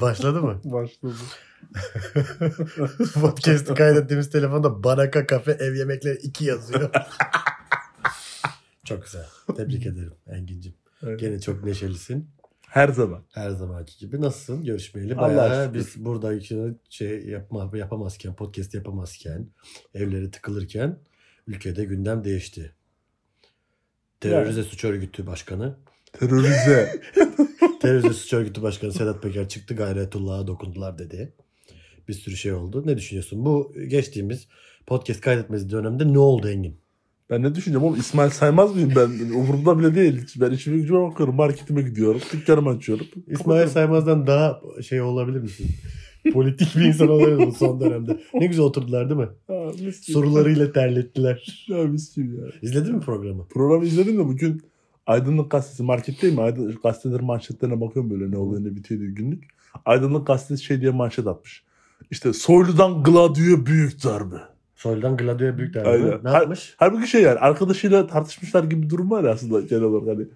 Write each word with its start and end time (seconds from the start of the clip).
Başladı 0.00 0.42
mı? 0.42 0.60
Başladı. 0.64 1.14
Podcast'ı 3.20 3.74
kaydettiğimiz 3.74 4.30
telefonda 4.30 4.84
Baraka 4.84 5.26
Kafe 5.26 5.52
ev 5.52 5.74
yemekleri 5.74 6.18
2 6.18 6.44
yazıyor. 6.44 6.90
çok 8.84 9.04
güzel. 9.04 9.26
Tebrik 9.56 9.86
ederim 9.86 10.14
Engin'cim. 10.26 10.74
Evet. 11.02 11.20
Gene 11.20 11.40
çok 11.40 11.64
neşelisin. 11.64 12.30
Her 12.68 12.88
zaman. 12.88 13.24
Her 13.32 13.50
zamanki 13.50 13.98
gibi. 13.98 14.20
Nasılsın? 14.20 14.64
Görüşmeyeli. 14.64 15.16
Bayağı 15.16 15.64
şükür. 15.64 15.78
biz 15.78 16.04
burada 16.04 16.40
şey 16.88 17.26
yapma, 17.26 17.70
yapamazken, 17.74 18.34
podcast 18.34 18.74
yapamazken, 18.74 19.48
evleri 19.94 20.30
tıkılırken 20.30 20.98
ülkede 21.46 21.84
gündem 21.84 22.24
değişti. 22.24 22.74
Terörize 24.20 24.62
suç 24.62 24.84
örgütü 24.84 25.26
başkanı, 25.26 25.76
Terörize. 26.20 27.00
terörize 27.80 28.12
suç 28.12 28.32
örgütü 28.32 28.62
başkanı 28.62 28.92
Sedat 28.92 29.22
Peker 29.22 29.48
çıktı 29.48 29.74
gayretullah'a 29.74 30.46
dokundular 30.46 30.98
dedi. 30.98 31.32
Bir 32.08 32.12
sürü 32.12 32.36
şey 32.36 32.52
oldu. 32.52 32.82
Ne 32.86 32.96
düşünüyorsun? 32.96 33.44
Bu 33.44 33.74
geçtiğimiz 33.88 34.48
podcast 34.86 35.20
kaydetmesi 35.20 35.70
dönemde 35.70 36.12
ne 36.12 36.18
oldu 36.18 36.48
Engin? 36.48 36.80
ben 37.30 37.42
ne 37.42 37.54
düşüneceğim 37.54 37.84
oğlum 37.84 38.00
İsmail 38.00 38.30
saymaz 38.30 38.74
mıyım 38.74 38.92
ben? 38.96 39.34
Umurumda 39.34 39.78
bile 39.78 39.94
değil. 39.94 40.26
Ben 40.36 40.50
işime 40.50 40.76
gücüme 40.76 41.00
bakıyorum. 41.00 41.34
Marketime 41.34 41.82
gidiyorum. 41.82 42.20
Dükkanımı 42.32 42.70
açıyorum. 42.70 43.06
İsmail 43.26 43.66
Saymaz'dan 43.66 44.26
daha 44.26 44.60
şey 44.82 45.00
olabilir 45.00 45.40
misin? 45.40 45.66
Politik 46.32 46.76
bir 46.76 46.84
insan 46.84 47.08
olabilir 47.08 47.46
mi 47.46 47.52
son 47.52 47.80
dönemde? 47.80 48.20
Ne 48.34 48.46
güzel 48.46 48.64
oturdular 48.64 49.08
değil 49.10 49.20
mi? 49.20 49.28
Ha. 49.46 49.70
Sorularıyla 50.02 50.72
terlettiler. 50.72 51.66
Ya 51.68 51.84
mis 51.84 52.16
gibi 52.16 52.36
ya. 52.36 52.44
İzledin 52.62 52.94
mi 52.94 53.00
programı? 53.00 53.48
Programı 53.48 53.84
izledim 53.84 54.18
de 54.18 54.24
bugün 54.24 54.62
Aydınlık 55.08 55.50
Gazetesi 55.50 55.82
marketteyim. 55.82 56.36
mi? 56.36 56.42
Aydınlık 56.42 56.82
Gazetelerin 56.82 57.24
manşetlerine 57.24 57.80
bakıyorum 57.80 58.10
böyle 58.10 58.30
ne 58.30 58.36
oluyor 58.38 58.64
ne 58.64 58.76
bitiyor 58.76 59.00
diye 59.00 59.10
günlük. 59.10 59.44
Aydınlık 59.84 60.26
Gazetesi 60.26 60.64
şey 60.64 60.80
diye 60.80 60.90
manşet 60.90 61.26
atmış. 61.26 61.64
İşte 62.10 62.32
Soylu'dan 62.32 63.02
Gladio'ya 63.02 63.66
büyük 63.66 64.04
darbe. 64.04 64.36
Soylu'dan 64.76 65.16
Gladio'ya 65.16 65.58
büyük 65.58 65.74
darbe. 65.74 65.88
Aynen. 65.88 66.20
Ne 66.24 66.30
yapmış? 66.30 66.74
Halbuki 66.76 67.08
şey 67.08 67.22
yani 67.22 67.38
arkadaşıyla 67.38 68.06
tartışmışlar 68.06 68.64
gibi 68.64 68.82
bir 68.82 68.90
durum 68.90 69.10
var 69.10 69.24
aslında 69.24 69.60
genel 69.60 69.82
olarak 69.82 70.16
hani. 70.16 70.28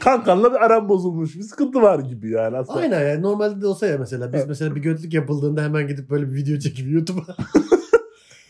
Kankanla 0.00 0.50
bir 0.52 0.64
aram 0.64 0.88
bozulmuş. 0.88 1.36
Bir 1.36 1.42
sıkıntı 1.42 1.82
var 1.82 1.98
gibi 1.98 2.30
yani 2.30 2.56
aslında. 2.56 2.78
Aynen 2.78 3.08
yani 3.08 3.22
normalde 3.22 3.60
de 3.60 3.66
olsa 3.66 3.86
ya 3.86 3.98
mesela 3.98 4.32
biz 4.32 4.38
Evet. 4.40 4.48
mesela 4.48 4.74
bir 4.74 4.80
götlük 4.80 5.14
yapıldığında 5.14 5.62
hemen 5.62 5.88
gidip 5.88 6.10
böyle 6.10 6.30
bir 6.30 6.34
video 6.34 6.58
çekip 6.58 6.92
YouTube'a 6.92 7.36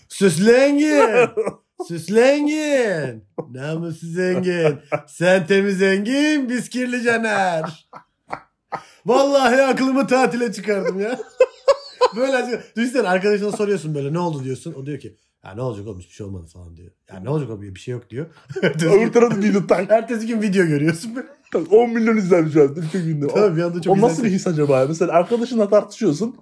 Süslengin! 1.86 2.48
Süslengin! 2.48 3.24
Namussuz 3.50 4.18
Engin! 4.18 4.78
Sen 5.06 5.46
temiz 5.46 5.82
Engin, 5.82 6.48
biz 6.48 6.68
kirli 6.68 7.02
Caner! 7.02 7.88
Vallahi 9.06 9.62
aklımı 9.62 10.06
tatile 10.06 10.52
çıkardım 10.52 11.00
ya. 11.00 11.18
Böyle 12.16 12.62
düşünsene 12.76 13.08
arkadaşına 13.08 13.52
soruyorsun 13.52 13.94
böyle 13.94 14.12
ne 14.12 14.18
oldu 14.18 14.44
diyorsun. 14.44 14.74
O 14.74 14.86
diyor 14.86 14.98
ki 14.98 15.16
ya 15.44 15.54
ne 15.54 15.60
olacak 15.60 15.86
oğlum 15.86 15.98
hiçbir 15.98 16.14
şey 16.14 16.26
olmadı 16.26 16.46
falan 16.46 16.76
diyor. 16.76 16.90
Ya 17.12 17.20
ne 17.20 17.30
olacak 17.30 17.50
oğlum 17.50 17.62
bir 17.62 17.80
şey 17.80 17.92
yok 17.92 18.10
diyor. 18.10 18.26
Öbür 18.62 19.12
tarafta 19.12 19.38
video 19.38 19.66
tak. 19.66 19.90
ertesi 19.90 20.26
gün 20.26 20.42
video 20.42 20.66
görüyorsun. 20.66 21.14
tak, 21.52 21.72
10 21.72 21.90
milyon 21.90 22.16
izlenmiş 22.16 22.56
abi 22.56 22.80
günde. 22.92 23.26
Tabii 23.28 23.56
bir 23.56 23.62
anda 23.62 23.82
çok 23.82 23.96
o 23.96 24.00
nasıl 24.00 24.16
güzel- 24.16 24.24
bir 24.24 24.30
his 24.30 24.46
acaba? 24.46 24.86
Mesela 24.88 25.12
arkadaşınla 25.12 25.68
tartışıyorsun. 25.68 26.36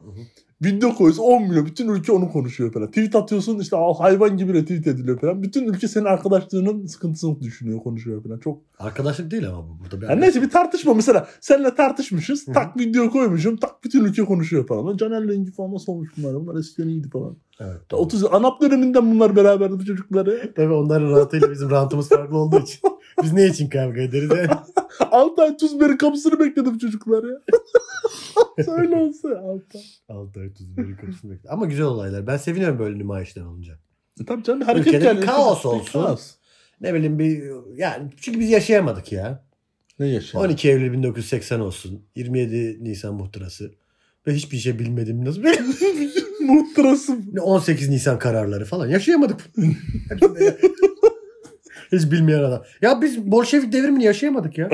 Video 0.65 0.95
koyuyorsun 0.95 1.23
10 1.23 1.43
milyon. 1.43 1.67
Bütün 1.67 1.89
ülke 1.89 2.13
onu 2.13 2.29
konuşuyor 2.33 2.73
falan. 2.73 2.89
Tweet 2.89 3.15
atıyorsun 3.15 3.59
işte 3.59 3.77
"Aa, 3.77 3.95
hayvan 4.01 4.37
gibi 4.37 4.53
retweet 4.55 4.87
ediliyor 4.87 5.21
falan. 5.21 5.43
Bütün 5.43 5.69
ülke 5.69 5.89
senin 5.89 6.05
arkadaşlığının 6.05 6.87
sıkıntısını 6.87 7.41
düşünüyor, 7.41 7.83
konuşuyor 7.83 8.23
falan. 8.23 8.39
Çok 8.39 8.63
Arkadaşlık 8.79 9.31
değil 9.31 9.49
ama 9.49 9.69
bu 9.69 9.85
burada. 9.85 10.01
Bir 10.01 10.09
Yani 10.09 10.21
neyse 10.21 10.43
bir 10.43 10.51
tartışma 10.51 10.95
mesela. 10.95 11.29
Seninle 11.41 11.75
tartışmışız. 11.75 12.47
Hı 12.47 12.51
hı. 12.51 12.55
Tak 12.55 12.79
video 12.79 13.11
koymuşum. 13.11 13.57
Tak 13.57 13.85
bütün 13.85 14.05
ülke 14.05 14.25
konuşuyor 14.25 14.67
falan. 14.67 14.87
Lan 14.87 14.97
Caner'le 14.97 15.31
Engin 15.35 15.53
falan 15.53 15.75
nasıl 15.75 15.93
olmuş 15.93 16.09
bunlar? 16.17 16.35
Bunlar 16.35 16.61
eskiden 16.61 16.89
iyiydi 16.89 17.09
falan. 17.11 17.37
Evet. 17.61 17.81
Ta 17.89 17.97
30 17.97 18.25
ANAP 18.25 18.61
döneminden 18.61 19.15
bunlar 19.15 19.37
beraberdi 19.37 19.73
bu 19.79 19.85
çocukları. 19.85 20.53
Tabii 20.57 20.73
onların 20.73 21.11
rahatıyla 21.11 21.51
bizim 21.51 21.71
rahatımız 21.71 22.09
farklı 22.09 22.39
olduğu 22.39 22.59
için. 22.61 22.81
Biz 23.23 23.33
ne 23.33 23.47
için 23.47 23.69
kavga 23.69 24.01
ederiz? 24.01 24.31
Yani? 24.37 24.49
6 25.11 25.43
ay 25.43 25.57
Tuzber'in 25.57 25.97
kapısını 25.97 26.41
bekledi 26.41 26.75
bu 26.75 26.79
çocuklar 26.79 27.25
ya. 27.25 27.37
Söyle 28.65 28.97
olsa 28.97 29.29
6 29.29 29.79
ay. 29.79 29.85
Altı 30.09 30.41
ay 30.41 30.53
tuz 30.55 30.77
biberi 30.77 30.97
kapısını 30.97 31.31
bekle. 31.33 31.49
Ama 31.49 31.67
güzel 31.67 31.87
olaylar. 31.87 32.27
Ben 32.27 32.37
seviniyorum 32.37 32.79
böyle 32.79 32.99
nümayişler 32.99 33.43
olunca. 33.43 33.79
E 34.21 34.25
tabii 34.25 34.43
canım 34.43 34.61
bir 34.61 34.65
hareket 34.67 34.87
Ülkede 34.87 35.05
yani. 35.05 35.21
bir 35.21 35.27
kaos 35.27 35.65
Bir 35.65 35.69
olsun. 35.69 36.03
kaos. 36.03 36.35
Ne 36.81 36.95
bileyim 36.95 37.19
bir 37.19 37.43
yani 37.77 38.11
çünkü 38.17 38.41
biz 38.41 38.51
yaşayamadık 38.51 39.13
ya. 39.13 39.47
Ne 39.99 40.07
yaşıyor? 40.07 40.45
12 40.45 40.69
Eylül 40.71 40.93
1980 40.93 41.61
olsun. 41.61 42.03
27 42.17 42.85
Nisan 42.85 43.15
muhtırası. 43.15 43.75
Ve 44.27 44.35
hiçbir 44.35 44.57
şey 44.57 44.79
bilmedim 44.79 45.25
nasıl 45.25 45.43
bir 45.43 45.59
Muhtırası. 46.41 47.19
Ne 47.33 47.41
18 47.41 47.89
Nisan 47.89 48.19
kararları 48.19 48.65
falan 48.65 48.87
yaşayamadık. 48.89 49.41
Hiç 51.93 52.11
bilmeyen 52.13 52.43
adam. 52.43 52.63
Ya 52.83 53.03
biz 53.03 53.27
Bolşevik 53.31 53.73
devrimini 53.73 54.05
yaşayamadık 54.05 54.59
ya. 54.59 54.69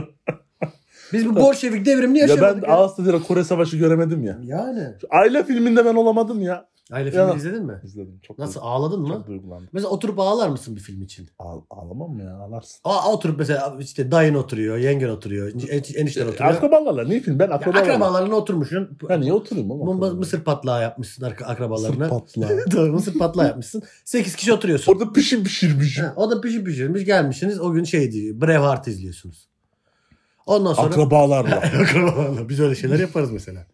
Biz 1.13 1.27
bu 1.29 1.37
Bolşevik 1.37 1.87
devrimini 1.87 2.19
Ya 2.19 2.29
ben 2.41 2.63
ya. 2.69 2.75
Ağustos'ta 2.75 3.23
Kore 3.23 3.45
Savaşı 3.45 3.77
göremedim 3.77 4.25
ya. 4.25 4.39
Yani. 4.45 4.89
Şu 5.01 5.07
Aile 5.11 5.45
filminde 5.45 5.85
ben 5.85 5.95
olamadım 5.95 6.41
ya. 6.43 6.73
Aile 6.93 7.17
Ya. 7.17 7.27
filmi 7.27 7.39
izledin 7.39 7.67
mi? 7.67 7.81
İzledim. 7.85 8.21
Çok 8.23 8.39
Nasıl 8.39 8.61
duyg- 8.61 8.65
ağladın 8.65 9.01
mı? 9.01 9.09
Çok 9.09 9.27
duygulandım. 9.27 9.69
Mesela 9.73 9.89
oturup 9.91 10.19
ağlar 10.19 10.49
mısın 10.49 10.77
bir 10.77 10.81
film 10.81 11.03
için? 11.03 11.29
Ağ, 11.39 11.55
ağlamam 11.71 12.19
ya? 12.21 12.37
Ağlarsın. 12.37 12.81
Aa, 12.85 13.13
oturup 13.13 13.39
mesela 13.39 13.77
işte 13.81 14.11
dayın 14.11 14.35
oturuyor, 14.35 14.77
yengen 14.77 15.09
oturuyor, 15.09 15.53
en- 15.69 16.01
enişten 16.01 16.27
oturuyor. 16.27 16.51
Akrabalarla 16.51 17.05
ne 17.05 17.21
film? 17.21 17.39
Ben 17.39 17.49
Ya 17.49 17.55
akrabalarla. 17.55 17.93
akrabalarla 17.93 18.35
oturmuşsun. 18.35 18.99
Ben 19.09 19.21
niye 19.21 19.33
oturayım 19.33 19.71
oğlum? 19.71 20.19
Mısır 20.19 20.41
patlağı 20.45 20.83
yapmışsın 20.83 21.25
akrabalarına. 21.25 22.09
Mısır 22.09 22.11
patlağı. 22.11 22.65
Doğru, 22.73 22.93
mısır 22.93 23.19
patlağı 23.19 23.47
yapmışsın. 23.47 23.83
8 24.05 24.37
kişi 24.37 24.53
oturuyorsun. 24.53 24.93
Orada 24.93 25.13
pişir 25.13 25.45
pişirmiş. 25.45 25.99
Ha, 25.99 26.13
o 26.17 26.31
da 26.31 26.41
pişi 26.41 26.65
pişirmiş 26.65 27.05
gelmişsiniz. 27.05 27.61
O 27.61 27.73
gün 27.73 27.85
şeydi 27.85 28.41
Braveheart 28.41 28.89
izliyorsunuz. 28.89 29.49
Ondan 30.47 30.73
sonra 30.73 30.87
Akrabalarla. 30.87 31.57
akrabalarla 31.83 32.49
biz 32.49 32.61
öyle 32.61 32.75
şeyler 32.75 32.99
yaparız 32.99 33.31
mesela. 33.33 33.67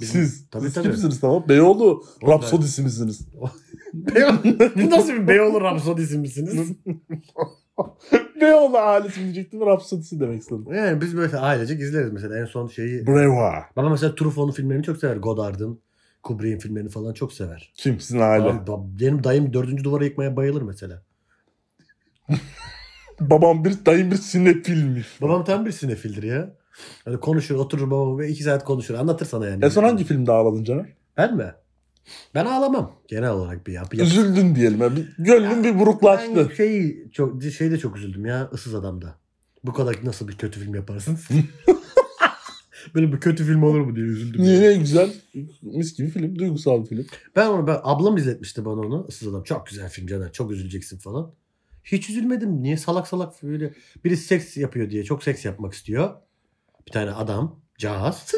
Bizim- 0.00 0.20
Siz, 0.22 0.46
Tabii, 0.50 0.64
siz 0.64 0.74
tabii. 0.74 0.84
kimsiniz 0.86 1.20
tamam? 1.20 1.44
Beyoğlu 1.48 2.04
Rapsodisi 2.26 2.82
misiniz? 2.82 3.28
Beyoğlu, 3.94 4.38
bu 4.76 4.90
nasıl 4.90 5.12
bir 5.12 5.28
Beyoğlu 5.28 5.60
Rapsodisi 5.60 6.18
misiniz? 6.18 6.72
Beyoğlu 8.40 8.78
ailesi 8.78 9.20
mi 9.20 9.24
diyecektim 9.24 9.60
Rapsodisi 9.60 10.20
demek 10.20 10.40
istedim. 10.42 10.64
yani 10.74 11.00
biz 11.00 11.16
böyle 11.16 11.36
ailecek 11.36 11.80
izleriz 11.80 12.12
mesela 12.12 12.38
en 12.38 12.44
son 12.44 12.68
şeyi. 12.68 13.06
Breva. 13.06 13.64
Baba 13.76 13.88
mesela 13.88 14.14
Truffaut'un 14.14 14.52
filmlerini 14.52 14.82
çok 14.84 14.96
sever. 14.96 15.16
Godard'ın, 15.16 15.80
Kubrick'in 16.22 16.58
filmlerini 16.58 16.88
falan 16.90 17.12
çok 17.12 17.32
sever. 17.32 17.72
Kim 17.74 18.00
sizin 18.00 18.20
aile? 18.20 18.44
Bab- 18.48 19.00
benim 19.00 19.24
dayım 19.24 19.52
dördüncü 19.52 19.84
duvara 19.84 20.04
yıkmaya 20.04 20.36
bayılır 20.36 20.62
mesela. 20.62 21.02
Babam 23.20 23.64
bir 23.64 23.86
dayım 23.86 24.10
bir 24.10 24.16
sinefilmiş. 24.16 25.06
Babam 25.22 25.44
tam 25.44 25.66
bir 25.66 25.72
sinefildir 25.72 26.22
ya. 26.22 26.54
Hani 27.04 27.20
konuşur 27.20 27.54
oturur 27.54 27.90
babam 27.90 28.18
ve 28.18 28.28
iki 28.28 28.42
saat 28.42 28.64
konuşur. 28.64 28.94
Anlatır 28.94 29.26
sana 29.26 29.46
yani. 29.46 29.64
En 29.64 29.68
son 29.68 29.84
hangi 29.84 30.04
filmde 30.04 30.32
ağladın 30.32 30.64
Caner? 30.64 30.86
Ben 31.16 31.36
mi? 31.36 31.52
Ben 32.34 32.44
ağlamam. 32.46 32.92
Genel 33.08 33.30
olarak 33.30 33.66
bir 33.66 33.72
yap. 33.72 33.94
yap. 33.94 34.06
Üzüldün 34.06 34.54
diyelim. 34.54 34.80
Yani. 34.80 34.96
Bir- 34.96 35.24
Gönlün 35.24 35.64
bir 35.64 35.78
buruklaştı. 35.78 36.48
Ben 36.50 36.54
şey, 36.54 36.96
çok, 37.10 37.42
şeyde 37.42 37.78
çok 37.78 37.96
üzüldüm 37.96 38.26
ya. 38.26 38.50
Issız 38.54 38.74
Adam'da. 38.74 39.14
Bu 39.64 39.72
kadar 39.72 39.96
nasıl 40.04 40.28
bir 40.28 40.36
kötü 40.36 40.60
film 40.60 40.74
yaparsın? 40.74 41.18
Böyle 42.94 43.12
bir 43.12 43.20
kötü 43.20 43.44
film 43.44 43.62
olur 43.62 43.80
mu 43.80 43.96
diye 43.96 44.06
üzüldüm. 44.06 44.42
Niye 44.42 44.54
ya. 44.62 44.70
ne 44.70 44.76
güzel. 44.76 45.12
Mis 45.62 45.96
gibi 45.96 46.10
film. 46.10 46.38
Duygusal 46.38 46.82
bir 46.82 46.86
film. 46.88 47.06
Ben 47.36 47.46
onu 47.46 47.66
ben 47.66 47.76
ablam 47.82 48.16
izletmişti 48.16 48.64
bana 48.64 48.80
onu. 48.80 49.06
Issız 49.08 49.28
Adam 49.28 49.42
çok 49.42 49.66
güzel 49.66 49.88
film 49.88 50.06
Caner. 50.06 50.32
Çok 50.32 50.50
üzüleceksin 50.52 50.98
falan. 50.98 51.30
Hiç 51.92 52.10
üzülmedim. 52.10 52.62
Niye 52.62 52.76
salak 52.76 53.08
salak 53.08 53.42
böyle 53.42 53.72
biri 54.04 54.16
seks 54.16 54.56
yapıyor 54.56 54.90
diye 54.90 55.04
çok 55.04 55.22
seks 55.22 55.44
yapmak 55.44 55.72
istiyor. 55.72 56.14
Bir 56.86 56.92
tane 56.92 57.10
adam, 57.10 57.60
cahaz. 57.78 58.34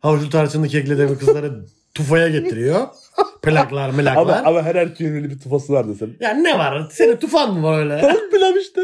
Havuçlu 0.00 0.30
tarçınlı 0.30 0.68
keklediği 0.68 1.18
kızları 1.18 1.66
tufaya 1.94 2.28
getiriyor. 2.28 2.88
Plaklar, 3.42 3.88
ama, 3.88 3.96
mülaklar. 3.96 4.44
ama 4.44 4.62
her 4.62 4.74
erkeğin 4.74 5.12
öyle 5.12 5.30
bir 5.30 5.38
tufası 5.38 5.72
var 5.72 5.88
desem. 5.88 6.10
Ya 6.20 6.34
ne 6.34 6.58
var? 6.58 6.88
Senin 6.92 7.16
tufan 7.16 7.54
mı 7.54 7.62
var 7.62 7.78
öyle? 7.78 8.00
Tavuk 8.00 8.32
pilav 8.32 8.56
işte. 8.56 8.80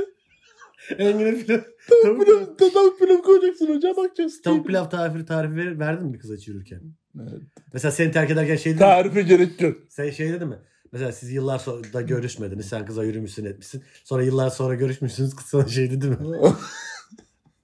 Engin'in 0.99 1.45
pilav. 1.45 1.59
Tavuk 2.03 2.27
pilav, 2.27 2.71
tavuk 2.73 2.99
pilav 2.99 3.19
koyacaksın 3.23 3.75
hocam 3.77 3.97
bakacaksın. 3.97 4.43
Tavuk 4.43 4.67
pilav 4.67 4.91
tarifi, 4.91 5.27
tarifi 5.27 5.57
ver, 5.57 5.79
verdin 5.79 6.07
mi 6.07 6.19
kıza 6.19 6.39
çürürken? 6.39 6.81
Evet. 7.21 7.43
Mesela 7.73 7.93
seni 7.93 8.13
terk 8.13 8.31
ederken 8.31 8.57
şey 8.57 8.73
dedin 8.75 8.87
mi? 8.87 8.91
Tarife 8.91 9.23
gerek 9.23 9.61
yok. 9.61 9.77
Sen 9.89 10.11
şey 10.11 10.33
dedin 10.33 10.49
mi? 10.49 10.59
Mesela 10.93 11.13
siz 11.13 11.31
yıllar 11.31 11.59
sonra 11.59 11.93
da 11.93 12.01
görüşmediniz. 12.01 12.67
Sen 12.69 12.87
kıza 12.87 13.05
yürümüşsün 13.05 13.45
etmişsin. 13.45 13.85
Sonra 14.05 14.23
yıllar 14.23 14.51
sonra 14.51 14.75
görüşmüşsünüz. 14.75 15.35
Kız 15.37 15.47
sana 15.47 15.69
şey 15.69 15.91
dedi 15.91 16.07
mi? 16.07 16.17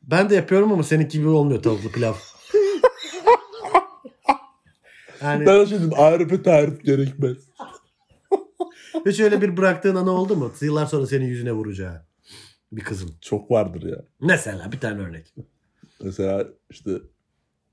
Ben 0.03 0.31
de 0.31 0.35
yapıyorum 0.35 0.73
ama 0.73 0.83
senin 0.83 1.09
gibi 1.09 1.29
olmuyor 1.29 1.63
tavuklu 1.63 1.93
pilav. 1.93 2.15
Yani 5.23 5.47
Ben 5.47 5.65
şey 5.65 5.79
dedim 5.79 5.91
ARP 5.97 6.45
tarif 6.45 6.85
gerekmez. 6.85 7.37
hiç 9.07 9.21
öyle 9.21 9.43
bir 9.43 9.57
bıraktığın 9.57 9.95
ana 9.97 10.11
oldu 10.11 10.37
mu? 10.37 10.53
Yıllar 10.61 10.87
sonra 10.87 11.07
senin 11.07 11.25
yüzüne 11.25 11.53
vuracağı 11.53 12.03
bir 12.73 12.85
kızın. 12.85 13.11
Çok 13.21 13.51
vardır 13.51 13.83
ya. 13.83 14.05
Mesela 14.21 14.73
bir 14.73 14.81
tane 14.81 15.03
örnek. 15.03 15.35
Mesela 16.01 16.45
işte 16.71 16.91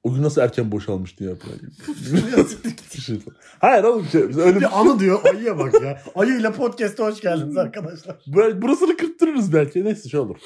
O 0.03 0.13
gün 0.13 0.23
nasıl 0.23 0.41
erken 0.41 0.71
boşalmış 0.71 1.19
diye 1.19 1.29
yapıyor. 1.29 1.55
Bir 2.95 3.01
şey. 3.01 3.19
Hayır 3.59 3.83
oğlum 3.83 4.05
şey, 4.11 4.29
biz 4.29 4.37
öyle 4.37 4.59
bir 4.59 4.79
anı 4.79 4.99
diyor 4.99 5.19
ayıya 5.33 5.59
bak 5.59 5.81
ya. 5.81 6.01
Ayıyla 6.15 6.51
podcast'a 6.53 7.05
hoş 7.05 7.21
geldiniz 7.21 7.57
arkadaşlar. 7.57 8.15
Burasını 8.61 8.97
kırptırırız 8.97 9.53
belki. 9.53 9.85
Neyse 9.85 10.09
şey 10.09 10.19
olur. 10.19 10.37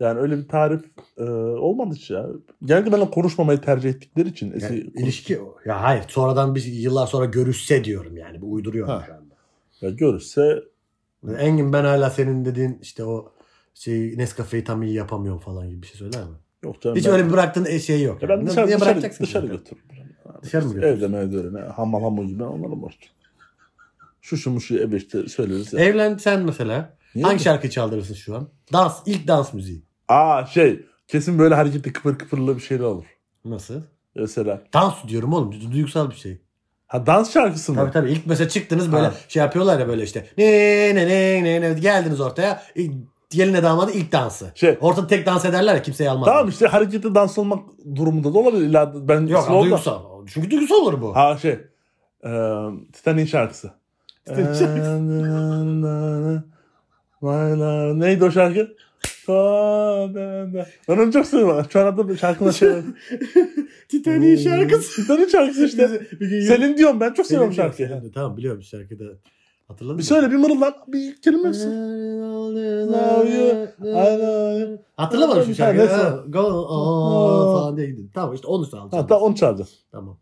Yani 0.00 0.20
öyle 0.20 0.38
bir 0.38 0.48
tarif 0.48 0.84
e, 1.18 1.22
olmadı 1.32 1.94
hiç 1.94 2.10
ya. 2.10 2.26
Genelde 2.64 2.92
benimle 2.92 3.10
konuşmamayı 3.10 3.60
tercih 3.60 3.90
ettikleri 3.90 4.28
için. 4.28 4.46
Yani 4.46 4.56
eski 4.56 4.92
ilişki 4.94 5.40
ya 5.66 5.82
hayır 5.82 6.04
sonradan 6.08 6.54
bir 6.54 6.64
yıllar 6.64 7.06
sonra 7.06 7.24
görüşse 7.24 7.84
diyorum 7.84 8.16
yani 8.16 8.40
bu 8.40 8.52
uyduruyorum 8.52 8.94
Ha. 8.94 9.04
şu 9.06 9.14
anda. 9.14 9.34
Ya 9.80 9.90
görürse 9.90 10.62
Engin 11.38 11.72
ben 11.72 11.84
hala 11.84 12.10
senin 12.10 12.44
dediğin 12.44 12.78
işte 12.82 13.04
o 13.04 13.32
şey 13.74 14.18
Nescafe'yi 14.18 14.64
tam 14.64 14.82
iyi 14.82 14.94
yapamıyorum 14.94 15.40
falan 15.40 15.70
gibi 15.70 15.82
bir 15.82 15.86
şey 15.86 15.96
söyler 15.96 16.22
mi? 16.24 16.36
Yok 16.64 16.82
canım. 16.82 16.96
Hiç 16.96 17.06
ben, 17.06 17.12
öyle 17.12 17.26
bir 17.26 17.32
bıraktığın 17.32 17.78
şey 17.78 18.02
yok. 18.02 18.22
Ya 18.22 18.28
ben 18.28 18.36
yani. 18.36 18.46
dışarı, 18.48 18.66
Niye 18.66 18.76
dışarı, 18.76 18.90
bırakacaksın 18.90 19.24
dışarı 19.24 19.46
götürürüm. 19.46 19.84
Dışarı 20.42 20.66
mı 20.66 20.74
götürürsün? 20.74 21.12
Evde 21.12 21.18
evde 21.18 21.36
öyle 21.36 21.68
hamal 21.68 22.02
hamal 22.02 22.24
gibi 22.24 22.44
onlara 22.44 22.82
boş. 22.82 22.94
Şu 24.20 24.36
şu 24.36 24.60
şu 24.60 24.78
eve 24.78 24.96
işte 24.96 25.28
söyleriz 25.28 25.72
ya. 25.72 25.80
Evlen 25.80 26.16
sen 26.16 26.42
mesela. 26.42 26.96
Niye 27.14 27.24
Hangi 27.24 27.36
mi? 27.36 27.42
şarkıyı 27.42 27.70
çaldırırsın 27.70 28.14
şu 28.14 28.36
an? 28.36 28.48
Dans. 28.72 29.02
ilk 29.06 29.28
dans 29.28 29.52
müziği. 29.52 29.82
Aa 30.08 30.46
şey 30.46 30.86
kesin 31.08 31.38
böyle 31.38 31.54
hareketli 31.54 31.92
kıpır 31.92 32.18
kıpırlı 32.18 32.56
bir 32.56 32.62
şeyler 32.62 32.84
olur. 32.84 33.04
Nasıl? 33.44 33.82
Mesela. 34.14 34.62
Dans 34.74 34.94
diyorum 35.08 35.32
oğlum. 35.32 35.52
du- 35.52 35.72
Duygusal 35.72 36.10
bir 36.10 36.16
şey. 36.16 36.40
Ha 36.86 37.06
dans 37.06 37.32
şarkısı 37.32 37.72
mı? 37.72 37.78
Tabii 37.78 37.92
tabii. 37.92 38.10
İlk 38.10 38.26
mesela 38.26 38.48
çıktınız 38.48 38.92
böyle 38.92 39.06
Ha. 39.06 39.14
şey 39.28 39.40
yapıyorlar 39.42 39.80
ya 39.80 39.88
böyle 39.88 40.02
işte. 40.02 40.26
Ne 40.38 40.46
ne 40.94 41.08
ne 41.08 41.44
ne 41.44 41.60
ne 41.60 41.80
geldiniz 41.80 42.20
ortaya. 42.20 42.62
İlk, 42.74 42.92
geline 43.36 43.62
damadı 43.62 43.92
ilk 43.92 44.12
dansı. 44.12 44.52
Şey- 44.54 44.78
Ortada 44.80 45.06
tek 45.06 45.26
dans 45.26 45.44
ederler 45.44 45.74
ya 45.74 45.82
kimseyi 45.82 46.10
almaz. 46.10 46.26
Tamam 46.26 46.48
işte 46.48 46.66
hareketli 46.66 47.14
dans 47.14 47.38
olmak 47.38 47.64
durumunda 47.94 48.34
da 48.34 48.38
olabilir. 48.38 48.62
İlla 48.66 49.08
ben 49.08 49.26
Yok 49.26 49.48
da- 49.48 49.62
duygusal. 49.62 50.02
Çünkü 50.26 50.50
duygusal 50.50 50.76
olur 50.76 51.00
bu. 51.00 51.16
Ha 51.16 51.38
şey. 51.42 51.58
E, 52.24 52.30
Titanic'in 52.92 53.26
şarkısı. 53.26 53.70
Titanic 54.26 54.58
şarkısı. 54.58 55.00
My 57.22 57.60
love. 57.60 58.00
Neydi 58.00 58.24
o 58.24 58.30
şarkı? 58.30 58.76
Ben 60.88 60.96
onu 60.98 61.12
çok 61.12 61.26
seviyorum. 61.26 61.66
Şu 61.70 61.80
an 61.80 61.86
adı 61.86 62.18
şarkının 62.18 62.50
şey. 62.50 62.68
Titanic 63.88 64.42
şarkısı. 64.42 65.02
Titanic 65.02 65.30
şarkısı 65.30 65.64
işte. 65.66 65.88
Selin 66.20 66.76
diyorum 66.76 67.00
ben 67.00 67.12
çok 67.12 67.26
seviyorum 67.26 67.52
şarkıyı. 67.52 68.02
Tamam 68.14 68.36
biliyorum 68.36 68.62
şarkıda. 68.62 69.04
Hatırladın 69.68 69.98
Bir 69.98 70.02
mı? 70.02 70.06
söyle 70.06 70.30
bir 70.30 70.36
mırıldan 70.36 70.74
bir 70.86 71.22
kelime 71.22 71.48
misin? 71.48 71.70
Hatırlamadım 74.96 75.44
şu 75.44 75.54
şarkıyı. 75.54 75.88
Go 76.28 76.66
falan 77.56 77.76
diye 77.76 77.86
gidin. 77.90 78.10
Tamam 78.14 78.34
işte 78.34 78.46
onu 78.46 78.70
çalacağım. 78.70 78.90
Ha, 78.90 79.06
tamam 79.06 79.22
onu 79.22 79.34
çalacağız. 79.34 79.78
Tamam. 79.92 80.18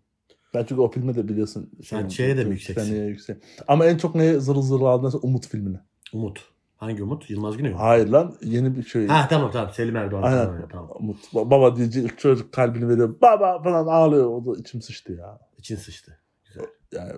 Ben 0.54 0.64
çünkü 0.68 0.80
o 0.80 0.90
filmi 0.90 1.14
de 1.16 1.28
biliyorsun. 1.28 1.70
Sen 1.84 2.08
şeye 2.08 2.36
de 2.36 2.44
mi 2.44 2.50
yükseksin? 2.50 3.04
Yüksek. 3.06 3.36
Ama 3.68 3.86
en 3.86 3.96
çok 3.96 4.14
neye 4.14 4.40
zırıl 4.40 4.62
zırıl 4.62 4.84
aldın? 4.84 5.20
Umut 5.22 5.46
filmine. 5.46 5.80
Umut. 6.12 6.40
Hangi 6.76 7.02
Umut? 7.02 7.30
Yılmaz 7.30 7.56
Güney 7.56 7.70
mi? 7.72 7.76
Hayır 7.78 8.08
lan 8.08 8.34
yeni 8.42 8.76
bir 8.76 8.82
şey. 8.82 9.06
Ha 9.06 9.26
tamam 9.30 9.50
tamam. 9.50 9.70
Selim 9.72 9.96
Erdoğan. 9.96 10.22
Aynen. 10.22 10.44
Tamam, 10.46 10.68
tamam. 10.72 10.90
Umut. 10.94 11.16
Baba 11.34 11.76
diyecek 11.76 12.18
çocuk 12.18 12.52
kalbini 12.52 12.88
veriyor. 12.88 13.14
Baba 13.22 13.62
falan 13.62 13.86
ağlıyor. 13.86 14.26
O 14.26 14.44
da 14.54 14.60
içim 14.60 14.82
sıçtı 14.82 15.12
ya. 15.12 15.38
İçin 15.58 15.76
sıçtı. 15.76 16.18
Güzel. 16.46 16.64
Yani 16.92 17.12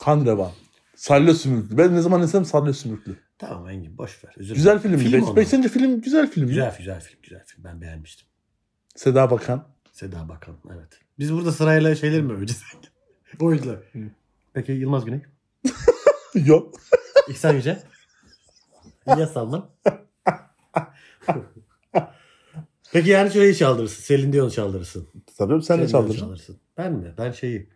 kan 0.00 0.24
revan. 0.26 0.50
Salya 0.98 1.34
sümüklü. 1.34 1.78
Ben 1.78 1.94
ne 1.94 2.00
zaman 2.00 2.22
desem 2.22 2.44
salya 2.44 2.72
sümüklü. 2.72 3.16
Tamam 3.38 3.68
Engin 3.68 3.98
boş 3.98 4.24
ver. 4.24 4.34
Özür 4.36 4.54
Güzel 4.54 4.78
film. 4.78 4.98
Film 4.98 5.12
Beş, 5.26 5.36
beşinci 5.36 5.68
film 5.68 6.00
güzel 6.00 6.30
film. 6.30 6.48
Güzel 6.48 6.74
güzel 6.78 7.00
film 7.00 7.18
güzel 7.22 7.44
film. 7.46 7.64
Ben 7.64 7.80
beğenmiştim. 7.80 8.26
Seda 8.96 9.30
Bakan. 9.30 9.68
Seda 9.92 10.28
Bakan 10.28 10.56
evet. 10.74 11.00
Biz 11.18 11.32
burada 11.32 11.52
sırayla 11.52 11.94
şeyler 11.94 12.22
mi 12.22 12.32
öveceğiz? 12.32 12.62
Oyuncular. 13.40 13.78
Peki 14.52 14.72
Yılmaz 14.72 15.04
Güney? 15.04 15.20
Yok. 16.34 16.74
İhsan 17.28 17.54
Yüce? 17.54 17.82
İlyas 19.06 19.32
Salman? 19.32 19.70
Peki 22.92 23.10
yani 23.10 23.32
şöyle 23.32 23.54
çaldırırsın. 23.54 24.02
Selin 24.02 24.32
Dion 24.32 24.48
çaldırırsın. 24.48 25.08
Tabii 25.38 25.62
sen 25.62 25.62
de 25.62 25.62
Selin 25.62 25.80
Dion 25.80 25.86
çaldırdın. 25.86 26.18
çaldırırsın. 26.18 26.56
Ben 26.78 26.92
mi? 26.92 27.14
Ben 27.18 27.32
şeyi 27.32 27.70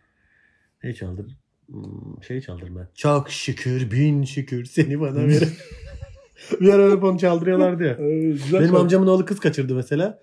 neyi 0.83 0.95
çaldırdım? 0.95 1.35
Hmm, 1.71 2.23
şeyi 2.27 2.41
çaldırdım 2.41 2.75
ben. 2.75 2.87
Çok 2.95 3.29
şükür 3.29 3.91
bin 3.91 4.23
şükür 4.23 4.65
seni 4.65 4.99
bana 4.99 5.27
verin. 5.27 5.49
bir 6.61 6.69
ara 6.69 6.81
öyle 6.81 6.95
onu 7.05 7.19
çaldırıyorlardı 7.19 7.83
ya. 7.83 7.91
Ee, 7.99 8.35
Benim 8.53 8.75
amcamın 8.75 9.07
oğlu 9.07 9.25
kız 9.25 9.39
kaçırdı 9.39 9.75
mesela. 9.75 10.19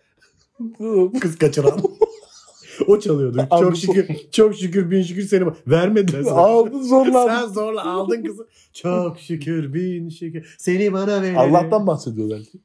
Kız 1.21 1.39
kaçıran. 1.39 1.81
o 2.87 3.01
çalıyordu. 3.01 3.47
Abi 3.51 3.65
Çok 3.65 3.77
şükür, 3.77 4.07
çok 4.33 4.55
şükür, 4.57 4.91
bin 4.91 5.03
şükür 5.03 5.23
seni 5.23 5.47
vermediler 5.67 6.23
sana. 6.23 6.35
Aldın 6.35 6.83
zorla. 6.83 7.27
Sen 7.27 7.47
zorla 7.47 7.85
aldın 7.85 8.23
kızı. 8.23 8.49
Çok 8.73 9.21
şükür, 9.21 9.75
bin 9.75 10.09
şükür. 10.09 10.55
Seni 10.59 10.93
bana 10.93 11.23
ver. 11.23 11.35
Allah'tan 11.35 11.87
bahsediyor 11.87 12.31
belki. 12.31 12.59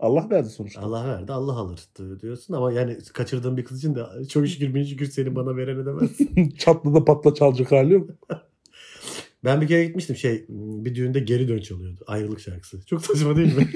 Allah 0.00 0.30
verdi 0.30 0.48
sonuçta. 0.48 0.80
Allah 0.80 1.08
verdi, 1.08 1.32
Allah 1.32 1.52
alır 1.52 1.80
diyorsun 2.22 2.54
ama 2.54 2.72
yani 2.72 2.98
kaçırdığın 3.12 3.56
bir 3.56 3.64
kız 3.64 3.78
için 3.78 3.94
de 3.94 4.04
çok 4.28 4.48
şükür, 4.48 4.74
bin 4.74 4.84
şükür 4.84 5.06
seni 5.06 5.36
bana 5.36 5.56
verene 5.56 5.86
demezsin. 5.86 6.50
Çatlı 6.58 6.94
da 6.94 7.04
patla 7.04 7.34
çalacak 7.34 7.72
hali 7.72 7.92
yok. 7.92 8.10
ben 9.44 9.60
bir 9.60 9.66
kere 9.66 9.84
gitmiştim 9.84 10.16
şey 10.16 10.44
bir 10.48 10.94
düğünde 10.94 11.20
geri 11.20 11.48
dön 11.48 11.58
çalıyordu. 11.58 12.04
Ayrılık 12.06 12.40
şarkısı. 12.40 12.86
Çok 12.86 13.06
saçma 13.06 13.36
değil 13.36 13.56
mi? 13.56 13.68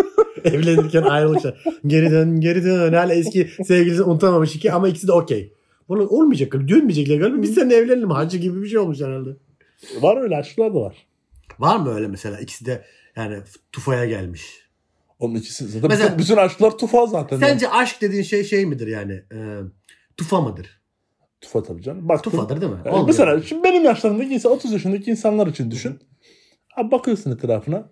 Evlenirken 0.44 1.02
ayrılık 1.02 1.42
şarkısı. 1.42 1.78
Geri 1.86 2.10
dön, 2.10 2.40
geri 2.40 2.64
dön. 2.64 2.92
Hala 2.92 3.14
eski 3.14 3.50
sevgilisini 3.64 4.04
unutamamış 4.04 4.56
iki 4.56 4.72
ama 4.72 4.88
ikisi 4.88 5.08
de 5.08 5.12
okey. 5.12 5.52
Bunu 5.88 6.08
olmayacak. 6.08 6.52
Dönmeyecekler 6.52 7.18
galiba. 7.18 7.42
Biz 7.42 7.54
seninle 7.54 7.74
evlenelim. 7.74 8.10
Hacı 8.10 8.38
gibi 8.38 8.62
bir 8.62 8.68
şey 8.68 8.78
olmuş 8.78 9.00
herhalde. 9.00 9.30
Var 10.00 10.22
öyle 10.22 10.36
aşklar 10.36 10.74
da 10.74 10.80
var. 10.80 11.06
Var 11.58 11.76
mı 11.76 11.94
öyle 11.94 12.08
mesela? 12.08 12.40
İkisi 12.40 12.66
de 12.66 12.84
yani 13.16 13.38
tufaya 13.72 14.06
gelmiş. 14.06 14.69
Onun 15.20 15.34
ikisi 15.34 15.64
zaten 15.66 15.88
Mesela- 15.90 16.08
bütün, 16.08 16.18
bütün 16.18 16.36
aşklar 16.36 16.78
tufa 16.78 17.06
zaten. 17.06 17.38
Sence 17.38 17.68
aşk 17.68 18.00
dediğin 18.00 18.22
şey 18.22 18.44
şey 18.44 18.66
midir 18.66 18.86
yani? 18.86 19.12
E, 19.12 19.38
tufa 20.16 20.40
mıdır? 20.40 20.80
Tufa 21.40 21.62
tabii 21.62 21.82
canım. 21.82 22.08
Bak 22.08 22.24
Tufadır 22.24 22.60
değil 22.60 22.72
mi? 22.72 22.78
Yani 22.84 22.88
Olmuyor. 22.94 23.06
mesela 23.06 23.42
şimdi 23.42 23.64
benim 23.64 23.84
yaşlarımdaki 23.84 24.34
insan 24.34 24.52
30 24.52 24.72
yaşındaki 24.72 25.10
insanlar 25.10 25.46
için 25.46 25.70
düşün. 25.70 25.98
Abi 26.76 26.90
bakıyorsun 26.90 27.30
etrafına. 27.32 27.90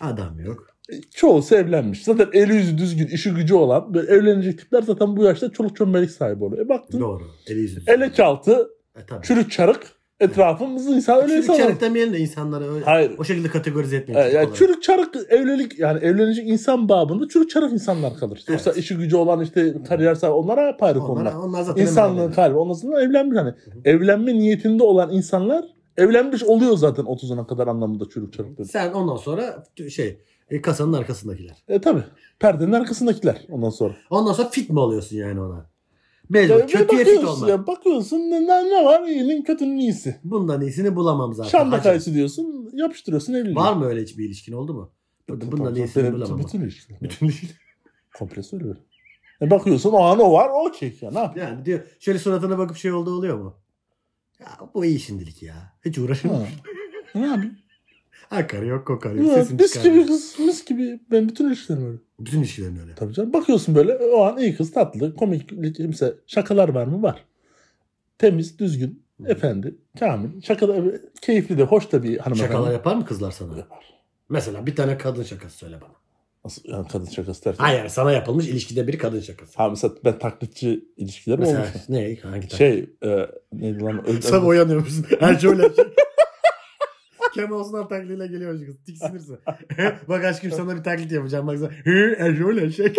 Adam 0.00 0.40
yok. 0.40 0.66
e, 0.92 1.00
Çoğusu 1.14 1.54
evlenmiş. 1.54 2.04
Zaten 2.04 2.28
eli 2.32 2.54
yüzü 2.54 2.78
düzgün, 2.78 3.06
işi 3.06 3.30
gücü 3.30 3.54
olan 3.54 3.94
böyle 3.94 4.12
evlenecek 4.12 4.58
tipler 4.58 4.82
zaten 4.82 5.16
bu 5.16 5.24
yaşta 5.24 5.50
çoluk 5.52 5.76
çömbelik 5.76 6.10
sahibi 6.10 6.44
oluyor. 6.44 6.66
E 6.66 6.68
baktın 6.68 7.00
Doğru. 7.00 7.22
Eli 7.46 7.60
yüzü. 7.60 7.82
elek 7.86 8.20
altı, 8.20 8.68
E, 8.96 9.06
tabii. 9.06 9.26
çürük 9.26 9.50
çarık 9.52 9.86
etrafımızda 10.24 10.90
insan 10.94 11.16
öyle 11.16 11.26
Çürük 11.28 11.42
insan 11.42 11.54
var. 11.54 11.60
çarık 11.60 11.80
demeyelim 11.80 12.12
de 12.14 12.18
insanları 12.18 12.74
öyle, 12.74 12.84
Hayır. 12.84 13.12
o 13.18 13.24
şekilde 13.24 13.48
kategorize 13.48 13.96
etmeyelim. 13.96 14.36
yani 14.36 14.48
çürük 14.54 14.82
çarık 14.82 15.16
evlilik 15.28 15.78
yani 15.78 15.98
evlenecek 16.04 16.48
insan 16.48 16.88
babında 16.88 17.28
çürük 17.28 17.50
çarık 17.50 17.72
insanlar 17.72 18.16
kalır. 18.16 18.36
Evet. 18.38 18.48
Yoksa 18.66 18.80
işi 18.80 18.96
gücü 18.96 19.16
olan 19.16 19.40
işte 19.40 19.74
kariyer 19.88 20.14
sahibi 20.14 20.34
onlara 20.34 20.68
apayrı 20.68 20.98
onlar, 21.00 21.06
konular. 21.06 21.32
onlar 21.34 21.62
zaten 21.62 21.82
İnsanlığın 21.82 22.32
kalbi. 22.32 22.56
Ondan 22.56 22.74
sonra 22.74 23.02
evlenmiş 23.02 23.38
hani. 23.38 23.54
Evlenme 23.84 24.34
niyetinde 24.34 24.82
olan 24.82 25.12
insanlar 25.12 25.64
evlenmiş 25.96 26.42
oluyor 26.42 26.76
zaten 26.76 27.04
30'una 27.04 27.46
kadar 27.46 27.66
anlamında 27.66 28.04
çürük 28.14 28.32
çarık 28.32 28.58
dedi. 28.58 28.68
Sen 28.68 28.92
ondan 28.92 29.16
sonra 29.16 29.64
şey 29.90 30.20
e, 30.50 30.60
kasanın 30.60 30.92
arkasındakiler. 30.92 31.56
E 31.68 31.80
tabi. 31.80 32.00
Perdenin 32.38 32.72
arkasındakiler 32.72 33.42
ondan 33.50 33.70
sonra. 33.70 33.94
Ondan 34.10 34.32
sonra 34.32 34.48
fit 34.48 34.70
mi 34.70 34.78
oluyorsun 34.80 35.16
yani 35.16 35.40
ona? 35.40 35.66
Mecbur. 36.28 36.54
Ya, 36.54 36.66
Kötüye 36.66 37.04
fit 37.04 37.14
bakıyorsun 37.16 37.42
olma. 37.42 37.50
ya, 37.50 37.66
bakıyorsun 37.66 38.18
ne, 38.18 38.46
ne, 38.46 38.84
var 38.84 39.08
iyinin 39.08 39.42
kötünün 39.42 39.78
iyisi. 39.78 40.20
Bundan 40.24 40.60
iyisini 40.60 40.96
bulamam 40.96 41.34
zaten. 41.34 41.70
Hacı. 41.70 41.82
kayısı 41.82 42.14
diyorsun 42.14 42.70
yapıştırıyorsun 42.72 43.34
evliliği. 43.34 43.56
Var 43.56 43.72
mı 43.72 43.86
öyle 43.86 44.02
hiçbir 44.02 44.24
ilişkin 44.24 44.52
oldu 44.52 44.74
mu? 44.74 44.90
Bundan 45.28 45.64
tabii, 45.64 45.78
iyisini 45.78 46.12
bulamam. 46.12 46.38
Bütün 46.38 46.60
ilişkiler. 46.60 47.00
Bütün 47.00 47.26
ilişkin. 47.26 47.50
Komple 48.18 48.42
söylüyorum. 48.42 48.82
E 49.42 49.50
bakıyorsun 49.50 49.92
o 49.92 49.98
an 49.98 50.18
o 50.20 50.32
var 50.32 50.50
okey 50.68 50.98
ya 51.00 51.10
ne 51.10 51.18
yapayım? 51.18 51.48
Yani 51.48 51.64
diyor 51.64 51.80
şöyle 52.00 52.18
suratına 52.18 52.58
bakıp 52.58 52.76
şey 52.76 52.92
oldu 52.92 53.10
oluyor 53.10 53.38
mu? 53.38 53.54
Ya 54.40 54.48
bu 54.74 54.84
iyi 54.84 55.00
şimdilik 55.00 55.42
ya. 55.42 55.54
Hiç 55.84 55.98
uğraşamam. 55.98 56.42
Ne 57.14 57.26
yapayım? 57.26 57.58
Ha 58.30 58.46
karı 58.46 58.66
yok 58.66 58.86
kokarı 58.86 59.18
yok. 59.18 59.32
Sesini 59.32 59.62
mis 59.62 59.82
gibi 59.82 60.06
kız 60.06 60.38
mis 60.38 60.64
gibi 60.64 61.00
ben 61.10 61.28
bütün 61.28 61.48
ilişkilerim 61.48 61.86
öyle. 61.86 61.98
Bütün 62.20 62.38
ilişkilerin 62.38 62.78
öyle. 62.82 62.94
Tabii 62.94 63.14
canım 63.14 63.32
bakıyorsun 63.32 63.74
böyle 63.74 63.94
o 63.96 64.22
an 64.24 64.38
iyi 64.38 64.56
kız 64.56 64.72
tatlı 64.72 65.14
komik 65.16 65.74
kimse 65.76 66.14
şakalar 66.26 66.68
var 66.68 66.86
mı 66.86 67.02
var. 67.02 67.24
Temiz 68.18 68.58
düzgün 68.58 69.02
efendi 69.26 69.74
kamil 69.98 70.42
şakada 70.42 70.76
keyifli 71.20 71.58
de 71.58 71.62
hoş 71.62 71.92
da 71.92 72.02
bir 72.02 72.18
hanımefendi. 72.18 72.52
Şakalar 72.52 72.72
yapar 72.72 72.96
mı 72.96 73.04
kızlar 73.04 73.30
sana? 73.30 73.58
Yapar. 73.58 73.84
Mesela 74.28 74.66
bir 74.66 74.76
tane 74.76 74.98
kadın 74.98 75.22
şakası 75.22 75.56
söyle 75.56 75.80
bana. 75.80 75.94
Nasıl 76.44 76.62
yani 76.64 76.88
kadın 76.88 77.04
şakası 77.04 77.44
derken? 77.44 77.64
Hayır 77.64 77.88
sana 77.88 78.12
yapılmış 78.12 78.48
ilişkide 78.48 78.86
bir 78.86 78.98
kadın 78.98 79.20
şakası. 79.20 79.52
Ha 79.56 79.68
mesela 79.68 79.94
ben 80.04 80.18
taklitçi 80.18 80.84
ilişkilerim 80.96 81.40
Mesela 81.40 81.60
olmuş. 81.60 81.88
ne? 81.88 82.16
Hangi 82.22 82.48
tane? 82.48 82.58
Şey 82.58 82.90
e, 83.04 83.26
neydi 83.52 83.82
lan? 83.82 84.04
Sen 84.20 84.40
uyanıyor 84.40 84.80
musun? 84.80 85.06
Her 85.20 85.38
şey 85.38 85.50
öyle. 85.50 85.62
Kemal 87.34 87.56
Osman 87.60 87.88
taklidiyle 87.88 88.26
geliyor 88.26 88.58
şu 88.58 88.66
kız. 88.66 88.76
Tiksinirse. 88.86 89.32
Bak 90.08 90.24
aşkım 90.24 90.50
sana 90.50 90.76
bir 90.76 90.82
taklit 90.82 91.12
yapacağım. 91.12 91.46
Bak 91.46 91.58
sana. 91.58 91.70
Hı, 91.84 92.14
her 92.18 92.34
şey 92.34 92.44
öyle 92.44 92.70
şey. 92.70 92.92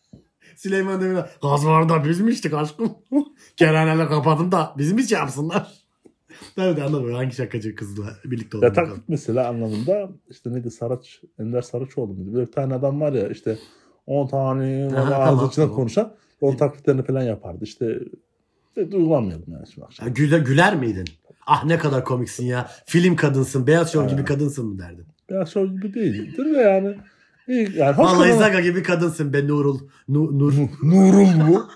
Süleyman 0.56 1.00
Demirel. 1.00 1.28
Gaz 1.42 1.66
var 1.66 1.88
da 1.88 2.04
biz 2.04 2.20
mi 2.20 2.30
içtik 2.30 2.54
aşkım? 2.54 2.92
Kerhaneler 3.56 4.08
kapatın 4.08 4.52
da 4.52 4.74
biz 4.78 4.92
mi 4.92 5.02
şey 5.02 5.18
yapsınlar? 5.18 5.72
Tabii 6.56 6.76
de 6.76 6.82
anladım 6.82 7.14
hangi 7.14 7.34
şakacı 7.34 7.74
kızla 7.74 8.04
birlikte 8.24 8.58
Ya 8.58 8.60
olduğunu. 8.60 8.72
taklit 8.74 9.08
mesela 9.08 9.48
anlamında 9.48 10.08
işte 10.30 10.52
neydi 10.52 10.70
Saraç, 10.70 11.20
Ender 11.38 11.62
Saraçoğlu 11.62 12.14
muydu? 12.14 12.34
Böyle 12.34 12.46
bir 12.46 12.52
tane 12.52 12.74
adam 12.74 13.00
var 13.00 13.12
ya 13.12 13.28
işte 13.28 13.58
10 14.06 14.26
tane 14.26 14.88
bana 14.92 15.10
tamam, 15.10 15.38
ağzı 15.38 15.46
içine 15.46 15.64
tamam. 15.64 15.76
konuşan 15.76 16.12
onun 16.40 16.56
taklitlerini 16.56 17.02
falan 17.02 17.22
yapardı. 17.22 17.64
İşte 17.64 17.98
duygulanmayalım 18.76 19.44
yani 19.48 19.66
şimdi 19.74 19.84
akşam. 19.84 20.06
Ya 20.08 20.12
güler, 20.14 20.38
güler 20.38 20.76
miydin? 20.76 21.04
Ah 21.46 21.64
ne 21.64 21.78
kadar 21.78 22.04
komiksin 22.04 22.46
ya. 22.46 22.70
Film 22.86 23.16
kadınsın, 23.16 23.66
beyaz 23.66 23.92
şov 23.92 24.08
gibi 24.08 24.24
kadınsın 24.24 24.66
mı 24.66 24.78
derdin? 24.78 25.06
Biraz 25.30 25.52
şov 25.52 25.66
gibi 25.66 25.94
değildir 25.94 26.54
de 26.54 26.58
yani. 26.58 26.96
İyi, 27.48 27.70
yani 27.76 27.98
Vallahi 27.98 28.32
Zaga 28.32 28.60
gibi 28.60 28.82
kadınsın 28.82 29.32
be 29.32 29.48
Nurul. 29.48 29.78
Nu, 30.08 30.38
Nur. 30.38 30.52
Nurul 30.82 31.48
bu. 31.48 31.68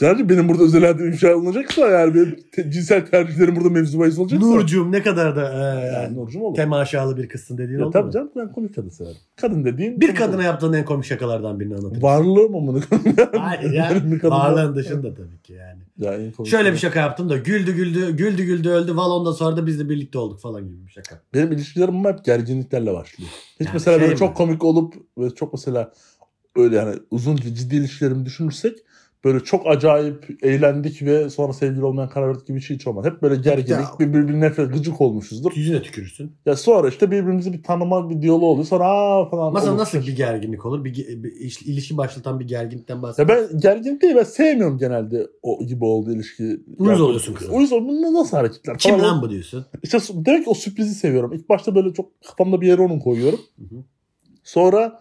Gerçi 0.00 0.28
benim 0.28 0.48
burada 0.48 0.62
özel 0.62 0.80
hayatım 0.80 1.08
ifşa 1.08 1.34
olunacaksa 1.36 1.88
yani 1.88 2.14
benim 2.14 2.36
te- 2.52 2.70
cinsel 2.70 3.06
tercihlerim 3.06 3.56
burada 3.56 3.68
mevzu 3.70 3.98
bahis 3.98 4.18
olacaksa. 4.18 4.46
Nurcuğum 4.46 4.92
ne 4.92 5.02
kadar 5.02 5.36
da 5.36 5.52
e, 5.52 5.86
Yani 5.86 6.16
Nurcum 6.16 6.42
olur. 6.42 6.54
temaşalı 6.56 7.16
bir 7.16 7.28
kızsın 7.28 7.58
dediğin 7.58 7.78
Ya 7.78 7.84
oldu 7.84 7.92
tabii 7.92 8.06
mu? 8.06 8.12
canım 8.12 8.30
ben 8.36 8.52
komik 8.52 8.74
kadın 8.74 8.88
severim. 8.88 9.16
Kadın 9.36 9.64
dediğin. 9.64 10.00
Bir 10.00 10.14
kadına 10.14 10.36
olur. 10.36 10.44
yaptığın 10.44 10.72
en 10.72 10.84
komik 10.84 11.04
şakalardan 11.04 11.60
birini 11.60 11.74
anlatayım. 11.74 12.02
Varlığım 12.02 12.54
amına 12.56 12.80
koyayım. 12.90 13.16
Hayır 13.38 13.72
ya. 13.72 13.90
Varlığın 14.22 14.68
var. 14.68 14.74
dışında 14.74 15.14
tabii 15.14 15.42
ki 15.42 15.52
yani. 15.52 15.80
Ya 15.98 16.14
en 16.14 16.32
komik 16.32 16.50
Şöyle 16.50 16.72
bir 16.72 16.78
şaka 16.78 17.00
yaptım 17.00 17.28
da 17.28 17.36
güldü 17.36 17.72
güldü 17.76 18.16
güldü 18.16 18.42
güldü 18.44 18.68
öldü. 18.68 18.96
Val 18.96 19.10
ondan 19.10 19.32
sonra 19.32 19.56
da 19.56 19.66
biz 19.66 19.78
de 19.80 19.88
birlikte 19.88 20.18
olduk 20.18 20.40
falan 20.40 20.68
gibi 20.68 20.86
bir 20.86 20.90
şaka. 20.92 21.20
Benim 21.34 21.52
ilişkilerim 21.52 22.04
hep 22.04 22.24
gerginliklerle 22.24 22.92
başlıyor. 22.94 23.30
Hiç 23.60 23.66
Yani 23.66 23.70
mesela 23.74 23.94
şey 23.94 24.00
böyle 24.02 24.12
mi? 24.12 24.18
çok 24.18 24.36
komik 24.36 24.64
olup 24.64 24.94
ve 25.18 25.30
çok 25.30 25.52
mesela 25.52 25.92
öyle 26.56 26.76
yani 26.76 26.94
uzun 27.10 27.36
ciddi 27.36 27.76
ilişkilerimi 27.76 28.24
düşünürsek 28.26 28.78
böyle 29.24 29.40
çok 29.40 29.66
acayip 29.66 30.38
eğlendik 30.42 31.02
ve 31.02 31.30
sonra 31.30 31.52
sevgili 31.52 31.84
olmayan 31.84 32.08
karar 32.08 32.28
verdik 32.28 32.46
gibi 32.46 32.56
bir 32.56 32.62
şey 32.62 32.76
hiç 32.76 32.86
olmaz. 32.86 33.04
Hep 33.06 33.22
böyle 33.22 33.36
gerginlik, 33.36 33.70
Ya. 33.70 33.90
birbirine 33.98 34.40
nefret, 34.40 34.72
gıcık 34.72 35.00
olmuşuzdur. 35.00 35.52
Yüzüne 35.56 35.82
tükürürsün. 35.82 36.32
Ya 36.46 36.56
sonra 36.56 36.88
işte 36.88 37.10
birbirimizi 37.10 37.52
bir 37.52 37.62
tanıma, 37.62 38.10
bir 38.10 38.22
diyaloğu 38.22 38.46
oluyor. 38.46 38.66
Sonra 38.66 38.84
aa 38.84 39.28
falan. 39.30 39.52
Mesela 39.54 39.72
olur. 39.72 39.80
nasıl 39.80 39.98
bir 39.98 40.16
gerginlik 40.16 40.66
olur? 40.66 40.84
Bir, 40.84 41.22
bir 41.22 41.32
iş- 41.32 41.62
ilişki 41.62 41.96
başlatan 41.96 42.40
bir 42.40 42.48
gerginlikten 42.48 42.96
Ya 42.96 43.02
bahseder. 43.02 43.28
ben 43.52 43.60
gerginlik 43.60 44.02
değil 44.02 44.14
ben 44.16 44.22
sevmiyorum 44.24 44.78
genelde 44.78 45.26
o 45.42 45.64
gibi 45.66 45.84
olduğu 45.84 46.12
ilişki. 46.12 46.60
Uyuz 46.78 47.00
oluyorsun 47.00 47.34
kıza. 47.34 47.52
Uyuz 47.52 47.72
oluyorum. 47.72 48.02
Bu 48.02 48.14
Nasıl 48.14 48.36
hareketler? 48.36 48.78
Kim 48.78 48.98
falan. 48.98 49.08
lan 49.14 49.22
bu 49.22 49.30
diyorsun? 49.30 49.66
İşte 49.82 49.98
demek 50.14 50.44
ki 50.44 50.50
o 50.50 50.54
sürprizi 50.54 50.94
seviyorum. 50.94 51.32
İlk 51.32 51.48
başta 51.48 51.74
böyle 51.74 51.92
çok 51.94 52.20
kafamda 52.22 52.60
bir 52.60 52.66
yere 52.66 52.82
onu 52.82 52.98
koyuyorum. 53.00 53.40
Hı 53.58 53.62
hı. 53.76 53.78
Sonra 54.44 55.00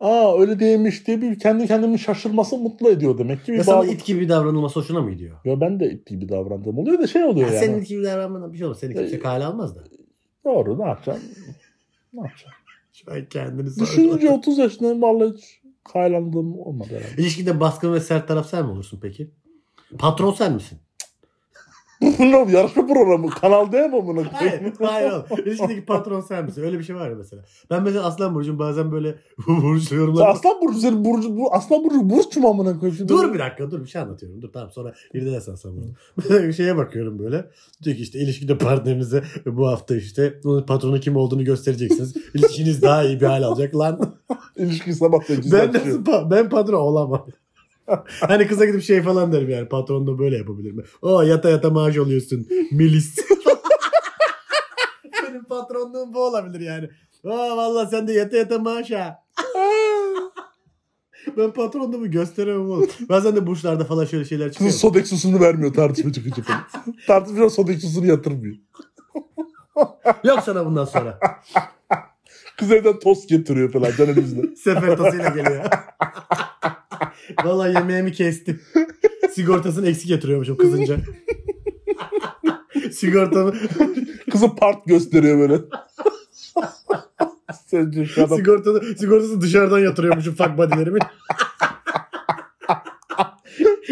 aa 0.00 0.40
öyle 0.40 0.60
değilmiş 0.60 1.06
diye 1.06 1.22
bir 1.22 1.38
kendi 1.38 1.66
kendimin 1.66 1.96
şaşırması 1.96 2.58
mutlu 2.58 2.90
ediyor 2.90 3.18
demek 3.18 3.44
ki. 3.44 3.52
Bir 3.52 3.62
sana 3.62 3.76
bağlı- 3.78 3.86
it 3.86 4.04
gibi 4.04 4.28
davranılması 4.28 4.80
hoşuna 4.80 5.00
mı 5.02 5.10
gidiyor? 5.10 5.36
Ya 5.44 5.60
ben 5.60 5.80
de 5.80 5.90
it 5.92 6.06
gibi 6.06 6.28
davrandığım 6.28 6.78
oluyor 6.78 6.98
da 6.98 7.06
şey 7.06 7.24
oluyor 7.24 7.48
Ya 7.48 7.54
yani. 7.54 7.66
Senin 7.66 7.80
it 7.80 7.88
gibi 7.88 8.04
davranmana 8.04 8.52
bir 8.52 8.58
şey 8.58 8.66
olur. 8.66 8.76
Seni 8.76 8.94
kimse 8.94 9.16
Ee, 9.16 9.18
kale 9.18 9.44
almaz 9.44 9.76
da. 9.76 9.80
Doğru 10.44 10.78
ne 10.78 10.84
yapacağım? 10.86 11.20
ne? 12.12 12.20
Şu 12.92 13.12
an 13.12 13.24
kendini 13.30 13.66
Düşününce 13.80 14.30
30 14.30 14.58
yaşındayım 14.58 15.02
vallahi 15.02 15.32
hiç 15.36 15.60
haylandığım 15.92 16.58
olmadı 16.58 16.88
herhalde. 16.90 17.22
İlişkide 17.22 17.60
baskın 17.60 17.92
ve 17.92 18.00
sert 18.00 18.28
taraf 18.28 18.48
sen 18.48 18.64
mi 18.64 18.70
olursun 18.70 18.98
peki? 19.02 19.30
Patron 19.98 20.32
sen 20.32 20.52
misin? 20.52 20.78
Ne 22.18 22.52
yarışma 22.52 22.86
programı? 22.86 23.30
Kanal 23.30 23.72
D 23.72 23.88
mi 23.88 23.96
amına 23.96 24.22
Hayır, 24.32 24.62
hayır 24.80 25.12
oğlum. 25.12 25.24
İlişkideki 25.46 25.84
patron 25.84 26.20
sen 26.20 26.44
misin? 26.44 26.62
Öyle 26.62 26.78
bir 26.78 26.84
şey 26.84 26.96
var 26.96 27.10
ya 27.10 27.16
mesela. 27.16 27.42
Ben 27.70 27.82
mesela 27.82 28.04
Aslan 28.04 28.34
Burcu'm 28.34 28.58
bazen 28.58 28.92
böyle 28.92 29.14
Burcu 29.46 29.94
yorumlar. 29.96 30.28
Aslan 30.28 30.60
Burcu 30.62 30.78
senin 30.78 31.04
Burcu, 31.04 31.36
bu 31.36 31.54
Aslan 31.54 31.84
Burcu 31.84 32.10
Burç 32.10 32.36
mu 32.36 32.48
amına 32.48 32.78
koyayım? 32.78 33.08
Dur 33.08 33.34
bir 33.34 33.38
dakika 33.38 33.70
dur 33.70 33.80
bir 33.80 33.86
şey 33.88 34.02
anlatıyorum. 34.02 34.42
Dur 34.42 34.52
tamam 34.52 34.70
sonra 34.70 34.94
irdelersin 35.14 35.52
Aslan 35.52 35.76
Burcu. 35.76 35.88
Mesela 36.16 36.42
bir 36.48 36.52
şeye 36.52 36.76
bakıyorum 36.76 37.18
böyle. 37.18 37.50
Diyor 37.82 37.96
ki 37.96 38.02
işte 38.02 38.18
ilişkide 38.18 38.58
partnerinize 38.58 39.22
bu 39.46 39.68
hafta 39.68 39.96
işte 39.96 40.40
onun 40.44 40.62
patronu 40.62 41.00
kim 41.00 41.16
olduğunu 41.16 41.44
göstereceksiniz. 41.44 42.14
İlişkiniz 42.34 42.82
daha 42.82 43.04
iyi 43.04 43.20
bir 43.20 43.26
hal 43.26 43.42
alacak 43.42 43.76
lan. 43.76 44.14
İlişki 44.56 44.94
sabah 44.94 45.20
da 45.20 45.34
ben 45.52 45.72
nasıl 45.72 46.04
pa- 46.04 46.30
ben 46.30 46.48
patron 46.48 46.80
olamam. 46.80 47.26
hani 48.20 48.46
kıza 48.46 48.64
gidip 48.64 48.82
şey 48.82 49.02
falan 49.02 49.32
derim 49.32 49.50
yani 49.50 49.68
patron 49.68 50.06
da 50.06 50.18
böyle 50.18 50.36
yapabilir 50.36 50.72
mi? 50.72 50.82
O 51.02 51.22
yata 51.22 51.50
yata 51.50 51.70
maaş 51.70 51.98
oluyorsun. 51.98 52.46
Milis. 52.72 53.18
Benim 55.28 55.44
patronluğum 55.44 56.14
bu 56.14 56.24
olabilir 56.24 56.60
yani. 56.60 56.90
Aa 57.24 57.56
vallahi 57.56 57.90
sen 57.90 58.08
de 58.08 58.12
yata 58.12 58.36
yata 58.36 58.58
maaş 58.58 58.90
ha. 58.90 59.24
ben 61.36 61.52
patronluğumu 61.52 62.10
gösteremem 62.10 62.70
oğlum. 62.70 62.88
Bazen 63.08 63.36
de 63.36 63.46
burçlarda 63.46 63.84
falan 63.84 64.04
şöyle 64.04 64.24
şeyler 64.24 64.44
Kızın 64.48 64.52
çıkıyor. 64.58 64.72
sodeksusunu 64.72 65.40
vermiyor 65.40 65.74
tartışma 65.74 66.12
çıkınca. 66.12 66.42
Tartışma 67.06 67.50
sodeksusunu 67.50 68.06
yatırmıyor. 68.06 68.56
Yok 70.24 70.40
sana 70.44 70.66
bundan 70.66 70.84
sonra. 70.84 71.18
Kız 72.58 72.72
evden 72.72 72.98
tost 72.98 73.28
getiriyor 73.28 73.72
falan 73.72 73.90
can 73.98 74.06
elimizde. 74.08 74.56
Sefer 74.56 74.96
tasıyla 74.96 75.28
geliyor. 75.28 75.64
Vallahi 77.44 77.74
yemeğimi 77.74 78.12
kestim. 78.12 78.60
Sigortasını 79.32 79.88
eksik 79.88 80.08
getiriyormuşum 80.08 80.56
kızınca. 80.56 80.96
Sigortamı 82.92 83.54
Kızı 84.30 84.56
part 84.56 84.86
gösteriyor 84.86 85.38
böyle. 85.38 85.54
Adam 88.16 88.38
sigortasını, 88.38 88.98
sigortası 88.98 89.40
dışarıdan 89.40 89.78
yatırıyormuşum 89.78 90.34
fuck 90.34 90.58
body'lerimi. 90.58 90.98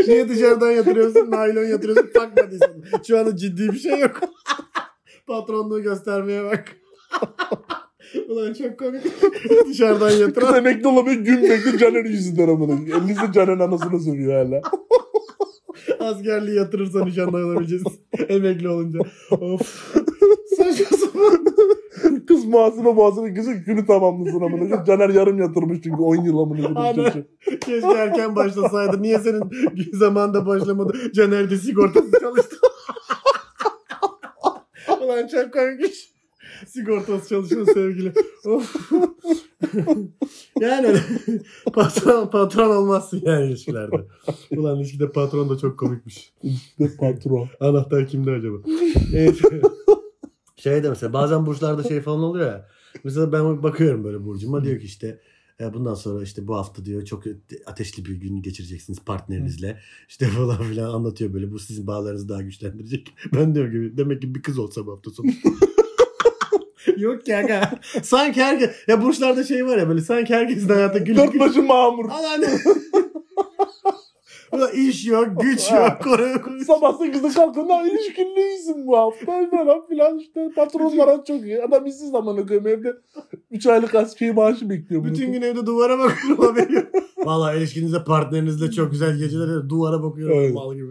Niye 0.06 0.28
dışarıdan 0.28 0.70
yatırıyorsun? 0.70 1.30
Naylon 1.30 1.64
yatırıyorsun 1.64 2.10
fuck 2.14 2.36
body'sin. 2.36 2.84
Şu 3.06 3.18
anda 3.18 3.36
ciddi 3.36 3.72
bir 3.72 3.78
şey 3.78 3.98
yok. 3.98 4.20
Patronluğu 5.26 5.82
göstermeye 5.82 6.44
bak. 6.44 6.76
Ulan 8.28 8.52
çok 8.52 8.78
komik. 8.78 9.02
dışarıdan 9.68 10.08
Kız 10.08 10.20
yatıran. 10.20 10.54
emekli 10.54 10.88
olamıyor 10.88 11.16
gün 11.16 11.42
bekliyor 11.42 11.78
Caner'in 11.78 12.10
yüzünden 12.10 12.48
amına. 12.48 12.72
Elinizde 12.72 13.32
Caner'in 13.34 13.60
anasını 13.60 14.00
sövüyor 14.00 14.46
hala. 14.46 14.60
Askerliği 16.00 16.56
yatırırsan 16.56 17.06
nişanlı 17.06 17.36
olabileceğiz. 17.36 17.84
Emekli 18.28 18.68
olunca. 18.68 18.98
Of. 19.30 19.94
Saçma 20.56 20.96
sapan. 20.96 21.44
Kız 22.28 22.44
muhasebe 22.44 22.92
muhasebe 22.92 23.28
gözü 23.28 23.52
günü 23.52 23.86
tamamlasın 23.86 24.40
amına. 24.40 24.84
Caner 24.84 25.08
yarım 25.08 25.38
yatırmış 25.38 25.78
çünkü 25.84 26.02
10 26.02 26.16
yıl 26.16 26.38
amına. 26.38 26.80
Aynen. 26.80 27.12
Keşke 27.60 27.92
erken 27.98 28.36
başlasaydı. 28.36 29.02
Niye 29.02 29.18
senin 29.18 29.42
zamanında 29.92 30.46
başlamadı? 30.46 31.12
Caner 31.14 31.50
de 31.50 31.56
sigortası 31.56 32.10
çalıştı. 32.20 32.56
Ulan 35.04 35.26
çok 35.26 35.52
komikmiş. 35.52 36.11
Sigortası 36.66 37.28
çalışıyor 37.28 37.66
sevgili. 37.74 38.12
Yani 40.60 40.86
öyle. 40.86 41.00
patron, 41.72 42.26
patron 42.26 42.76
olmazsın 42.76 43.22
yani 43.24 43.46
ilişkilerde. 43.46 43.96
Ulan 44.56 44.78
ilişkide 44.78 45.12
patron 45.12 45.48
da 45.48 45.58
çok 45.58 45.78
komikmiş. 45.78 46.32
İşte 46.42 46.96
patron. 47.00 47.48
Anahtar 47.60 48.08
kimde 48.08 48.30
acaba? 48.30 48.56
Evet. 49.14 49.40
şey 50.56 50.82
de 50.82 50.88
mesela 50.88 51.12
bazen 51.12 51.46
burçlarda 51.46 51.82
şey 51.82 52.00
falan 52.00 52.22
oluyor 52.22 52.46
ya. 52.46 52.68
Mesela 53.04 53.32
ben 53.32 53.62
bakıyorum 53.62 54.04
böyle 54.04 54.24
burcuma 54.24 54.64
diyor 54.64 54.80
ki 54.80 54.86
işte 54.86 55.20
e, 55.60 55.74
bundan 55.74 55.94
sonra 55.94 56.22
işte 56.22 56.46
bu 56.46 56.56
hafta 56.56 56.84
diyor 56.84 57.04
çok 57.04 57.24
ateşli 57.66 58.04
bir 58.04 58.14
gün 58.14 58.42
geçireceksiniz 58.42 59.00
partnerinizle. 59.04 59.78
İşte 60.08 60.26
falan 60.26 60.62
filan 60.62 60.94
anlatıyor 60.94 61.34
böyle. 61.34 61.50
Bu 61.52 61.58
sizin 61.58 61.86
bağlarınızı 61.86 62.28
daha 62.28 62.42
güçlendirecek. 62.42 63.14
Ben 63.34 63.54
diyorum 63.54 63.72
ki 63.72 63.96
demek 63.96 64.22
ki 64.22 64.34
bir 64.34 64.42
kız 64.42 64.58
olsa 64.58 64.86
bu 64.86 64.92
hafta 64.92 65.10
sonu. 65.10 65.30
Yok 66.96 67.24
ki 67.24 67.36
aga. 67.36 67.70
Sanki 68.02 68.42
herkes 68.42 68.70
ya 68.88 69.02
burçlarda 69.02 69.44
şey 69.44 69.66
var 69.66 69.78
ya 69.78 69.88
böyle 69.88 70.00
sanki 70.00 70.34
herkesin 70.34 70.68
hayatı 70.68 70.98
gülüp 70.98 71.18
Dört 71.18 71.38
başı 71.40 71.62
mamur. 71.62 72.10
Alan. 72.10 72.42
Ulan 74.52 74.70
iş 74.72 75.06
yok, 75.06 75.28
güç 75.42 75.70
yok, 75.70 75.92
konu 76.04 76.28
yok. 76.28 76.48
Sabah 76.66 77.00
8'de 77.00 77.28
kalkın 77.34 77.68
ha 77.68 77.82
ilişkiliyisin 77.86 78.86
bu 78.86 78.98
hafta 78.98 79.50
falan 79.50 79.86
filan 79.86 80.18
işte 80.18 80.50
patronlara 80.56 81.24
çok 81.24 81.42
iyi. 81.42 81.62
Adam 81.62 81.86
işsiz 81.86 82.10
zamanı 82.10 82.46
koyayım 82.46 82.66
evde 82.68 82.92
3 83.50 83.66
aylık 83.66 83.94
askeri 83.94 84.32
maaşı 84.32 84.70
bekliyor. 84.70 85.02
bunu. 85.04 85.10
Bütün 85.10 85.32
gün 85.32 85.42
evde 85.42 85.66
duvara 85.66 85.98
bakıyorum 85.98 86.44
haberi. 86.44 86.86
Valla 87.18 87.54
ilişkinizde 87.54 88.04
partnerinizle 88.04 88.70
çok 88.70 88.90
güzel 88.90 89.16
geceler 89.16 89.68
duvara 89.68 90.02
bakıyorum 90.02 90.38
Evet. 90.38 90.54
mal 90.54 90.74
gibi. 90.74 90.90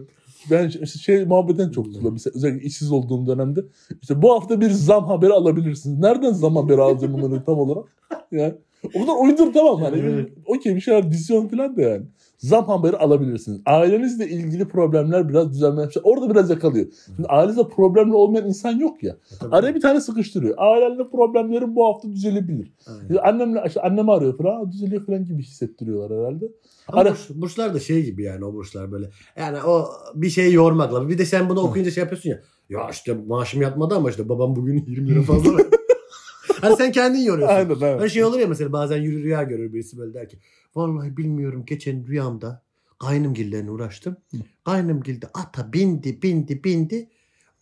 Ben 0.50 0.68
işte 0.68 0.86
şey 0.86 1.24
muhabbeten 1.24 1.70
çok 1.70 1.84
tutuluyorum. 1.84 2.12
Mesela 2.12 2.32
özellikle 2.36 2.66
işsiz 2.66 2.92
olduğum 2.92 3.26
dönemde. 3.26 3.60
işte 4.02 4.22
bu 4.22 4.32
hafta 4.34 4.60
bir 4.60 4.70
zam 4.70 5.04
haberi 5.06 5.32
alabilirsiniz. 5.32 5.98
Nereden 5.98 6.32
zam 6.32 6.56
haberi 6.56 6.80
alacağım 6.80 7.12
bunları 7.12 7.44
tam 7.44 7.58
olarak? 7.58 7.84
Ya. 8.32 8.54
O 8.94 9.00
kadar 9.00 9.24
uydur 9.24 9.52
tamam 9.52 9.82
hani. 9.82 9.98
Evet. 9.98 10.28
Okey 10.46 10.76
bir 10.76 10.80
şeyler 10.80 11.12
dizyon 11.12 11.48
falan 11.48 11.76
da 11.76 11.82
yani. 11.82 12.02
Zam 12.42 12.64
haberi 12.68 12.96
alabilirsiniz. 12.96 13.60
Ailenizle 13.66 14.28
ilgili 14.28 14.68
problemler 14.68 15.28
biraz 15.28 15.52
düzenlenmiş. 15.52 15.96
Orada 16.02 16.30
biraz 16.30 16.50
yakalıyor. 16.50 16.86
Şimdi 17.16 17.28
ailenizde 17.28 17.68
problemli 17.68 18.14
olmayan 18.14 18.46
insan 18.48 18.78
yok 18.78 19.02
ya. 19.02 19.16
Tabii. 19.40 19.54
Araya 19.54 19.74
bir 19.74 19.80
tane 19.80 20.00
sıkıştırıyor. 20.00 20.54
Ailenle 20.58 21.10
problemlerin 21.10 21.76
bu 21.76 21.86
hafta 21.86 22.10
düzelebilir. 22.12 22.72
Aynen. 22.86 23.22
Annemle 23.22 23.62
işte 23.66 23.80
annemi 23.80 24.12
arıyor 24.12 24.38
falan. 24.38 24.60
"Aa, 24.64 24.72
Düzeliyor 24.72 25.06
falan 25.06 25.24
gibi 25.24 25.42
hissettiriyorlar 25.42 26.18
herhalde. 26.20 26.44
Ama 26.88 27.00
Ara- 27.00 27.08
burç- 27.10 27.34
burçlar 27.42 27.74
da 27.74 27.80
şey 27.80 28.04
gibi 28.04 28.22
yani 28.22 28.44
o 28.44 28.54
burçlar 28.54 28.92
böyle. 28.92 29.10
Yani 29.38 29.58
o 29.62 29.88
bir 30.14 30.30
şeyi 30.30 30.54
yormakla. 30.54 31.08
Bir 31.08 31.18
de 31.18 31.24
sen 31.24 31.48
bunu 31.48 31.60
okuyunca 31.60 31.90
şey 31.90 32.02
yapıyorsun 32.02 32.30
ya. 32.30 32.40
Ya 32.70 32.90
işte 32.90 33.14
maaşım 33.26 33.62
yatmadı 33.62 33.94
ama 33.94 34.10
işte 34.10 34.28
babam 34.28 34.56
bugün 34.56 34.84
20 34.86 35.08
lira 35.10 35.22
fazla 35.22 35.50
hani 36.60 36.76
sen 36.76 36.92
kendin 36.92 37.18
yoruyorsun. 37.20 37.54
Aynen 37.56 37.70
evet. 37.80 38.00
Hani 38.00 38.10
şey 38.10 38.24
olur 38.24 38.38
ya 38.38 38.46
mesela 38.46 38.72
bazen 38.72 38.98
yürü 38.98 39.22
rüya 39.22 39.42
görür 39.42 39.72
birisi 39.72 39.98
böyle 39.98 40.14
der 40.14 40.28
ki. 40.28 40.38
Vallahi 40.74 41.16
bilmiyorum 41.16 41.64
geçen 41.66 42.06
rüyamda 42.06 42.62
kaynımgillerine 42.98 43.70
uğraştım. 43.70 44.16
Kaynımgilde 44.64 45.26
ata 45.34 45.72
bindi 45.72 46.22
bindi 46.22 46.64
bindi. 46.64 47.10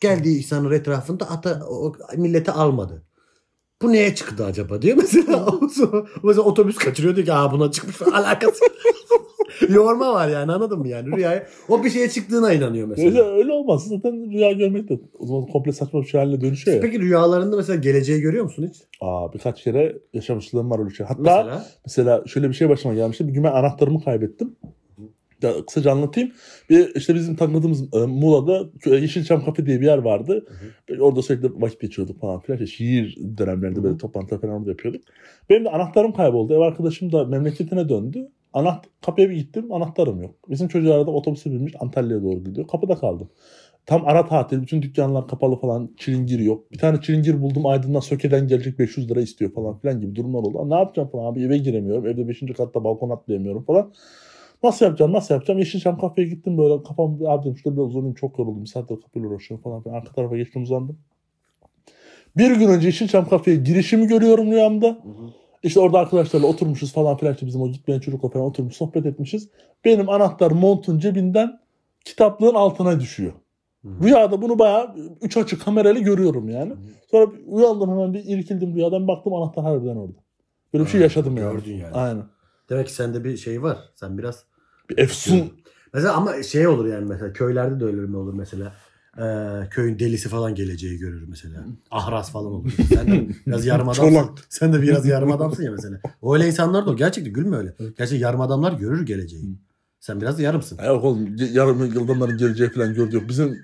Geldiği 0.01 0.39
insanın 0.39 0.73
etrafında 0.73 1.31
ata 1.31 1.67
o, 1.69 1.93
millete 2.17 2.53
almadı. 2.53 3.03
Bu 3.83 3.93
neye 3.93 4.15
çıktı 4.15 4.45
acaba 4.45 4.83
diyor 4.83 4.97
mesela. 4.97 5.47
mesela 6.23 6.43
otobüs 6.43 6.77
kaçırıyor 6.77 7.17
diyor 7.17 7.27
ki 7.27 7.33
aa 7.33 7.53
buna 7.53 7.71
çıkmış 7.71 8.03
alakası. 8.13 8.65
Yorma 9.69 10.13
var 10.15 10.29
yani 10.29 10.53
anladın 10.53 10.79
mı 10.79 10.89
yani 10.89 11.17
rüyaya. 11.17 11.47
O 11.69 11.85
bir 11.85 11.91
şeye 11.91 12.09
çıktığına 12.09 12.53
inanıyor 12.53 12.89
Öyle, 12.91 13.05
mesela. 13.05 13.25
öyle 13.37 13.53
olmaz. 13.53 13.87
Zaten 13.89 14.31
rüya 14.33 14.53
görmek 14.53 14.89
de 14.89 15.01
o 15.19 15.27
zaman 15.27 15.47
komple 15.47 15.73
saçma 15.73 16.01
bir 16.03 16.07
şey 16.07 16.21
haline 16.21 16.41
dönüşüyor 16.41 16.77
ya. 16.77 16.83
Peki 16.83 17.01
rüyalarında 17.01 17.57
mesela 17.57 17.77
geleceği 17.77 18.21
görüyor 18.21 18.45
musun 18.45 18.67
hiç? 18.71 18.83
Aa, 19.01 19.33
birkaç 19.33 19.63
kere 19.65 19.99
yaşamışlığım 20.15 20.71
var 20.71 20.79
öyle 20.79 20.91
şey. 20.95 21.07
Hatta 21.07 21.23
mesela, 21.23 21.65
Mesela. 21.87 22.23
şöyle 22.27 22.49
bir 22.49 22.55
şey 22.55 22.69
başıma 22.69 22.95
gelmişti. 22.95 23.29
Bir 23.29 23.33
gün 23.33 23.45
ben 23.45 23.53
anahtarımı 23.53 24.05
kaybettim. 24.05 24.57
Ya, 25.43 25.53
kısaca 25.67 25.93
anlatayım. 25.93 26.31
Bir, 26.71 26.95
işte 26.95 27.15
bizim 27.15 27.37
tanıdığımız 27.37 27.83
e, 27.95 27.99
Muğla'da 28.07 28.61
kö- 28.81 29.01
Yeşilçam 29.01 29.45
Kafe 29.45 29.67
diye 29.67 29.81
bir 29.81 29.87
yer 29.87 29.99
vardı. 29.99 30.47
Böyle 30.89 31.03
Orada 31.03 31.23
sürekli 31.23 31.63
vakit 31.63 31.81
geçiyorduk 31.81 32.21
falan 32.21 32.41
filan. 32.41 32.59
İşte 32.63 32.77
şiir 32.77 33.19
dönemlerinde 33.39 33.77
Hı 33.77 33.81
hı. 33.81 33.85
böyle 33.85 33.97
toplantılar 33.97 34.41
falan 34.41 34.55
orada 34.55 34.71
yapıyorduk. 34.71 35.03
Benim 35.51 35.65
de 35.65 35.71
anahtarım 35.71 36.13
kayboldu. 36.13 36.55
Ev 36.55 36.59
arkadaşım 36.59 37.13
da 37.13 37.25
memleketine 37.25 37.89
döndü. 37.89 38.29
Anaht 38.53 38.87
kapıya 39.07 39.31
bir 39.31 39.37
gittim 39.37 39.73
anahtarım 39.73 40.23
yok. 40.23 40.35
Bizim 40.51 40.69
çocuklar 40.69 41.07
da 41.07 41.11
otobüse 41.11 41.51
binmiş 41.51 41.75
Antalya'ya 41.81 42.23
doğru 42.23 42.45
gidiyor. 42.45 42.67
Kapıda 42.67 42.95
kaldım. 42.95 43.29
Tam 43.87 44.03
ara 44.07 44.27
tatil 44.27 44.63
bütün 44.63 44.83
dükkanlar 44.83 45.29
kapalı 45.29 45.57
falan 45.57 45.91
çilingir 45.97 46.39
yok. 46.39 46.73
Bir 46.73 46.79
tane 46.79 47.01
çilingir 47.01 47.43
buldum 47.43 47.67
Aydın'dan 47.67 48.01
Söke'den 48.01 48.49
gelecek 48.49 48.79
500 48.79 49.11
lira 49.11 49.21
istiyor 49.21 49.53
falan 49.53 49.79
filan 49.79 50.01
gibi 50.01 50.15
durumlar 50.17 50.39
oldu. 50.39 50.71
Ne 50.71 50.75
yapacağım 50.75 51.09
falan 51.09 51.33
abi 51.33 51.43
eve 51.43 51.59
giremiyorum. 51.59 52.07
Evde 52.07 52.29
5. 52.29 52.41
katta 52.57 52.85
balkon 52.85 53.11
atlayamıyorum 53.11 53.65
falan. 53.65 53.93
Nasıl 54.63 54.87
yapacağım 54.87 55.13
nasıl 55.13 55.35
yapacağım? 55.35 55.59
Yeşilçam 55.59 55.99
kafeye 55.99 56.29
gittim 56.29 56.59
böyle 56.59 56.83
kafam 56.83 57.19
abi 57.27 57.45
dedim 57.45 57.57
şurada 57.57 57.77
biraz 57.77 57.89
uzanayım 57.89 58.15
çok 58.15 58.39
yoruldum. 58.39 58.63
Bir 58.63 58.69
saattir 58.69 59.01
kapıyla 59.01 59.29
uğraşıyorum 59.29 59.63
falan 59.63 59.83
filan. 59.83 59.95
Arka 59.95 60.13
tarafa 60.13 60.37
geçtim 60.37 60.63
uzandım. 60.63 60.99
Bir 62.37 62.57
gün 62.57 62.69
önce 62.69 62.87
Yeşilçam 62.87 63.29
kafeye 63.29 63.57
girişimi 63.57 64.07
görüyorum 64.07 64.51
rüyamda. 64.53 64.99
İşte 65.63 65.81
orada 65.81 65.99
arkadaşlarla 65.99 66.47
oturmuşuz 66.47 66.93
falan 66.93 67.17
filan. 67.17 67.35
İşte 67.35 67.47
bizim 67.47 67.63
o 67.63 67.69
gitmeyen 67.69 68.01
çocukla 68.01 68.29
falan 68.29 68.47
oturmuş 68.47 68.77
sohbet 68.77 69.07
etmişiz. 69.07 69.49
Benim 69.85 70.09
anahtar 70.09 70.51
montun 70.51 70.99
cebinden 70.99 71.61
kitaplığın 72.05 72.55
altına 72.55 73.01
düşüyor. 73.01 73.33
Rüyada 73.85 74.43
bunu 74.43 74.59
bayağı 74.59 74.95
üç 75.23 75.37
açı 75.37 75.59
kamerayla 75.59 76.01
görüyorum 76.01 76.49
yani. 76.49 76.73
Sonra 77.11 77.33
bir 77.33 77.41
uyandım 77.47 77.91
hemen 77.91 78.15
bir 78.15 78.25
irkildim 78.25 78.75
rüyadan 78.75 79.09
baktım 79.09 79.35
anahtar 79.35 79.65
harbiden 79.65 79.97
orada. 79.97 80.19
Böyle 80.75 80.85
bir 80.85 80.91
şey 80.91 81.01
yaşadım 81.01 81.37
yani. 81.37 81.53
gördün 81.53 81.75
yani. 81.75 81.95
Aynen. 81.95 82.25
Demek 82.71 82.87
ki 82.87 82.93
sende 82.93 83.25
bir 83.25 83.37
şey 83.37 83.63
var. 83.63 83.79
Sen 83.95 84.19
biraz 84.19 84.45
Bir 84.91 84.99
efsun. 84.99 85.53
Mesela 85.95 86.15
ama 86.15 86.43
şey 86.43 86.67
olur 86.67 86.87
yani 86.87 87.05
mesela 87.05 87.33
köylerde 87.33 87.81
de 87.81 87.85
öyle 87.85 88.17
olur 88.17 88.35
mesela. 88.35 88.73
Ee, 89.19 89.69
köyün 89.71 89.99
delisi 89.99 90.29
falan 90.29 90.55
geleceği 90.55 90.99
görür 90.99 91.25
mesela. 91.29 91.67
Ahraz 91.91 92.33
falan 92.33 92.53
olur. 92.53 92.73
Sen 92.95 93.07
de 93.13 93.29
biraz 93.47 93.67
yarım 93.67 93.89
adamsın. 93.89 94.31
Sen 94.49 94.73
de 94.73 94.83
biraz 94.83 95.07
yarım 95.07 95.33
adamsın 95.33 95.63
ya 95.63 95.71
mesela. 95.71 96.01
Öyle 96.33 96.47
insanlar 96.47 96.87
da. 96.87 96.93
Gerçekten 96.93 97.33
gülme 97.33 97.57
öyle. 97.57 97.75
Gerçekten 97.79 98.17
yarım 98.27 98.41
adamlar 98.41 98.73
görür 98.73 99.07
geleceği. 99.07 99.59
Sen 100.01 100.21
biraz 100.21 100.39
da 100.39 100.43
yarımsın. 100.43 100.79
Ya 100.79 100.85
Yok 100.87 101.05
oğlum 101.05 101.37
yarım 101.53 101.85
yıldanların 101.95 102.39
geleceği 102.39 102.71
falan 102.71 102.95
gördü 102.95 103.17
yok. 103.17 103.29
Bizim 103.29 103.59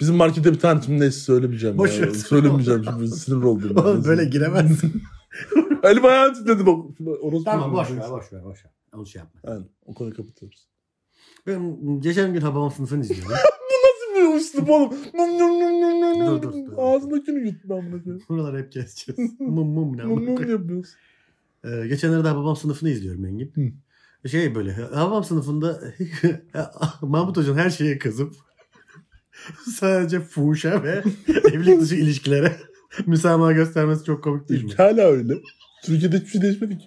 bizim 0.00 0.14
markette 0.14 0.52
bir 0.52 0.58
tane 0.58 0.82
şimdi 0.82 1.00
neyse 1.00 1.20
söylemeyeceğim. 1.20 1.78
Boş 1.78 1.98
ya. 2.00 2.14
Söylemeyeceğim 2.14 2.84
şimdi 2.84 3.08
sinir 3.08 3.42
oldum. 3.42 3.72
ben. 3.76 3.82
Oğlum 3.82 4.04
böyle 4.04 4.24
giremezsin. 4.24 5.02
Elim 5.82 6.04
ayağım 6.04 6.34
titredi 6.34 6.66
bak. 6.66 6.76
Orası 7.22 7.44
tamam 7.44 7.72
boş 7.72 7.90
ver 7.90 8.10
boş 8.10 8.32
ver 8.32 8.44
boş 8.44 8.64
ver. 8.64 8.72
Onu 8.94 9.06
şey 9.06 9.20
yapma. 9.22 9.40
Aynen. 9.52 9.66
O 9.86 9.94
konuyu 9.94 10.16
kapatıyoruz. 10.16 10.68
Ben 11.46 12.00
geçen 12.00 12.32
gün 12.32 12.40
Hababam 12.40 12.70
sınıfını 12.70 13.02
izliyordum. 13.02 13.36
Üslup 14.36 14.70
oğlum? 14.70 14.94
Num 15.14 15.38
num 15.38 15.60
num 15.60 15.80
num 15.80 16.00
num 16.00 16.20
num. 16.26 16.42
Dur, 16.42 16.52
dur, 16.52 16.66
dur. 16.66 16.72
Ağzındakini 16.76 17.46
yuttu 17.48 17.68
ben 17.68 17.92
bunu. 17.92 18.20
Buraları 18.28 18.58
hep 18.58 18.72
keseceğiz. 18.72 19.32
mum 19.40 19.68
mum 19.68 19.96
ne 19.96 20.02
num 20.04 20.26
koyayım. 20.36 20.50
yapıyoruz. 20.50 20.88
Ee, 21.64 21.86
geçenlerde 21.88 22.28
Hababam 22.28 22.56
sınıfını 22.56 22.90
izliyorum 22.90 23.26
Engin. 23.26 23.52
Şey 24.26 24.54
böyle 24.54 24.72
Hababam 24.72 25.24
sınıfında 25.24 25.80
Mahmut 27.02 27.36
Hoca'nın 27.36 27.58
her 27.58 27.70
şeye 27.70 27.98
kızıp 27.98 28.34
sadece 29.74 30.20
fuhuşa 30.20 30.82
ve 30.82 31.02
evlilik 31.52 31.80
dışı 31.80 31.94
ilişkilere 31.94 32.56
müsamaha 33.06 33.52
göstermesi 33.52 34.04
çok 34.04 34.24
komik 34.24 34.48
değil 34.48 34.64
mi? 34.64 34.74
Hala 34.76 35.02
öyle. 35.02 35.34
Türkiye'de 35.84 36.16
hiçbir 36.16 36.28
şey 36.30 36.42
değişmedi 36.42 36.78
ki. 36.78 36.84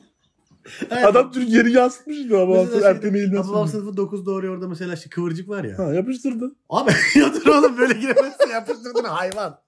Adam 0.91 1.32
Türkiye'yi 1.32 1.71
yansıtmıştı 1.71 2.39
ama 2.39 2.56
Mesela 2.56 2.80
şey, 2.80 2.89
erken 2.89 3.13
eğilmesi. 3.13 3.43
Hababam 3.43 3.67
sınıfı 3.67 3.97
9 3.97 4.25
doğru 4.25 4.51
orada 4.51 4.67
mesela 4.67 4.93
işte 4.93 5.10
kıvırcık 5.10 5.49
var 5.49 5.63
ya. 5.63 5.78
Ha 5.80 5.93
yapıştırdı. 5.93 6.56
Abi 6.69 6.91
ya 7.15 7.34
dur 7.34 7.47
oğlum 7.47 7.78
böyle 7.78 7.93
giremezsin 7.93 8.49
yapıştırdın 8.49 9.04
hayvan. 9.04 9.60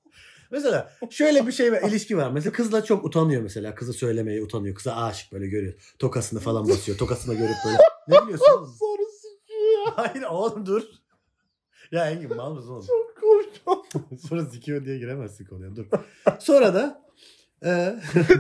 Mesela 0.51 0.91
şöyle 1.09 1.47
bir 1.47 1.51
şey 1.51 1.71
var, 1.71 1.81
ilişki 1.81 2.17
var. 2.17 2.31
Mesela 2.31 2.51
kızla 2.53 2.83
çok 2.83 3.05
utanıyor 3.05 3.41
mesela. 3.41 3.75
Kızı 3.75 3.93
söylemeye 3.93 4.43
utanıyor. 4.43 4.75
Kıza 4.75 4.95
aşık 4.95 5.31
böyle 5.33 5.47
görüyor. 5.47 5.73
Tokasını 5.99 6.39
falan 6.39 6.69
basıyor. 6.69 6.97
Tokasını 6.97 7.35
görüp 7.35 7.55
böyle. 7.65 7.77
Ne 8.07 8.23
biliyorsun 8.23 8.45
oğlum? 8.57 8.75
Sonra 8.79 9.03
sikiyor 9.21 9.87
ya. 9.87 9.93
Hayır 9.95 10.23
oğlum 10.23 10.65
dur. 10.65 10.81
Ya 11.91 12.09
Engin 12.09 12.35
mal 12.35 12.53
mısın 12.53 12.69
oğlum? 12.69 12.85
Korktum. 13.65 14.17
Sonra 14.29 14.45
sikiyor 14.45 14.85
diye 14.85 14.97
giremezsin 14.97 15.45
konuya 15.45 15.75
dur. 15.75 15.85
Sonra 16.39 16.73
da 16.73 17.07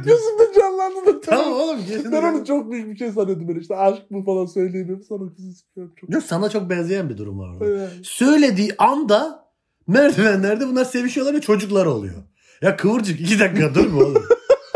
Gözümde 0.05 0.53
canlandı 0.55 1.05
da. 1.05 1.21
tamam 1.25 1.53
oğlum. 1.53 1.79
geçin 1.87 2.11
Ben 2.11 2.23
onu 2.23 2.45
çok 2.45 2.71
büyük 2.71 2.89
bir 2.89 2.97
şey 2.97 3.11
zannediyordum 3.11 3.47
böyle 3.47 3.59
işte 3.59 3.75
aşk 3.75 4.01
bu 4.11 4.23
falan 4.23 4.45
söyleyemiyorum 4.45 5.03
sonra 5.03 5.33
kızı 5.35 5.53
sıkıyorum 5.53 5.93
çok. 5.99 6.09
Yok 6.09 6.23
sana 6.23 6.49
çok 6.49 6.69
benzeyen 6.69 7.09
bir 7.09 7.17
durum 7.17 7.39
var 7.39 7.49
orada. 7.49 7.83
Ee, 7.83 7.89
Söylediği 8.03 8.71
anda 8.77 9.47
merdivenlerde 9.87 10.67
bunlar 10.67 10.85
sevişiyorlar 10.85 11.33
ve 11.33 11.41
çocuklar 11.41 11.85
oluyor. 11.85 12.23
Ya 12.61 12.77
Kıvırcık 12.77 13.21
iki 13.21 13.39
dakika 13.39 13.75
dur 13.75 13.87
mu 13.87 14.03
oğlum? 14.03 14.23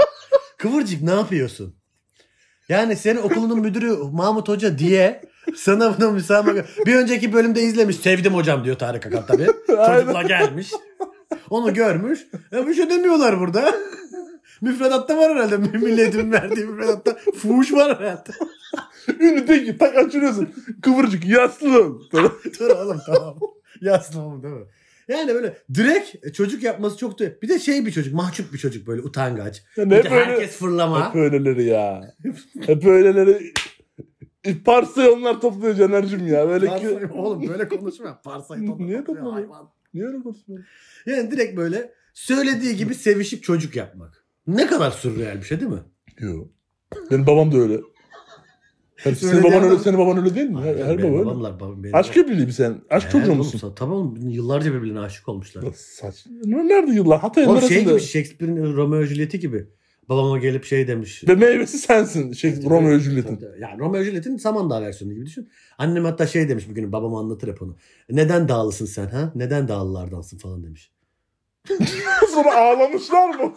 Kıvırcık 0.58 1.02
ne 1.02 1.12
yapıyorsun? 1.12 1.76
Yani 2.70 2.96
senin 2.96 3.22
okulunun 3.22 3.60
müdürü 3.60 3.98
Mahmut 4.12 4.50
Hoca 4.50 4.78
diye 4.78 5.22
sana 5.56 5.98
buna 5.98 6.12
müsamaha... 6.12 6.56
Bir 6.86 6.96
önceki 6.96 7.34
bölümde 7.34 7.62
izlemiş. 7.62 7.96
Sevdim 7.96 8.34
hocam 8.34 8.64
diyor 8.64 8.76
Tarık 8.76 9.06
Akan 9.06 9.26
tabii. 9.26 9.48
Çocukla 9.68 10.22
gelmiş. 10.22 10.72
Onu 11.50 11.74
görmüş. 11.74 12.28
Ya 12.52 12.68
bir 12.68 12.74
şey 12.74 12.90
demiyorlar 12.90 13.40
burada. 13.40 13.74
Müfredatta 14.62 15.18
var 15.18 15.32
herhalde. 15.36 15.58
Milletin 15.78 16.32
verdiği 16.32 16.66
müfredatta 16.66 17.18
fuhuş 17.36 17.74
var 17.74 18.00
herhalde. 18.00 18.30
Ünlü 19.20 19.46
tek 19.46 19.80
tak 19.80 19.98
açıyorsun. 19.98 20.50
Kıvırcık 20.82 21.26
yaslı. 21.28 22.00
Dur 22.14 22.32
oğlum 22.70 23.00
tamam. 23.06 23.40
Yazsın 23.82 24.20
oğlum 24.20 24.44
değil 24.44 24.54
mi? 24.54 24.66
Yani 25.08 25.34
böyle 25.34 25.58
direkt 25.74 26.34
çocuk 26.34 26.64
yapması 26.64 26.98
çok 26.98 27.20
da... 27.20 27.42
Bir 27.42 27.50
de 27.50 27.60
şey 27.60 27.86
bir 27.86 27.92
çocuk, 27.92 28.14
mahcup 28.14 28.54
bir 28.54 28.58
çocuk 28.58 28.88
böyle 28.88 29.02
utangaç. 29.02 29.64
Ya 29.78 29.86
Bir 29.86 29.90
ne 29.90 30.04
de 30.04 30.12
böyle? 30.12 30.26
herkes 30.26 30.52
fırlama. 30.58 31.10
Hep 31.10 31.16
öyleleri 31.16 31.64
ya. 31.64 32.16
Hep 32.66 32.86
öyleleri. 32.86 33.54
Parsiyonlar 34.66 35.42
topluyor 35.42 35.76
Caner'cim 35.76 36.28
ya. 36.28 36.50
Böyle 36.50 36.66
ki... 36.66 36.72
Parsayı- 36.72 37.12
oğlum 37.14 37.48
böyle 37.48 37.68
konuşma. 37.68 38.22
Parsayı 38.22 38.62
topla- 38.68 38.86
Niye 38.86 38.98
topluyor 39.04 39.26
toplamıyor? 39.26 39.50
Niye 39.94 40.06
öyle 40.08 40.18
konuşuyorsun? 40.24 40.66
Yani 41.06 41.32
direkt 41.32 41.58
böyle 41.58 41.94
söylediği 42.14 42.76
gibi 42.76 42.96
sevişip 42.96 43.44
çocuk 43.44 43.76
yapmak. 43.76 44.21
Ne 44.48 44.68
kadar 44.68 44.92
sürreal 44.92 45.38
bir 45.38 45.44
şey 45.44 45.60
değil 45.60 45.72
mi? 45.72 45.80
Yok. 46.20 46.48
Benim 47.12 47.28
babam 47.28 47.52
da 47.52 47.58
öyle. 47.58 47.80
Her, 48.96 49.14
senin 49.14 49.44
baban 49.44 49.64
öyle, 49.64 49.80
senin 49.80 49.98
baban 49.98 50.18
öyle 50.18 50.36
değil 50.36 50.50
mi? 50.50 50.60
Her, 50.62 50.76
Yani 50.76 50.84
her 50.84 51.04
baba 51.04 51.26
babamlar, 51.26 51.60
babam, 51.60 51.84
benim 51.84 51.96
Aşk 51.96 52.18
evliliği 52.18 52.46
mi 52.46 52.54
sen? 52.54 52.82
Aşk 52.90 53.04
Evet 53.04 53.12
çocuğu 53.12 53.36
musun? 53.36 53.60
sa- 53.60 53.76
Tabii 53.76 53.92
oğlum 53.94 54.30
yıllarca 54.30 54.74
birbirine 54.74 55.00
aşık 55.00 55.30
olmuşlar. 55.30 55.66
Saç. 55.76 56.26
Nerede 56.46 56.92
yıllar? 56.92 57.20
Hatay'ın 57.20 57.48
Oğlum 57.50 57.62
şey 57.62 57.70
neresinde? 57.70 57.92
gibi 57.94 58.02
Shakespeare'in 58.02 58.74
Romeo 58.76 59.04
Juliet'i 59.04 59.40
gibi. 59.40 59.68
Babama 60.10 60.38
gelip 60.38 60.64
şey 60.66 60.88
demiş. 60.88 61.24
Ve 61.28 61.36
meyvesi 61.36 61.78
sensin. 61.78 62.34
Şey, 62.34 62.64
Romeo 62.70 62.98
Juliet'in. 62.98 63.40
Yani 63.60 63.80
Romeo 63.80 64.04
Juliet'in 64.04 64.38
Samandağ 64.38 64.82
versiyonu 64.82 65.14
gibi 65.14 65.26
düşün. 65.26 65.50
Annem 65.78 66.06
hatta 66.06 66.28
şey 66.28 66.50
demiş 66.50 66.70
bugün 66.70 66.92
babama 66.92 67.20
anlatır 67.20 67.48
hep 67.48 67.62
onu. 67.62 67.78
Neden 68.10 68.48
dağlısın 68.48 68.86
sen 68.86 69.08
ha? 69.08 69.32
Neden 69.36 69.68
dağlılardansın 69.68 70.38
falan 70.38 70.64
demiş. 70.64 70.92
Sonra 72.34 72.56
ağlamışlar 72.56 73.30
mı? 73.30 73.54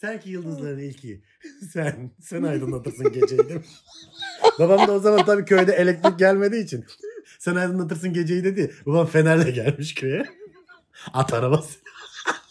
Sen 0.00 0.20
ki 0.20 0.30
yıldızların 0.30 0.78
ilki. 0.78 1.22
Sen, 1.72 2.10
sen 2.20 2.42
aydınlatırsın 2.42 3.12
geceyi 3.12 3.40
mi? 3.40 3.62
Babam 4.58 4.88
da 4.88 4.92
o 4.92 4.98
zaman 4.98 5.24
tabii 5.26 5.44
köyde 5.44 5.72
elektrik 5.72 6.18
gelmediği 6.18 6.64
için. 6.64 6.84
Sen 7.38 7.54
aydınlatırsın 7.54 8.12
geceyi 8.12 8.44
dedi. 8.44 8.74
Babam 8.86 9.06
fenerle 9.06 9.50
gelmiş 9.50 9.94
köye. 9.94 10.24
At 11.12 11.34
arabası. 11.34 11.78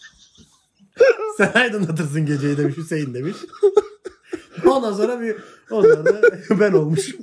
sen 1.36 1.52
aydınlatırsın 1.54 2.26
geceyi 2.26 2.58
demiş 2.58 2.76
Hüseyin 2.76 3.14
demiş. 3.14 3.36
Ondan 4.66 4.92
sonra 4.92 5.20
bir 5.20 5.36
ondan 5.70 6.04
sonra 6.04 6.20
ben 6.60 6.72
olmuş. 6.72 7.14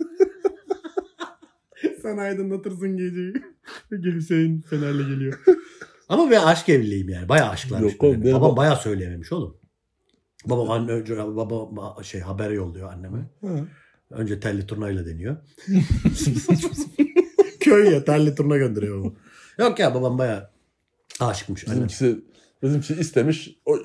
sen 2.01 2.17
aydınlatırsın 2.17 2.97
geceyi. 2.97 3.33
Hüseyin 3.91 4.61
fenerle 4.61 5.03
geliyor. 5.03 5.39
Ama 6.09 6.31
ben 6.31 6.43
aşk 6.43 6.69
evliliğim 6.69 7.09
yani. 7.09 7.29
Bayağı 7.29 7.49
aşklarmış. 7.49 7.93
Yok 7.93 8.03
oğlum, 8.03 8.23
benim 8.23 8.35
Babam 8.35 8.51
bab- 8.51 8.57
bayağı 8.57 8.75
söyleyememiş 8.77 9.31
oğlum. 9.31 9.60
Babam 10.45 10.71
anne 10.71 10.91
önce 10.91 11.17
baba 11.17 12.03
şey 12.03 12.21
haber 12.21 12.49
yolluyor 12.51 12.93
anneme. 12.93 13.17
Hı. 13.41 13.67
Önce 14.11 14.39
telli 14.39 14.67
turnayla 14.67 15.05
deniyor. 15.05 15.37
Köy 17.59 17.93
ya 17.93 18.03
telli 18.03 18.35
turna 18.35 18.57
gönderiyor 18.57 19.03
baba. 19.03 19.13
Yok 19.59 19.79
ya 19.79 19.95
babam 19.95 20.17
bayağı 20.17 20.49
aşıkmış. 21.19 21.67
annem. 21.67 21.75
Bizimkisi, 21.77 22.19
bizimkisi 22.63 22.93
istemiş. 22.93 23.55
O, 23.65 23.77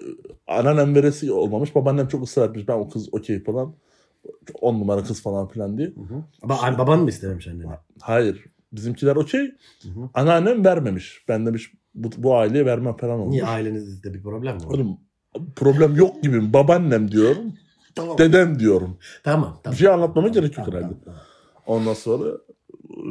anneannem 0.46 0.94
veresi 0.94 1.32
olmamış. 1.32 1.74
Babaannem 1.74 2.08
çok 2.08 2.24
ısrar 2.24 2.48
etmiş. 2.48 2.68
Ben 2.68 2.74
o 2.74 2.88
kız 2.88 3.14
okey 3.14 3.44
falan. 3.44 3.74
On 4.60 4.80
numara 4.80 5.04
kız 5.04 5.22
falan 5.22 5.48
filan 5.48 5.78
diye. 5.78 5.88
Hı 5.88 6.00
hı. 6.00 6.24
Ba- 6.42 6.58
an- 6.58 6.78
baban 6.78 7.00
mı 7.02 7.08
istememiş 7.10 7.48
anneni? 7.48 7.66
Hayır. 8.00 8.44
Bizimkiler 8.72 9.16
okey. 9.16 9.50
Anneannem 10.14 10.64
vermemiş. 10.64 11.24
Ben 11.28 11.46
demiş 11.46 11.72
bu, 11.94 12.10
bu 12.16 12.36
aileye 12.36 12.66
vermem 12.66 12.96
falan 12.96 13.20
olmuş. 13.20 13.32
Niye 13.32 13.44
ailenizde 13.44 14.14
bir 14.14 14.22
problem 14.22 14.56
mi 14.56 14.64
var? 14.64 14.74
Oğlum 14.74 14.98
problem 15.56 15.96
yok 15.96 16.22
gibi. 16.22 16.52
Babaannem 16.52 17.10
diyorum. 17.10 17.52
Tamam. 17.94 18.18
Dedem 18.18 18.58
diyorum. 18.58 18.98
Tamam. 19.24 19.58
tamam. 19.62 19.72
Bir 19.72 19.78
şey 19.78 19.88
anlatmama 19.88 20.28
gerek 20.28 20.58
yok 20.58 20.66
Tamam, 20.66 20.80
herhalde. 20.80 20.94
tamam, 21.04 21.04
tamam. 21.04 21.20
Ondan 21.66 21.94
sonra 21.94 22.24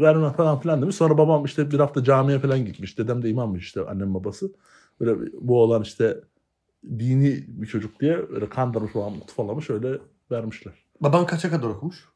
verme 0.02 0.34
falan 0.34 0.60
filan 0.60 0.82
demiş. 0.82 0.96
Sonra 0.96 1.18
babam 1.18 1.46
işte 1.46 1.72
bir 1.72 1.80
hafta 1.80 2.04
camiye 2.04 2.40
falan 2.40 2.66
gitmiş. 2.66 2.98
Dedem 2.98 3.24
de 3.24 3.30
imammış 3.30 3.64
işte 3.64 3.82
annem 3.82 4.14
babası. 4.14 4.54
Böyle 5.00 5.32
bu 5.42 5.62
olan 5.62 5.82
işte 5.82 6.22
dini 7.00 7.44
bir 7.48 7.68
çocuk 7.68 8.00
diye 8.00 8.30
böyle 8.30 8.50
kandırmış 8.50 8.92
falan 8.92 9.14
mutfalamış 9.14 9.70
öyle 9.70 9.98
vermişler. 10.32 10.74
Baban 11.02 11.26
kaça 11.26 11.50
kadar 11.50 11.68
okumuş? 11.68 12.10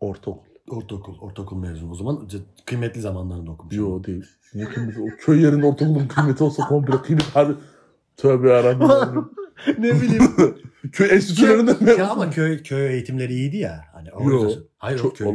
Ortaokul. 0.00 0.48
Ortaokul. 0.70 1.18
Ortaokul 1.20 1.56
mezunu. 1.56 1.90
O 1.90 1.94
zaman 1.94 2.28
kıymetli 2.66 3.00
zamanlarında 3.00 3.50
okumuş. 3.50 3.76
Yo 3.76 4.04
değil. 4.04 4.24
Niye 4.54 4.66
kıymeti? 4.66 5.00
O 5.00 5.06
köy 5.18 5.42
yerinde 5.42 5.66
ortaokulun 5.66 6.08
kıymeti 6.08 6.44
olsa 6.44 6.66
komple 6.68 7.02
kıymet 7.02 7.36
harbi. 7.36 7.54
Tövbe 8.18 8.48
yarabbim. 8.52 8.88
ne 9.78 10.00
bileyim. 10.00 10.22
köy 10.92 11.10
enstitülerinde 11.10 11.72
mi? 11.80 11.90
ya 11.98 12.08
ama 12.10 12.30
köy 12.30 12.62
köy 12.62 12.92
eğitimleri 12.94 13.32
iyiydi 13.32 13.56
ya. 13.56 13.84
Hani 13.92 14.08
Yo. 14.08 14.50
Hayır 14.78 14.98
Çok- 14.98 15.16
köy. 15.16 15.26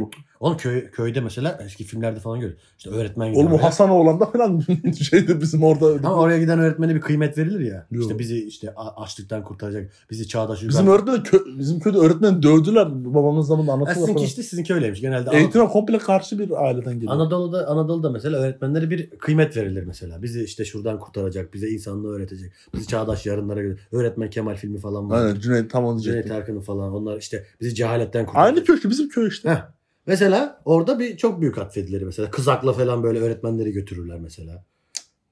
Oğlum, 0.44 0.56
köy, 0.56 0.90
köyde 0.90 1.20
mesela 1.20 1.58
eski 1.64 1.84
filmlerde 1.84 2.20
falan 2.20 2.40
görüyoruz. 2.40 2.62
İşte 2.78 2.90
öğretmen 2.90 3.26
oğlum 3.34 3.38
o 3.38 3.42
gidiyor. 3.42 3.60
Hasanoğlan'da 3.60 4.26
falan 4.26 4.62
şeyde 5.10 5.40
bizim 5.40 5.64
orada. 5.64 5.86
Ama 6.08 6.14
oraya 6.14 6.38
giden 6.38 6.58
öğretmene 6.58 6.94
bir 6.94 7.00
kıymet 7.00 7.38
verilir 7.38 7.60
ya. 7.60 7.86
Yo. 7.90 8.00
İşte 8.00 8.18
bizi 8.18 8.44
işte 8.44 8.74
açlıktan 8.96 9.44
kurtaracak. 9.44 9.90
Bizi 10.10 10.28
çağdaş 10.28 10.62
uygar. 10.62 10.68
Bizim 10.68 10.86
öğretmen 10.86 11.16
kö- 11.16 11.58
bizim 11.58 11.80
köyde 11.80 11.98
öğretmen 11.98 12.42
dövdüler 12.42 13.14
babamız 13.14 13.46
zamanında 13.46 13.70
Ha, 13.70 13.74
anlatıyorlar. 13.74 14.00
sizinki 14.00 14.14
falan. 14.18 14.26
işte 14.26 14.42
sizinki 14.42 14.74
öyleymiş. 14.74 15.00
Genelde 15.00 15.36
Eğitime 15.36 15.66
komple 15.68 15.98
karşı 15.98 16.38
bir 16.38 16.64
aileden 16.64 16.94
geliyor. 16.94 17.12
Anadolu'da 17.12 17.68
Anadolu'da 17.68 18.10
mesela 18.10 18.38
öğretmenlere 18.38 18.90
bir 18.90 19.10
kıymet 19.10 19.56
verilir 19.56 19.84
mesela. 19.84 20.22
Bizi 20.22 20.44
işte 20.44 20.64
şuradan 20.64 20.98
kurtaracak, 20.98 21.54
bize 21.54 21.68
insanlığı 21.68 22.08
öğretecek. 22.14 22.52
Bizi 22.74 22.86
çağdaş 22.86 23.26
yarınlara 23.26 23.62
göre. 23.62 23.76
Öğretmen 23.92 24.30
Kemal 24.30 24.56
filmi 24.56 24.78
falan 24.78 25.10
var. 25.10 25.24
Aynen 25.26 25.40
Cüneyt 25.40 25.70
tam 25.70 25.84
onu 25.84 26.00
Cüneyt. 26.00 26.30
Arkın'ın 26.30 26.60
falan. 26.60 26.92
Onlar 26.94 27.16
işte 27.18 27.44
bizi 27.60 27.74
cehaletten 27.74 28.26
kurtaracak. 28.26 28.68
Aynı 28.68 28.76
işte 28.76 28.90
bizim 28.90 29.08
köy 29.08 29.28
işte. 29.28 29.50
Heh. 29.50 29.74
Mesela 30.06 30.60
orada 30.64 30.98
bir 30.98 31.16
çok 31.16 31.40
büyük 31.40 31.58
atfedilir 31.58 32.02
mesela. 32.02 32.30
Kızakla 32.30 32.72
falan 32.72 33.02
böyle 33.02 33.18
öğretmenleri 33.18 33.72
götürürler 33.72 34.18
mesela. 34.20 34.64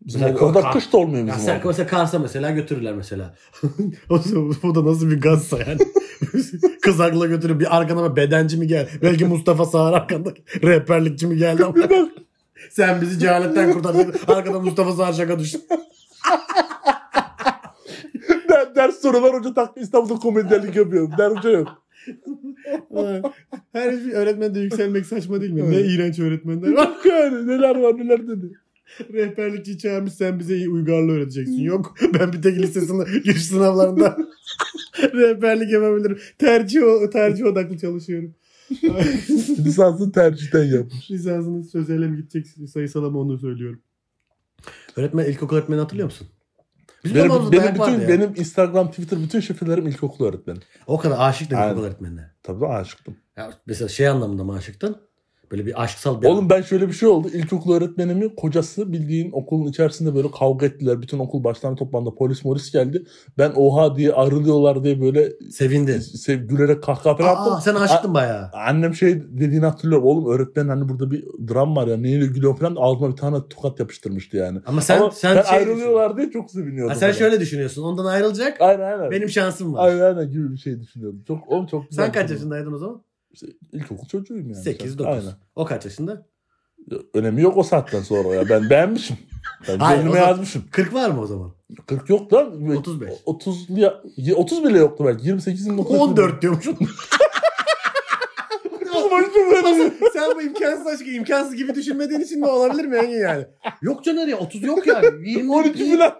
Bizim 0.06 0.20
Mesela 0.20 0.52
kar- 0.52 0.72
kış 0.72 0.92
da 0.92 0.96
olmuyor 0.98 1.26
bizim 1.26 1.40
sen 1.40 1.56
orada. 1.56 1.68
mesela 1.68 1.86
Kars'a 1.88 2.18
mesela 2.18 2.50
götürürler 2.50 2.94
mesela. 2.94 3.34
o, 4.10 4.20
o 4.62 4.74
da 4.74 4.84
nasıl 4.84 5.10
bir 5.10 5.20
gazsa 5.20 5.58
yani. 5.58 5.78
Kızakla 6.82 7.26
götürüp 7.26 7.60
bir 7.60 7.76
arkana 7.76 8.16
bedenci 8.16 8.56
mi 8.56 8.66
gel? 8.66 8.88
Belki 9.02 9.24
Mustafa 9.24 9.66
Sağır 9.66 9.92
arkanda 9.92 10.32
rehberlikçi 10.62 11.26
mi 11.26 11.36
geldi 11.36 11.64
ama. 11.64 11.74
Sen 12.70 13.00
bizi 13.00 13.18
cehaletten 13.18 13.72
kurtardın. 13.72 14.14
Arkada 14.28 14.60
Mustafa 14.60 14.92
Sağır 14.92 15.14
şaka 15.14 15.38
düştü. 15.38 15.58
Der- 18.48 18.74
ders 18.74 19.02
sorular 19.02 19.34
hoca 19.34 19.54
tak 19.54 19.76
İstanbul'da 19.76 20.14
komedyenlik 20.14 20.76
yapıyor. 20.76 21.08
Der 21.18 21.30
hoca 21.30 21.50
yok. 21.50 21.68
Her 23.72 24.04
bir 24.06 24.12
öğretmen 24.12 24.54
de 24.54 24.60
yükselmek 24.60 25.06
saçma 25.06 25.40
değil 25.40 25.52
mi? 25.52 25.70
Ne 25.70 25.80
iğrenç 25.80 26.18
öğretmenler. 26.18 26.76
Bak 26.76 27.06
yani 27.06 27.46
neler 27.46 27.76
var 27.76 27.98
neler 27.98 28.28
dedi. 28.28 28.52
Rehberlikçi 29.12 29.78
çağırmış 29.78 30.12
sen 30.12 30.38
bize 30.38 30.68
uygarlığı 30.68 31.12
öğreteceksin. 31.12 31.62
Yok 31.62 31.94
ben 32.20 32.32
bir 32.32 32.42
tek 32.42 32.58
lisesinde 32.58 33.04
giriş 33.24 33.44
sınavlarında 33.46 34.16
rehberlik 35.02 35.72
yapabilirim. 35.72 36.18
Tercih, 36.38 36.82
o- 36.82 37.10
tercih 37.10 37.44
odaklı 37.44 37.78
çalışıyorum. 37.78 38.34
Lisansını 39.64 40.12
tercihten 40.12 40.64
yapmış. 40.64 41.10
Lisansınız 41.10 41.70
sözele 41.70 42.06
mi 42.08 42.16
gidecek 42.16 42.46
sayısala 42.68 43.10
mı 43.10 43.18
onu 43.18 43.38
söylüyorum. 43.38 43.80
Öğretmen, 44.96 45.24
ilkokul 45.30 45.56
öğretmeni 45.56 45.80
hatırlıyor 45.80 46.06
musun? 46.06 46.26
Bizim 47.04 47.16
Benim, 47.16 47.52
benim, 47.52 47.74
bütün, 47.74 48.00
ya. 48.00 48.08
benim 48.08 48.34
Instagram, 48.36 48.90
Twitter 48.90 49.18
bütün 49.22 49.40
şifrelerim 49.40 49.86
ilkokul 49.86 50.24
öğretmeni. 50.24 50.58
O 50.86 50.98
kadar 50.98 51.28
aşıktın 51.28 51.56
Aynen. 51.56 51.68
ilkokul 51.68 51.86
öğretmenine. 51.86 52.30
Tabii 52.42 52.66
aşıktım. 52.66 53.16
Ya 53.36 53.52
mesela 53.66 53.88
şey 53.88 54.08
anlamında 54.08 54.44
mı 54.44 54.54
aşıktın? 54.54 54.96
Böyle 55.52 55.66
bir 55.66 55.82
aşksal 55.82 56.22
bir 56.22 56.26
Oğlum 56.26 56.50
ben 56.50 56.62
şöyle 56.62 56.88
bir 56.88 56.92
şey 56.92 57.08
oldu. 57.08 57.28
İlkokul 57.28 57.74
öğretmenimin 57.74 58.28
kocası 58.28 58.92
bildiğin 58.92 59.32
okulun 59.32 59.66
içerisinde 59.66 60.14
böyle 60.14 60.30
kavga 60.30 60.66
ettiler. 60.66 61.02
Bütün 61.02 61.18
okul 61.18 61.44
baştan 61.44 61.76
toplandı. 61.76 62.14
Polis 62.18 62.44
moris 62.44 62.72
geldi. 62.72 63.04
Ben 63.38 63.52
oha 63.56 63.96
diye 63.96 64.12
ayrılıyorlar 64.12 64.84
diye 64.84 65.00
böyle 65.00 65.32
sevindi. 65.50 66.00
sev, 66.00 66.38
gülerek 66.38 66.82
kahkaha 66.82 67.16
falan 67.16 67.36
attım. 67.36 67.58
sen 67.62 67.74
aşıktın 67.74 68.14
bayağı. 68.14 68.50
Annem 68.68 68.94
şey 68.94 69.22
dediğini 69.22 69.64
hatırlıyorum. 69.66 70.06
Oğlum 70.06 70.32
öğretmen 70.34 70.68
hani 70.68 70.88
burada 70.88 71.10
bir 71.10 71.24
dram 71.48 71.76
var 71.76 71.86
ya 71.86 71.96
neyle 71.96 72.26
gülüyor 72.26 72.56
falan. 72.58 72.76
Ağzıma 72.78 73.10
bir 73.10 73.16
tane 73.16 73.36
tokat 73.50 73.80
yapıştırmıştı 73.80 74.36
yani. 74.36 74.58
Ama 74.66 74.80
sen 74.80 75.00
Ama 75.00 75.10
sen 75.10 75.36
ben 75.36 75.42
şey 75.42 75.58
ayrılıyorlar 75.58 76.16
diye 76.16 76.30
çok 76.30 76.42
Ha, 76.42 76.48
seviniyordum. 76.48 76.96
sen 76.96 77.08
ben. 77.08 77.14
şöyle 77.14 77.40
düşünüyorsun. 77.40 77.82
Ondan 77.82 78.04
ayrılacak. 78.04 78.60
Aynen 78.60 78.92
aynen. 78.92 79.10
Benim 79.10 79.28
şansım 79.28 79.74
var. 79.74 79.88
Aynen 79.88 80.00
aynen 80.00 80.30
gibi 80.30 80.52
bir 80.52 80.58
şey 80.58 80.80
düşünüyordum. 80.80 81.22
Çok, 81.28 81.48
oğlum 81.48 81.66
çok 81.66 81.90
güzel. 81.90 82.04
Sen 82.04 82.12
kaç 82.12 82.30
yaşındaydın 82.30 82.72
o 82.72 82.78
zaman? 82.78 83.02
İşte 83.32 83.46
ilkokul 83.72 84.08
çocuğuyum 84.08 84.50
yani. 84.50 84.64
8-9. 84.64 85.06
Aynen. 85.06 85.32
O 85.56 85.64
kaç 85.64 85.84
yaşında? 85.84 86.26
Önemi 87.14 87.42
yok 87.42 87.56
o 87.56 87.62
saatten 87.62 88.02
sonra 88.02 88.34
ya. 88.34 88.48
Ben 88.48 88.70
beğenmişim. 88.70 89.16
Ben 89.68 89.78
Hayır, 89.78 90.06
o 90.06 90.14
yazmışım. 90.14 90.64
40 90.70 90.94
var 90.94 91.10
mı 91.10 91.20
o 91.20 91.26
zaman? 91.26 91.52
40 91.86 92.08
yok 92.10 92.32
lan. 92.32 92.76
35. 92.76 93.10
30 93.26 93.66
ya 93.68 94.00
30 94.36 94.64
bile 94.64 94.78
yoktu 94.78 95.04
belki. 95.06 95.26
28 95.26 95.66
29. 95.66 96.00
14 96.00 96.42
diyormuşsun. 96.42 96.76
Nasıl? 99.62 99.90
Sen 100.12 100.36
bu 100.36 100.42
imkansız 100.42 100.86
aşkı 100.86 101.04
imkansız 101.04 101.54
gibi 101.54 101.74
düşünmediğin 101.74 102.20
için 102.20 102.40
mi 102.40 102.46
olabilir 102.46 102.84
mi 102.84 102.96
Engin 102.96 103.18
yani? 103.18 103.46
Yok 103.82 104.04
Caner 104.04 104.28
ya 104.28 104.38
30 104.38 104.62
yok 104.62 104.86
yani. 104.86 105.30
20, 105.30 105.52
12 105.52 105.90
falan. 105.96 106.18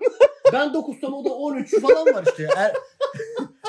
Ben 0.53 0.75
9 0.75 1.01
tam 1.01 1.15
o 1.15 1.25
da 1.25 1.31
13 1.31 1.81
falan 1.81 2.07
var 2.15 2.25
işte. 2.31 2.49
Er, 2.57 2.73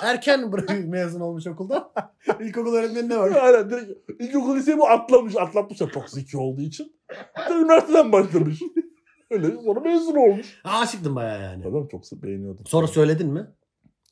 erken 0.03 0.41
bırak- 0.51 0.87
mezun 0.87 1.19
olmuş 1.19 1.47
okulda. 1.47 1.91
İlkokul 2.39 2.73
öğretmenine 2.75 3.17
var. 3.17 3.31
Aynen 3.41 3.69
direkt 3.69 3.91
ilkokul 4.21 4.55
liseyi 4.55 4.77
bu 4.77 4.87
atlamış. 4.89 5.35
Atlatmışlar 5.37 5.91
çok 5.91 6.09
zeki 6.09 6.37
olduğu 6.37 6.61
için. 6.61 6.95
Bir 7.37 7.55
de 7.55 7.59
Üniversiteden 7.59 8.11
başlamış. 8.11 8.59
Öyle 9.31 9.47
sonra 9.65 9.79
mezun 9.79 10.15
olmuş. 10.15 10.61
Aşıktın 10.63 11.15
bayağı 11.15 11.41
yani. 11.41 11.65
Adam 11.67 11.87
çok 11.87 12.03
beğeniyordum. 12.23 12.65
Sonra 12.65 12.87
söyledin 12.87 13.27
mi? 13.27 13.47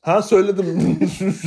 Ha 0.00 0.22
söyledim. 0.22 0.98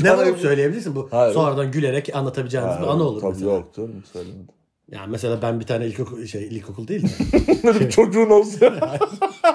Ne 0.04 0.18
var 0.18 0.38
söyleyebilirsin 0.38 0.96
bu. 0.96 1.08
Hayır. 1.12 1.34
Sonradan 1.34 1.72
gülerek 1.72 2.16
anlatabileceğiniz 2.16 2.78
bir 2.82 2.88
anı 2.88 3.04
olur 3.04 3.22
tabii 3.22 3.32
mesela. 3.32 3.52
Yok 3.52 3.74
canım 3.76 4.04
söylemedim. 4.14 4.48
Yani 4.92 5.12
mesela 5.12 5.42
ben 5.42 5.60
bir 5.60 5.66
tane 5.66 5.88
ilkokul 5.88 6.26
şey 6.26 6.48
ilkokul 6.48 6.88
değil 6.88 7.04
de. 7.04 7.80
Bir 7.80 7.90
çocuğun 7.90 8.30
olsa. 8.30 8.74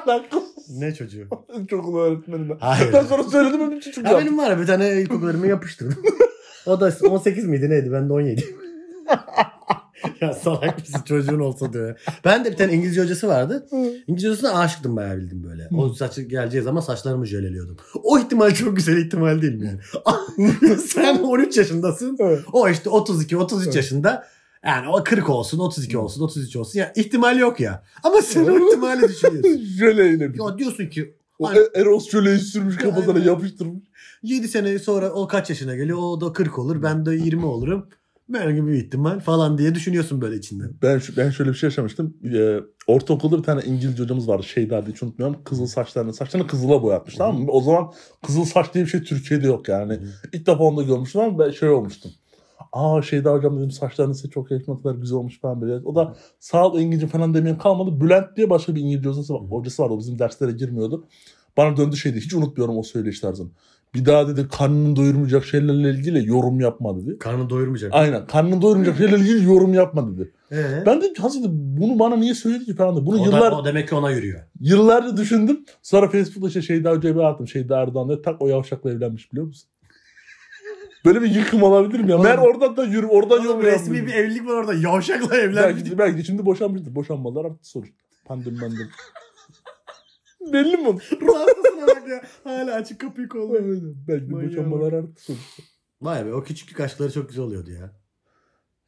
ben 0.06 0.22
ne 0.70 0.94
çocuğu? 0.94 1.26
ilkokul 1.58 1.98
öğretmeninden. 1.98 2.56
Hayır. 2.60 2.92
Ben 2.92 3.04
sonra 3.04 3.22
söyledim 3.22 3.70
bir 3.70 3.80
çocuk 3.80 4.04
Ya 4.04 4.18
benim 4.18 4.38
var 4.38 4.50
ya 4.50 4.60
bir 4.60 4.66
tane 4.66 5.00
ilkokul 5.02 5.26
öğretmeni 5.26 5.50
yapıştırdım. 5.50 6.02
o 6.66 6.80
da 6.80 6.92
18 7.10 7.44
miydi 7.44 7.70
neydi? 7.70 7.92
Ben 7.92 8.08
de 8.08 8.12
17. 8.12 8.44
ya 10.20 10.34
salak 10.34 10.78
mısın 10.78 11.00
çocuğun 11.04 11.40
olsa 11.40 11.72
diyor. 11.72 12.00
Ben 12.24 12.44
de 12.44 12.50
bir 12.50 12.56
tane 12.56 12.72
İngilizce 12.72 13.02
hocası 13.02 13.28
vardı. 13.28 13.66
İngilizce 14.06 14.28
hocasına 14.28 14.58
aşıktım 14.58 14.96
bayağı 14.96 15.16
bildim 15.16 15.44
böyle. 15.44 15.68
O 15.76 15.88
saçı 15.88 16.22
geleceği 16.22 16.62
zaman 16.62 16.80
saçlarımı 16.80 17.26
jöleliyordum. 17.26 17.76
O 18.02 18.18
ihtimal 18.18 18.50
çok 18.50 18.76
güzel 18.76 18.96
ihtimal 18.96 19.42
değil 19.42 19.54
mi 19.54 19.66
yani? 19.66 20.76
Sen 20.78 21.18
13 21.18 21.56
yaşındasın. 21.58 22.16
Evet. 22.20 22.40
O 22.52 22.68
işte 22.68 22.90
32 22.90 23.36
33 23.36 23.64
Evet. 23.64 23.76
yaşında. 23.76 24.26
Yani 24.64 24.88
o 24.88 25.04
40 25.04 25.30
olsun, 25.30 25.58
32 25.58 25.98
olsun, 25.98 26.22
33 26.22 26.56
olsun. 26.56 26.78
Ya 26.78 26.92
ihtimal 26.96 27.38
yok 27.38 27.60
ya. 27.60 27.82
Ama 28.02 28.22
sen 28.22 28.44
o 28.44 28.66
ihtimali 28.68 29.08
düşünüyorsun. 29.08 29.64
Jöleyle 29.78 30.34
bir. 30.34 30.38
Ya 30.38 30.58
diyorsun 30.58 30.86
ki 30.86 31.14
O 31.38 31.48
Hani- 31.48 31.58
E- 31.58 31.80
Eros 31.80 32.10
şöyle 32.10 32.38
sürmüş 32.38 32.76
kafasına 32.82 33.14
Aynen. 33.14 33.26
yapıştırmış. 33.26 33.82
7 34.22 34.48
sene 34.48 34.78
sonra 34.78 35.10
o 35.12 35.28
kaç 35.28 35.50
yaşına 35.50 35.76
geliyor? 35.76 35.98
O 35.98 36.20
da 36.20 36.32
40 36.32 36.58
olur. 36.58 36.82
Ben 36.82 37.06
de 37.06 37.14
20 37.14 37.44
olurum. 37.46 37.86
Ben 38.28 38.56
gibi 38.56 38.66
bir 38.72 38.84
ihtimal 38.84 39.20
falan 39.20 39.58
diye 39.58 39.74
düşünüyorsun 39.74 40.20
böyle 40.20 40.36
içinden. 40.36 40.70
Ben 40.82 41.00
ben 41.16 41.30
şöyle 41.30 41.50
bir 41.50 41.54
şey 41.56 41.66
yaşamıştım. 41.66 42.16
Ee, 42.34 42.56
ortaokulda 42.86 43.38
bir 43.38 43.42
tane 43.42 43.62
İngilizce 43.62 44.02
hocamız 44.02 44.28
vardı. 44.28 44.42
Şeyda 44.42 44.86
diye 44.86 44.94
hiç 44.94 45.02
unutmuyorum. 45.02 45.36
Kızıl 45.44 45.66
saçlarını 45.66 46.14
saçlarını 46.14 46.46
kızıla 46.46 46.82
boyatmış 46.82 47.14
tamam 47.14 47.42
mı? 47.42 47.50
O 47.50 47.60
zaman 47.60 47.92
kızıl 48.26 48.44
saç 48.44 48.74
diye 48.74 48.84
bir 48.84 48.90
şey 48.90 49.02
Türkiye'de 49.02 49.46
yok 49.46 49.68
yani. 49.68 49.98
İlk 50.32 50.46
defa 50.46 50.64
onu 50.64 50.76
da 50.76 50.82
görmüştüm 50.82 51.20
ama 51.20 51.38
ben 51.38 51.50
şey 51.50 51.68
olmuştum. 51.68 52.10
Aa 52.72 53.02
Şeyda 53.02 53.32
hocam 53.32 53.58
dedim 53.58 53.70
saçlarınız 53.70 54.16
size 54.16 54.30
çok 54.30 54.50
yakışma 54.50 54.82
kadar 54.82 54.94
güzel 54.94 55.18
olmuş 55.18 55.40
falan 55.40 55.60
böyle. 55.60 55.86
O 55.86 55.94
da 55.94 56.14
sağ 56.38 56.66
ol 56.66 56.80
İngilizce 56.80 57.06
falan 57.06 57.34
demeyeyim 57.34 57.58
kalmadı. 57.58 58.00
Bülent 58.00 58.36
diye 58.36 58.50
başka 58.50 58.74
bir 58.74 58.80
İngilizce 58.80 59.08
hocası, 59.08 59.34
hocası 59.34 59.82
vardı. 59.82 59.94
O 59.94 59.98
bizim 59.98 60.18
derslere 60.18 60.52
girmiyordu. 60.52 61.04
Bana 61.56 61.76
döndü 61.76 61.96
şeydi. 61.96 62.20
Hiç 62.20 62.34
unutmuyorum 62.34 62.78
o 62.78 62.82
söyleyiş 62.82 63.20
tarzını. 63.20 63.48
Bir 63.94 64.06
daha 64.06 64.28
dedi 64.28 64.48
karnını 64.48 64.96
doyurmayacak 64.96 65.44
şeylerle 65.44 65.90
ilgili 65.90 66.28
yorum 66.28 66.60
yapma 66.60 66.96
dedi. 66.96 67.18
Karnı 67.18 67.50
doyurmayacak. 67.50 67.94
Aynen. 67.94 68.26
Karnını 68.26 68.62
doyurmayacak 68.62 68.96
şeylerle 68.98 69.24
ilgili 69.24 69.44
yorum 69.44 69.74
yapma 69.74 70.12
dedi. 70.12 70.32
Ee? 70.52 70.82
Ben 70.86 71.02
de 71.02 71.12
Hazreti 71.18 71.48
bunu 71.50 71.98
bana 71.98 72.16
niye 72.16 72.34
söyledi 72.34 72.64
ki 72.64 72.74
falan. 72.74 72.96
da. 72.96 73.06
Bunu 73.06 73.22
o, 73.22 73.24
yıllar 73.24 73.52
da, 73.52 73.56
o 73.56 73.64
demek 73.64 73.88
ki 73.88 73.94
ona 73.94 74.10
yürüyor. 74.10 74.40
yıllarca 74.60 75.16
düşündüm. 75.16 75.64
Sonra 75.82 76.08
Facebook'ta 76.08 76.48
işte 76.48 76.62
Şeyda 76.62 76.90
Hoca'ya 76.90 77.14
bir 77.14 77.20
attım. 77.20 77.48
Şeyda 77.48 77.80
Erdoğan 77.80 78.08
diye 78.08 78.22
tak 78.22 78.42
o 78.42 78.48
yavşakla 78.48 78.90
evlenmiş 78.90 79.32
biliyor 79.32 79.46
musun? 79.46 79.68
Böyle 81.04 81.22
bir 81.22 81.34
yıkım 81.34 81.62
olabilir 81.62 82.00
mi 82.00 82.10
ya? 82.10 82.24
Ben 82.24 82.36
oradan 82.36 82.76
da 82.76 82.84
yürü, 82.84 83.06
oradan 83.06 83.42
yol 83.42 83.62
resmi 83.62 84.06
bir 84.06 84.14
evlilik 84.14 84.46
var 84.46 84.54
orada. 84.54 84.74
Yavşakla 84.74 85.36
evlenmiş. 85.36 85.84
Belki, 85.84 85.98
belki 85.98 86.24
şimdi 86.24 86.46
boşanmıştır. 86.46 86.94
Boşanmalar 86.94 87.44
arttı 87.44 87.68
sonuçta. 87.68 87.96
Pandemi 88.24 88.58
pandemi. 88.58 88.88
Belli 90.52 90.76
mi? 90.76 90.98
Rahatsızına 91.22 91.86
bak 91.86 92.08
ya. 92.08 92.22
Hala 92.44 92.74
açık 92.74 93.00
kapıyı 93.00 93.28
kolluyor. 93.28 93.82
belki 94.08 94.30
boşanmalar 94.30 94.92
arttı 94.92 95.22
sonuçta. 95.24 95.62
Vay 96.00 96.26
be 96.26 96.34
o 96.34 96.42
küçüklük 96.42 96.80
aşkları 96.80 97.12
çok 97.12 97.28
güzel 97.28 97.44
oluyordu 97.44 97.70
ya. 97.70 97.99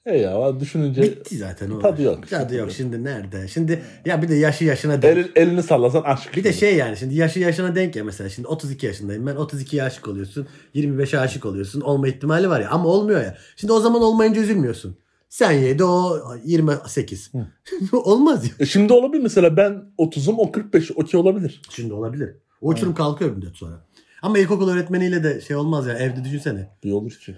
E 0.06 0.18
ya 0.18 0.60
düşününce 0.60 1.02
Bitti 1.02 1.36
zaten 1.36 1.70
o. 1.70 1.78
tadı 1.78 2.02
yok. 2.02 2.28
Tadı 2.28 2.54
yok 2.54 2.72
şimdi 2.72 3.04
nerede? 3.04 3.48
Şimdi 3.48 3.82
ya 4.04 4.22
bir 4.22 4.28
de 4.28 4.34
yaşı 4.34 4.64
yaşına 4.64 5.02
denk. 5.02 5.18
Elin, 5.18 5.30
elini 5.36 5.62
sallasan 5.62 6.02
aşk. 6.02 6.36
Bir 6.36 6.44
de 6.44 6.52
şey 6.52 6.76
yani 6.76 6.96
şimdi 6.96 7.14
yaşı 7.14 7.38
yaşına 7.40 7.74
denk 7.74 7.96
ya 7.96 8.04
mesela 8.04 8.30
şimdi 8.30 8.48
32 8.48 8.86
yaşındayım 8.86 9.26
ben 9.26 9.34
32'ye 9.34 9.82
aşık 9.82 10.08
oluyorsun 10.08 10.46
25'e 10.74 11.18
aşık 11.18 11.46
oluyorsun 11.46 11.80
olma 11.80 12.08
ihtimali 12.08 12.48
var 12.48 12.60
ya 12.60 12.70
ama 12.70 12.88
olmuyor 12.88 13.20
ya. 13.20 13.36
Şimdi 13.56 13.72
o 13.72 13.80
zaman 13.80 14.02
olmayınca 14.02 14.40
üzülmüyorsun. 14.40 14.96
Sen 15.28 15.52
7 15.52 15.84
o 15.84 16.22
28. 16.44 17.32
Olmaz 17.92 18.44
ya. 18.44 18.50
E 18.58 18.66
şimdi 18.66 18.92
olabilir 18.92 19.22
mesela 19.22 19.56
ben 19.56 19.84
30'um 19.98 20.34
o 20.38 20.52
45 20.52 20.90
okey 20.90 21.20
olabilir. 21.20 21.62
Şimdi 21.70 21.92
olabilir. 21.94 22.36
O 22.60 22.68
uçurum 22.68 22.94
kalkıyor 22.94 23.30
bir 23.30 23.36
müddet 23.36 23.56
sonra. 23.56 23.86
Ama 24.22 24.38
ilkokul 24.38 24.68
öğretmeniyle 24.68 25.24
de 25.24 25.40
şey 25.40 25.56
olmaz 25.56 25.86
ya 25.86 25.94
evde 25.94 26.24
düşünsene. 26.24 26.70
Bir 26.84 26.92
olur 26.92 27.12
ki. 27.12 27.36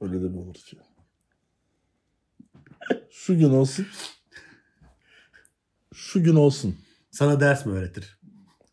Öyle 0.00 0.22
de 0.22 0.32
bir 0.34 0.38
olur 0.38 0.54
ki. 0.54 0.76
Şu 3.14 3.38
gün 3.38 3.50
olsun. 3.50 3.86
Şu 5.94 6.22
gün 6.22 6.36
olsun. 6.36 6.76
Sana 7.10 7.40
ders 7.40 7.66
mi 7.66 7.72
öğretir? 7.72 8.18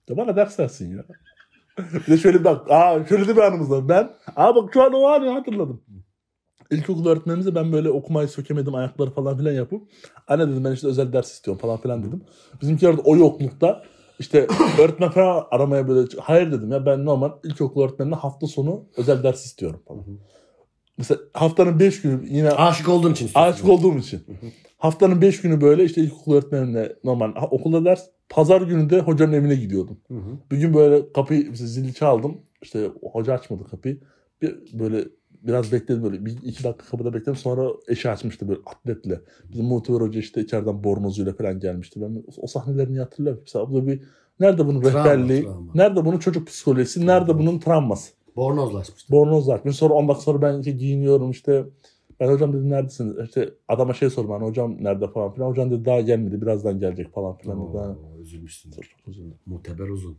Ya 0.09 0.17
bana 0.17 0.35
ders 0.35 0.59
versin 0.59 0.97
ya. 0.97 1.03
bir 2.07 2.11
de 2.11 2.17
şöyle 2.17 2.43
bak. 2.43 2.71
Aa 2.71 3.05
şöyle 3.09 3.27
de 3.27 3.35
bir 3.35 3.41
anımız 3.41 3.71
var. 3.71 3.89
Ben. 3.89 4.13
Aa 4.35 4.55
bak 4.55 4.73
şu 4.73 4.83
an 4.83 4.93
o 4.93 5.07
anı 5.07 5.29
hatırladım. 5.29 5.81
İlkokul 6.71 7.05
öğretmenimize 7.05 7.55
ben 7.55 7.71
böyle 7.73 7.89
okumayı 7.89 8.27
sökemedim 8.27 8.75
ayakları 8.75 9.11
falan 9.11 9.37
filan 9.37 9.51
yapıp 9.51 9.89
anne 10.27 10.47
dedim 10.47 10.63
ben 10.63 10.71
işte 10.71 10.87
özel 10.87 11.13
ders 11.13 11.31
istiyorum 11.31 11.61
falan 11.61 11.81
filan 11.81 12.03
dedim. 12.03 12.23
Bizimkiler 12.61 12.97
de 12.97 13.01
o 13.01 13.17
yoklukta 13.17 13.83
işte 14.19 14.47
öğretmen 14.79 15.09
falan 15.11 15.47
aramaya 15.51 15.87
böyle 15.87 16.07
hayır 16.21 16.51
dedim 16.51 16.71
ya 16.71 16.85
ben 16.85 17.05
normal 17.05 17.31
ilkokul 17.43 17.83
öğretmenine 17.83 18.15
hafta 18.15 18.47
sonu 18.47 18.85
özel 18.97 19.23
ders 19.23 19.45
istiyorum 19.45 19.83
falan. 19.87 20.05
Mesela 21.01 21.21
haftanın 21.33 21.79
5 21.79 22.01
günü 22.01 22.21
yine 22.29 22.49
Aşık 22.51 22.89
olduğun 22.89 23.11
için 23.13 23.29
aşık 23.35 23.69
olduğum 23.69 23.97
için. 23.97 24.21
Haftanın 24.77 25.21
5 25.21 25.41
günü 25.41 25.61
böyle 25.61 25.83
işte 25.83 26.01
ilkokul 26.01 26.33
öğretmenimle 26.33 26.95
normal 27.03 27.33
ha- 27.35 27.47
okulda 27.51 27.85
ders. 27.85 28.03
Pazar 28.29 28.61
günü 28.61 28.89
de 28.89 28.99
hocanın 28.99 29.33
evine 29.33 29.55
gidiyordum. 29.55 29.97
Hı 30.07 30.13
hı. 30.13 30.31
Bir 30.51 30.57
gün 30.57 30.73
böyle 30.73 31.13
kapıyı 31.13 31.47
mesela 31.49 31.67
zili 31.67 31.93
çaldım. 31.93 32.37
İşte 32.61 32.89
hoca 33.13 33.33
açmadı 33.33 33.63
kapıyı. 33.71 33.97
Bir 34.41 34.55
böyle 34.73 35.03
biraz 35.41 35.71
bekledim 35.71 36.03
böyle. 36.03 36.25
Bir 36.25 36.31
iki 36.43 36.63
dakika 36.63 36.85
kapıda 36.85 37.13
bekledim. 37.13 37.35
Sonra 37.35 37.69
eşi 37.87 38.09
açmıştı 38.09 38.47
böyle 38.47 38.59
atletle. 38.65 39.21
Bizim 39.51 39.65
muhtemel 39.65 40.01
hoca 40.01 40.19
işte 40.19 40.41
içeriden 40.41 40.83
bornozuyla 40.83 41.33
falan 41.33 41.59
gelmişti. 41.59 42.01
Ben 42.01 42.23
o 42.37 42.47
sahnelerini 42.47 42.99
hatırlıyorum. 42.99 43.41
Mesela 43.45 43.71
bu 43.71 43.87
bir 43.87 44.01
nerede 44.39 44.65
bunun 44.67 44.81
Travma, 44.81 44.99
rehberliği? 44.99 45.43
travma. 45.43 45.71
Nerede 45.75 46.05
bunun 46.05 46.17
çocuk 46.17 46.47
psikolojisi? 46.47 47.07
Nerede 47.07 47.37
bunun 47.37 47.59
travması? 47.59 48.11
Bornozlaşmıştı. 48.35 49.11
Bornoz 49.13 49.47
var. 49.47 49.61
Sonra 49.71 49.93
10 49.93 50.07
dakika 50.07 50.21
sonra 50.21 50.41
ben 50.41 50.59
işte 50.59 50.71
giyiniyorum 50.71 51.31
işte. 51.31 51.65
Ben 52.19 52.27
hocam 52.27 52.53
dedim 52.53 52.69
neredesiniz? 52.69 53.15
İşte 53.25 53.53
adama 53.67 53.93
şey 53.93 54.09
sordum 54.09 54.31
hani 54.31 54.45
hocam 54.45 54.77
nerede 54.83 55.07
falan 55.07 55.33
filan. 55.33 55.49
Hocam 55.49 55.71
dedi 55.71 55.85
daha 55.85 56.01
gelmedi 56.01 56.41
birazdan 56.41 56.79
gelecek 56.79 57.13
falan 57.13 57.37
filan. 57.37 57.59
Oo, 57.59 57.95
üzülmüşsün. 58.21 58.71
çok 58.71 59.07
üzüldüm. 59.07 59.35
Muteber 59.45 59.87
uzun. 59.87 60.17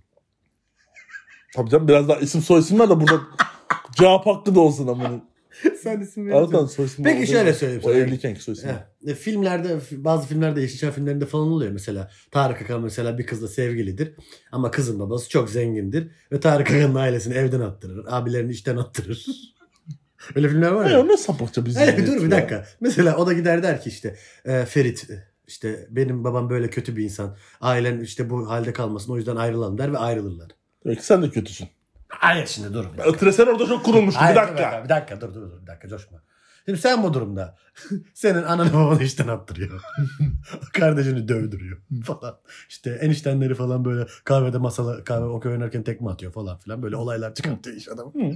Tabii 1.56 1.70
canım 1.70 1.88
biraz 1.88 2.08
daha 2.08 2.18
isim 2.18 2.40
soy 2.40 2.60
isim 2.60 2.80
ver 2.80 2.90
de 2.90 3.00
burada 3.00 3.20
cevap 3.98 4.26
hakkı 4.26 4.54
da 4.54 4.60
olsun 4.60 4.86
ama. 4.86 5.10
Sen 5.82 6.00
isim 6.00 6.34
Aratan 6.34 6.66
soy 6.66 6.86
isim 6.86 7.04
Peki 7.04 7.26
şöyle 7.26 7.54
söyleyeyim 7.54 7.82
O 7.84 7.88
sana. 7.88 7.98
evliykenki 7.98 8.42
soy 8.42 8.54
isim. 8.54 8.70
Eh, 8.70 9.10
e, 9.10 9.14
filmlerde 9.14 9.78
bazı 9.92 10.28
filmlerde 10.28 10.60
Yeşilçam 10.60 10.90
filmlerinde 10.92 11.26
falan 11.26 11.48
oluyor 11.48 11.72
mesela. 11.72 12.10
Tarık 12.30 12.62
Akan 12.62 12.82
mesela 12.82 13.18
bir 13.18 13.26
kızla 13.26 13.48
sevgilidir 13.48 14.14
ama 14.52 14.70
kızın 14.70 15.00
babası 15.00 15.28
çok 15.28 15.50
zengindir 15.50 16.10
ve 16.32 16.40
Tarık 16.40 16.70
Akan'ın 16.70 16.94
ailesini 16.94 17.34
evden 17.34 17.60
attırır. 17.60 18.04
Abilerini 18.08 18.52
işten 18.52 18.76
attırır. 18.76 19.26
Öyle 20.36 20.48
filmler 20.48 20.70
var 20.70 20.90
ya. 20.90 21.00
o 21.00 21.08
ne 21.08 21.16
sapıkça 21.16 21.60
izledik 21.60 22.06
dur 22.06 22.16
bir 22.16 22.22
ya. 22.22 22.30
dakika. 22.30 22.66
Mesela 22.80 23.16
o 23.16 23.26
da 23.26 23.32
gider 23.32 23.62
der 23.62 23.82
ki 23.82 23.88
işte 23.88 24.16
e, 24.44 24.64
Ferit 24.64 25.06
işte 25.46 25.86
benim 25.90 26.24
babam 26.24 26.50
böyle 26.50 26.70
kötü 26.70 26.96
bir 26.96 27.04
insan. 27.04 27.36
Ailen 27.60 28.00
işte 28.00 28.30
bu 28.30 28.50
halde 28.50 28.72
kalmasın 28.72 29.12
o 29.12 29.16
yüzden 29.16 29.36
ayrılalım 29.36 29.78
der 29.78 29.92
ve 29.92 29.98
ayrılırlar. 29.98 30.48
Demek 30.84 30.98
ki 30.98 31.06
sen 31.06 31.22
de 31.22 31.30
kötüsün. 31.30 31.68
Hayır 32.18 32.46
şimdi 32.46 32.74
dur. 32.74 32.84
Ötüre 33.06 33.32
sen 33.32 33.46
orada 33.46 33.66
çok 33.66 33.84
kurulmuştun. 33.84 34.20
Hayır, 34.20 34.36
bir 34.36 34.42
dur, 34.42 34.46
dakika. 34.46 34.84
Bir 34.84 34.88
dakika 34.88 35.20
dur 35.20 35.34
dur 35.34 35.42
dur 35.50 35.62
bir 35.62 35.66
dakika 35.66 35.88
coşma. 35.88 36.22
Şimdi 36.66 36.78
sen 36.78 37.02
bu 37.02 37.14
durumda 37.14 37.56
senin 38.14 38.42
ananı 38.42 38.72
babanı 38.72 39.02
işten 39.02 39.28
attırıyor. 39.28 39.80
Kardeşini 40.72 41.28
dövdürüyor 41.28 41.78
falan. 42.04 42.38
İşte 42.68 42.90
eniştenleri 42.90 43.54
falan 43.54 43.84
böyle 43.84 44.06
kahvede 44.24 44.58
masala 44.58 45.04
kahve 45.04 45.24
okey 45.24 45.52
oynarken 45.52 45.82
tekme 45.82 46.10
atıyor 46.10 46.32
falan 46.32 46.58
filan. 46.58 46.82
Böyle 46.82 46.96
olaylar 46.96 47.34
çıkartıyor 47.34 47.76
iş 47.76 47.88
adamı. 47.88 48.12
Hı. 48.14 48.32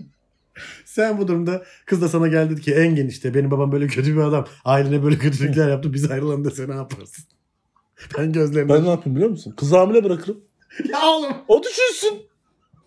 Sen 0.84 1.18
bu 1.18 1.28
durumda 1.28 1.62
kız 1.86 2.02
da 2.02 2.08
sana 2.08 2.28
geldi 2.28 2.50
dedi 2.50 2.60
ki 2.60 2.74
Engin 2.74 3.08
işte 3.08 3.34
benim 3.34 3.50
babam 3.50 3.72
böyle 3.72 3.86
kötü 3.86 4.16
bir 4.16 4.20
adam. 4.20 4.46
Ailene 4.64 5.02
böyle 5.02 5.18
kötülükler 5.18 5.68
yaptı 5.68 5.92
biz 5.92 6.10
ayrılalım 6.10 6.44
dese 6.44 6.68
ne 6.68 6.74
yaparsın? 6.74 7.24
Ben 8.18 8.32
gözlerimden... 8.32 8.76
Ben 8.76 8.84
ne 8.84 8.90
yapayım 8.90 9.16
biliyor 9.16 9.30
musun? 9.30 9.54
Kızı 9.56 9.76
hamile 9.76 10.04
bırakırım. 10.04 10.40
ya 10.92 11.06
oğlum! 11.06 11.32
O 11.48 11.62
düşünsün. 11.62 12.22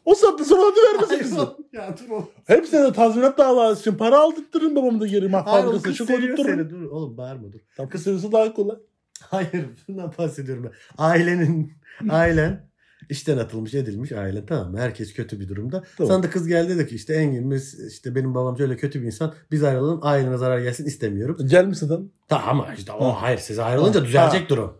O 0.09 0.15
saatte 0.15 0.43
sonra 0.43 0.61
hadi 0.61 0.75
vermesin 0.93 1.19
kızı. 1.19 1.47
Ya 1.73 1.95
dur 1.99 2.09
oğlum. 2.13 2.27
Hepsine 2.47 2.83
de 2.83 2.93
tazminat 2.93 3.37
davası 3.37 3.81
için 3.81 3.97
para 3.97 4.19
aldırtırın 4.19 4.75
babamı 4.75 5.01
da 5.01 5.07
geri. 5.07 5.29
Hayır 5.31 5.45
Fabrikası 5.65 5.83
kız 5.83 5.93
için 5.93 6.05
seviyor 6.05 6.37
koydurturum. 6.37 6.59
seni. 6.59 6.69
Dur 6.69 6.91
oğlum 6.91 7.17
bağırma 7.17 7.51
dur. 7.51 7.59
Tam 7.77 7.89
kız 7.89 8.03
seviyesi 8.03 8.31
daha 8.31 8.53
kolay. 8.53 8.75
Hayır 9.21 9.65
bundan 9.87 10.13
bahsediyorum 10.17 10.63
ben. 10.63 10.71
Ailenin, 10.97 11.73
ailen 12.09 12.69
işten 13.09 13.37
atılmış 13.37 13.73
edilmiş 13.73 14.11
ailen 14.11 14.45
tamam 14.45 14.71
mı? 14.71 14.79
Herkes 14.79 15.13
kötü 15.13 15.39
bir 15.39 15.49
durumda. 15.49 15.83
Tamam. 15.97 16.11
Sana 16.13 16.23
da 16.23 16.29
kız 16.29 16.47
geldi 16.47 16.77
dedi 16.77 16.87
ki 16.87 16.95
işte 16.95 17.13
Engin 17.13 17.51
biz 17.51 17.87
işte 17.91 18.15
benim 18.15 18.35
babam 18.35 18.57
şöyle 18.57 18.77
kötü 18.77 19.01
bir 19.01 19.05
insan 19.05 19.33
biz 19.51 19.63
ayrılalım 19.63 19.99
ailene 20.03 20.37
zarar 20.37 20.59
gelsin 20.59 20.85
istemiyorum. 20.85 21.37
Gelmiş 21.49 21.83
adam. 21.83 22.09
Tamam 22.27 22.49
ama 22.49 22.73
işte 22.73 22.91
o 22.91 23.05
Ha. 23.05 23.21
hayır 23.21 23.37
siz 23.37 23.59
ayrılınca 23.59 23.99
Ha. 24.01 24.05
düzelecek 24.05 24.49
durum. 24.49 24.77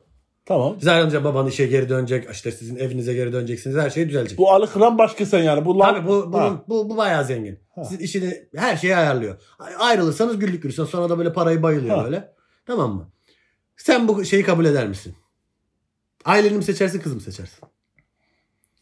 Tamam. 0.50 0.78
Ayrılınca 0.88 1.24
baban 1.24 1.48
işe 1.48 1.68
geri 1.68 1.90
dönecek 1.90 2.28
işte 2.32 2.52
sizin 2.52 2.76
evinize 2.76 3.14
geri 3.14 3.34
döneceksiniz 3.34 3.78
her 3.78 3.90
şey 3.90 4.10
düzelecek. 4.10 4.38
Bu 4.38 4.52
Ali 4.52 4.68
Kıran 4.68 4.98
başka 4.98 5.26
sen 5.26 5.44
yani. 5.44 5.66
Bu 5.66 5.80
lan... 5.80 5.94
Abi 5.94 6.08
bu, 6.08 6.34
bu, 6.34 6.40
bu, 6.68 6.90
bu 6.90 6.98
bayağı 6.98 7.26
zengin. 7.26 7.60
Ha. 7.76 7.84
Sizin 7.84 8.04
işini 8.04 8.48
her 8.56 8.78
şeyi 8.78 8.96
ayarlıyor. 8.96 9.36
Ayrılırsanız 9.80 10.40
güllük 10.40 10.64
gülistanlık 10.64 10.92
sonra 10.92 11.10
da 11.10 11.18
böyle 11.18 11.34
parayı 11.34 11.64
bayılıyor 11.64 11.98
Ha. 11.98 12.04
böyle. 12.04 12.34
Tamam 12.66 12.96
mı? 12.96 13.10
Sen 13.78 14.08
bu 14.08 14.26
şeyi 14.26 14.44
kabul 14.44 14.66
eder 14.66 14.88
misin? 14.88 15.16
Aileni 16.26 16.58
mi 16.58 16.64
seçersin 16.64 17.00
kızı 17.00 17.16
mı 17.16 17.22
seçersin? 17.22 17.60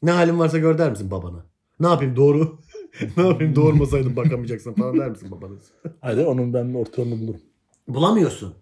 Ne 0.03 0.11
halin 0.11 0.39
varsa 0.39 0.57
gör 0.57 0.77
der 0.77 0.89
misin 0.89 1.11
babana? 1.11 1.45
Ne 1.79 1.87
yapayım 1.87 2.15
doğru? 2.15 2.59
ne 3.17 3.27
yapayım 3.27 3.55
doğurmasaydım 3.55 4.15
bakamayacaksın 4.15 4.73
falan 4.73 4.99
der 4.99 5.09
misin 5.09 5.31
babana? 5.31 5.53
Hadi 6.01 6.25
onun 6.25 6.53
ben 6.53 6.73
orta 6.73 7.01
yolunu 7.01 7.19
bulurum. 7.21 7.41
Bulamıyorsun. 7.87 8.53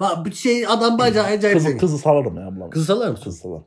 Bak 0.00 0.26
bir 0.26 0.32
şey 0.34 0.66
adam 0.66 0.98
bacağı 0.98 1.24
acayip 1.24 1.56
Kızı, 1.56 1.64
zengin. 1.68 1.78
kızı 1.78 1.98
salarım 1.98 2.36
ya 2.36 2.46
bulamam. 2.46 2.70
Kızı 2.70 2.84
salar 2.84 3.08
mısın? 3.10 3.24
Kızı 3.24 3.38
salarım. 3.38 3.64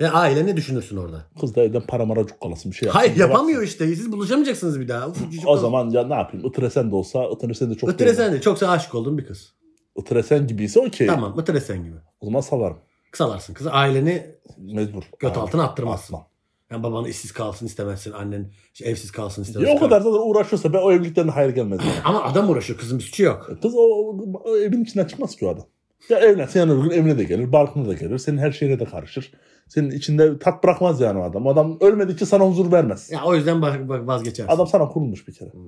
E, 0.00 0.06
aile 0.06 0.46
ne 0.46 0.56
düşünürsün 0.56 0.96
orada? 0.96 1.26
Kız 1.40 1.54
da 1.56 1.62
evden 1.62 1.82
para 1.88 2.04
mara 2.06 2.26
cukkalasın 2.26 2.70
bir 2.72 2.76
şey 2.76 2.86
yapsın. 2.86 2.98
Hayır 3.00 3.16
yapamıyor 3.16 3.62
işte. 3.62 3.86
Siz 3.86 4.12
buluşamayacaksınız 4.12 4.80
bir 4.80 4.88
daha. 4.88 5.08
Uf, 5.08 5.18
O 5.46 5.56
zaman 5.56 5.90
ya 5.90 6.06
ne 6.06 6.14
yapayım? 6.14 6.46
Itresen 6.46 6.90
de 6.90 6.94
olsa 6.94 7.24
Itresen 7.24 7.70
de 7.70 7.74
çok 7.74 7.90
Itresen 7.92 8.32
de 8.32 8.40
çoksa 8.40 8.68
aşık 8.70 8.94
oldun 8.94 9.18
bir 9.18 9.26
kız. 9.26 9.54
Itresen 9.96 10.46
gibiyse 10.46 10.80
okey. 10.80 11.06
Tamam 11.06 11.40
Itresen 11.40 11.84
gibi. 11.84 11.96
O 12.20 12.26
zaman 12.26 12.40
salarım. 12.40 12.78
Salarsın 13.12 13.54
kızı. 13.54 13.70
Aileni 13.72 14.26
Mecbur. 14.58 15.02
göt 15.18 15.30
Aynen. 15.30 15.42
altına 15.46 15.64
attırmazsın. 15.64 16.14
Atmam. 16.14 16.28
Yani 16.74 16.82
baban 16.82 17.04
işsiz 17.04 17.32
kalsın 17.32 17.66
istemezsin. 17.66 18.12
Annen 18.12 18.50
işte 18.74 18.84
evsiz 18.84 19.12
kalsın 19.12 19.42
Ya 19.42 19.46
istemezsin. 19.48 19.76
o 19.76 19.80
kadar 19.80 20.00
zaten 20.00 20.18
uğraşıyorsa 20.30 20.72
ben 20.72 20.78
o 20.78 20.92
evlilikten 20.92 21.28
hayır 21.28 21.50
gelmez. 21.50 21.80
yani. 21.80 21.92
Ama 22.04 22.22
adam 22.24 22.50
uğraşıyor. 22.50 22.78
Kızın 22.78 22.98
bir 22.98 23.04
suçu 23.04 23.22
yok. 23.22 23.50
Kız 23.62 23.74
o, 23.74 23.78
o- 24.44 24.56
evin 24.56 24.84
içinden 24.84 25.04
çıkmaz 25.04 25.36
ki 25.36 25.46
o 25.46 25.48
adam. 25.48 25.64
Ya 26.08 26.18
evlen, 26.18 26.46
sen 26.46 26.70
öbür 26.70 26.82
gün 26.82 26.90
evine 26.90 27.18
de 27.18 27.24
gelir, 27.24 27.52
barkına 27.52 27.88
da 27.88 27.94
gelir, 27.94 28.18
senin 28.18 28.38
her 28.38 28.52
şeyine 28.52 28.78
de 28.78 28.84
karışır. 28.84 29.32
Senin 29.68 29.90
içinde 29.90 30.38
tat 30.38 30.64
bırakmaz 30.64 31.00
yani 31.00 31.18
o 31.18 31.22
adam. 31.22 31.46
O 31.46 31.50
adam 31.50 31.76
ölmedikçe 31.80 32.26
sana 32.26 32.44
huzur 32.48 32.72
vermez. 32.72 33.10
Ya 33.10 33.24
o 33.24 33.34
yüzden 33.34 33.62
vazgeçersin. 34.06 34.52
Adam 34.52 34.66
sana 34.66 34.88
kurulmuş 34.88 35.28
bir 35.28 35.32
kere. 35.34 35.50
Hmm. 35.52 35.62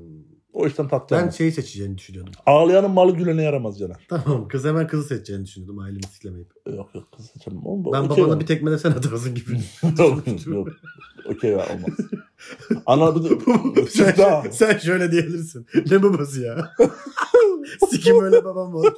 O 0.56 0.66
işten 0.66 0.88
tat 0.88 1.10
Ben 1.10 1.28
şeyi 1.30 1.52
seçeceğini 1.52 1.98
düşünüyordum. 1.98 2.32
Ağlayanın 2.46 2.90
malı 2.90 3.12
gülene 3.16 3.42
yaramaz 3.42 3.78
Caner. 3.78 3.96
Tamam 4.08 4.48
kız 4.48 4.64
hemen 4.64 4.86
kızı 4.86 5.08
seçeceğini 5.08 5.44
düşünüyordum 5.44 5.78
ailemi 5.78 6.02
siklemeyip. 6.02 6.48
Yok 6.76 6.94
yok 6.94 7.04
kız 7.16 7.26
seçemem. 7.26 7.66
Oğlum, 7.66 7.92
Ben 7.92 8.00
okey 8.02 8.16
babana 8.24 8.32
var. 8.34 8.40
bir 8.40 8.46
tekme 8.46 8.70
de 8.70 8.78
sen 8.78 8.90
atarsın 8.90 9.34
gibi. 9.34 9.52
yok 9.98 10.46
yok. 10.46 10.68
Okey 11.28 11.56
var 11.56 11.68
olmaz. 11.70 11.98
Ana 12.86 13.16
bir 13.16 13.24
de 13.24 13.86
sen, 13.90 14.14
daha. 14.18 14.42
sen 14.50 14.78
şöyle 14.78 15.12
diyebilirsin. 15.12 15.66
Ne 15.90 16.02
babası 16.02 16.40
ya? 16.40 16.72
Sikim 17.90 18.24
öyle 18.24 18.44
babam 18.44 18.74
var. 18.74 18.92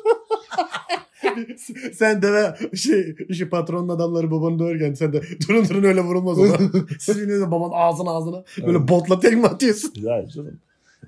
sen 1.93 2.23
deve 2.23 2.57
şey 2.77 3.17
işi 3.29 3.49
patronun 3.49 3.89
adamları 3.89 4.31
babanı 4.31 4.59
döverken 4.59 4.95
sen 4.95 5.13
de 5.13 5.23
durun 5.49 5.69
durun 5.69 5.83
öyle 5.85 6.01
vurulmaz 6.01 6.39
ona. 6.39 6.57
Siz 6.99 7.23
biliyorsunuz 7.23 7.51
babanın 7.53 7.73
ağzına 7.75 8.11
ağzına 8.11 8.45
böyle 8.67 8.89
botla 8.89 9.21
tekme 9.21 9.47
atıyorsun. 9.49 9.93
Ya 9.97 10.29
canım. 10.29 10.59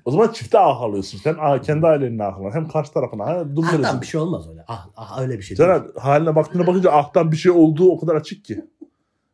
O 0.05 0.11
zaman 0.11 0.31
çifte 0.31 0.59
ah 0.59 0.81
alıyorsun. 0.81 1.17
Sen 1.17 1.35
ah, 1.39 1.61
kendi 1.61 1.87
ailenin 1.87 2.19
ahına 2.19 2.55
hem 2.55 2.67
karşı 2.67 2.93
tarafına. 2.93 3.25
Ha, 3.25 3.55
dur 3.55 3.65
Ahtan 3.65 4.01
bir 4.01 4.07
şey 4.07 4.21
olmaz 4.21 4.49
öyle. 4.49 4.65
Ah, 4.67 4.87
ah 4.95 5.21
öyle 5.21 5.37
bir 5.37 5.43
şey. 5.43 5.57
Caner 5.57 5.81
haline 5.97 6.35
baktığına 6.35 6.67
bakınca 6.67 6.91
ahtan 6.91 7.31
bir 7.31 7.37
şey 7.37 7.51
olduğu 7.51 7.91
o 7.91 7.99
kadar 7.99 8.15
açık 8.15 8.45
ki. 8.45 8.65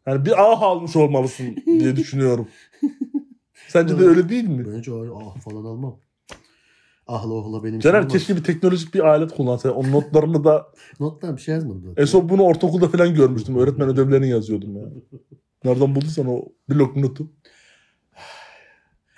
Yani 0.07 0.25
bir 0.25 0.33
ah 0.37 0.61
almış 0.61 0.95
olmalısın 0.95 1.55
diye 1.65 1.95
düşünüyorum. 1.95 2.47
Sence 3.67 3.99
de 3.99 4.03
öyle 4.03 4.29
değil 4.29 4.47
mi? 4.47 4.65
Bence 4.73 4.91
ah 5.15 5.39
falan 5.39 5.65
almam. 5.65 5.99
Ahla 7.07 7.33
ohla 7.33 7.63
benim 7.63 7.79
Caner 7.79 8.09
keşke 8.09 8.35
bir 8.35 8.43
teknolojik 8.43 8.93
bir 8.93 8.99
alet 8.99 9.31
kullansa. 9.35 9.71
O 9.71 9.91
notlarını 9.91 10.43
da 10.43 10.67
Notlar 10.99 11.35
bir 11.37 11.41
şey 11.41 11.55
yazmadım. 11.55 11.93
en 11.97 12.05
son 12.05 12.29
bunu 12.29 12.43
ortaokulda 12.43 12.87
falan 12.89 13.13
görmüştüm. 13.13 13.57
Öğretmen 13.57 13.89
ödevlerini 13.89 14.29
yazıyordum 14.29 14.75
ya. 14.75 14.83
Nereden 15.63 15.95
bulduysan 15.95 16.27
o 16.27 16.41
blok 16.69 16.95
notu. 16.95 17.31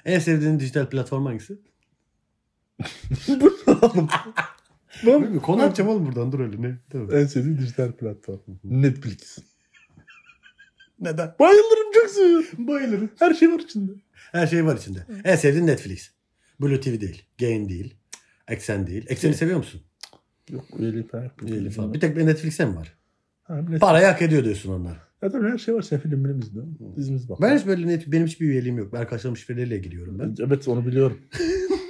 En 0.10 0.20
sevdiğin 0.20 0.60
dijital 0.60 0.90
platform 0.90 1.26
hangisi? 1.26 1.60
Ben 5.06 5.14
Bilmiyorum, 5.14 5.40
Konu 5.40 5.62
açacağım 5.64 5.90
oğlum 5.90 6.06
buradan 6.06 6.32
dur 6.32 6.40
öyle 6.40 6.62
ne? 6.62 6.78
Tabii. 6.90 7.16
en 7.16 7.26
sevdiğim 7.26 7.58
dijital 7.58 7.92
platform. 7.92 8.40
Netflix. 8.64 9.38
Neden? 11.00 11.36
Bayılırım 11.40 11.92
çok 11.94 12.10
seviyorum. 12.10 12.48
Bayılırım. 12.68 13.10
Her 13.20 13.34
şey 13.34 13.52
var 13.52 13.60
içinde. 13.60 13.92
Her 14.32 14.48
şey 14.48 14.66
var 14.66 14.78
içinde. 14.78 15.06
En 15.24 15.36
sevdiğin 15.36 15.68
Netflix. 15.68 16.12
Blue 16.62 16.80
TV 16.82 17.02
değil. 17.02 17.24
Gain 17.40 17.70
değil. 17.70 17.96
Eksen 18.48 18.88
değil. 18.88 19.06
Eksen'i 19.10 19.34
seviyor 19.34 19.58
musun? 19.58 19.82
Yok 20.50 20.66
üyeliği 20.80 21.08
falan. 21.08 21.24
yok. 21.24 21.44
Üyeli 21.44 21.70
falan. 21.70 21.94
Bir 21.94 22.00
tek 22.00 22.18
bir 22.18 22.26
Netflix'e 22.26 22.66
mi 22.66 22.76
var? 22.76 22.94
Ha, 23.44 23.56
Netflix. 23.56 23.80
Parayı 23.80 24.06
hak 24.06 24.22
ediyor 24.22 24.44
diyorsun 24.44 24.72
onlar. 24.74 24.98
Ya 25.22 25.30
tabii 25.30 25.48
her 25.48 25.58
şey 25.58 25.76
var. 25.76 25.82
Sen 25.82 26.00
film 26.00 26.24
film 26.24 26.40
izle. 26.40 26.62
Dizimiz 26.98 27.30
bak. 27.30 27.42
Ben 27.42 27.58
hiç 27.58 27.68
böyle 27.68 27.88
net, 27.88 28.12
benim 28.12 28.28
hiçbir 28.28 28.46
üyeliğim 28.46 28.78
yok. 28.78 28.94
Arkadaşlarım 28.94 29.38
şifreleriyle 29.38 29.78
giriyorum 29.78 30.20
ben. 30.20 30.36
Evet 30.46 30.68
onu 30.68 30.86
biliyorum. 30.88 31.18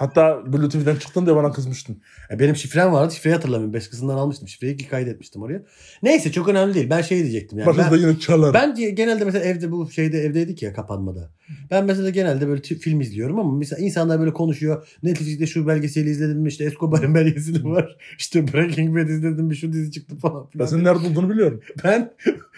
Hatta 0.00 0.52
Blue 0.52 0.68
TV'den 0.68 0.96
çıktın 0.96 1.26
diye 1.26 1.36
bana 1.36 1.52
kızmıştın. 1.52 2.02
E, 2.30 2.38
Benim 2.38 2.56
şifrem 2.56 2.92
vardı. 2.92 3.14
Şifreyi 3.14 3.34
hatırlamıyorum. 3.34 3.74
Beş 3.74 3.88
kızından 3.88 4.16
almıştım. 4.16 4.48
Şifreyi 4.48 4.76
ki 4.76 4.88
kaydetmiştim 4.88 5.42
oraya. 5.42 5.62
Neyse 6.02 6.32
çok 6.32 6.48
önemli 6.48 6.74
değil. 6.74 6.90
Ben 6.90 7.02
şey 7.02 7.22
diyecektim 7.22 7.58
yani. 7.58 7.66
Başınızda 7.66 7.92
Ben, 7.92 7.98
yine 7.98 8.18
çalar. 8.18 8.54
ben 8.54 8.74
genelde 8.74 9.24
mesela 9.24 9.44
evde 9.44 9.70
bu 9.72 9.90
şeyde 9.90 10.18
evdeydik 10.22 10.62
ya 10.62 10.72
kapanmada. 10.72 11.30
Ben 11.70 11.84
mesela 11.84 12.10
genelde 12.10 12.48
böyle 12.48 12.62
film 12.62 13.00
izliyorum 13.00 13.38
ama 13.38 13.56
mesela 13.56 13.82
insanlar 13.84 14.20
böyle 14.20 14.32
konuşuyor. 14.32 14.86
Netflix'te 15.02 15.46
şu 15.46 15.66
belgeseli 15.66 16.10
izledin 16.10 16.36
mi? 16.38 16.48
İşte 16.48 16.64
Escobar'ın 16.64 17.14
belgeseli 17.14 17.64
var. 17.64 17.96
İşte 18.18 18.52
Breaking 18.52 18.96
Bad 18.96 19.08
izledin 19.08 19.44
mi? 19.44 19.56
Şu 19.56 19.72
dizi 19.72 19.92
çıktı 19.92 20.16
falan 20.16 20.42
Ben 20.44 20.50
filan. 20.50 20.66
senin 20.66 20.84
nerede 20.84 21.06
olduğunu 21.08 21.30
biliyorum. 21.30 21.60
Ben 21.84 22.12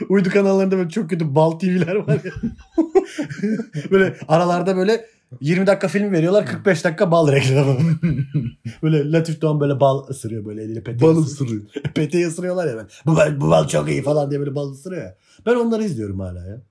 uydu 0.08 0.30
kanallarında 0.30 0.76
böyle 0.76 0.88
çok 0.90 1.10
kötü 1.10 1.34
bal 1.34 1.50
TV'ler 1.50 1.94
var 1.94 2.20
ya. 2.24 2.32
böyle 3.90 4.14
aralarda 4.28 4.76
böyle 4.76 5.06
20 5.40 5.66
dakika 5.66 5.88
film 5.88 6.12
veriyorlar 6.12 6.46
45 6.46 6.84
dakika 6.84 7.10
bal 7.10 7.32
reklamı. 7.32 7.78
böyle 8.82 9.12
Latif 9.12 9.40
Doğan 9.40 9.60
böyle 9.60 9.80
bal 9.80 10.08
ısırıyor 10.08 10.44
böyle 10.44 10.62
eliyle 10.62 10.82
peteği 10.82 11.10
Bal 11.10 11.16
ısırıyor. 11.16 11.62
Peteği 11.94 12.26
ısırıyorlar 12.26 12.66
ya 12.66 12.76
ben. 12.76 12.86
Bu, 13.06 13.16
bal- 13.16 13.40
bu 13.40 13.50
bal 13.50 13.68
çok 13.68 13.88
iyi 13.88 14.02
falan 14.02 14.30
diye 14.30 14.40
böyle 14.40 14.54
bal 14.54 14.72
ısırıyor 14.72 15.02
ya. 15.02 15.16
Ben 15.46 15.54
onları 15.54 15.84
izliyorum 15.84 16.20
hala 16.20 16.46
ya. 16.46 16.62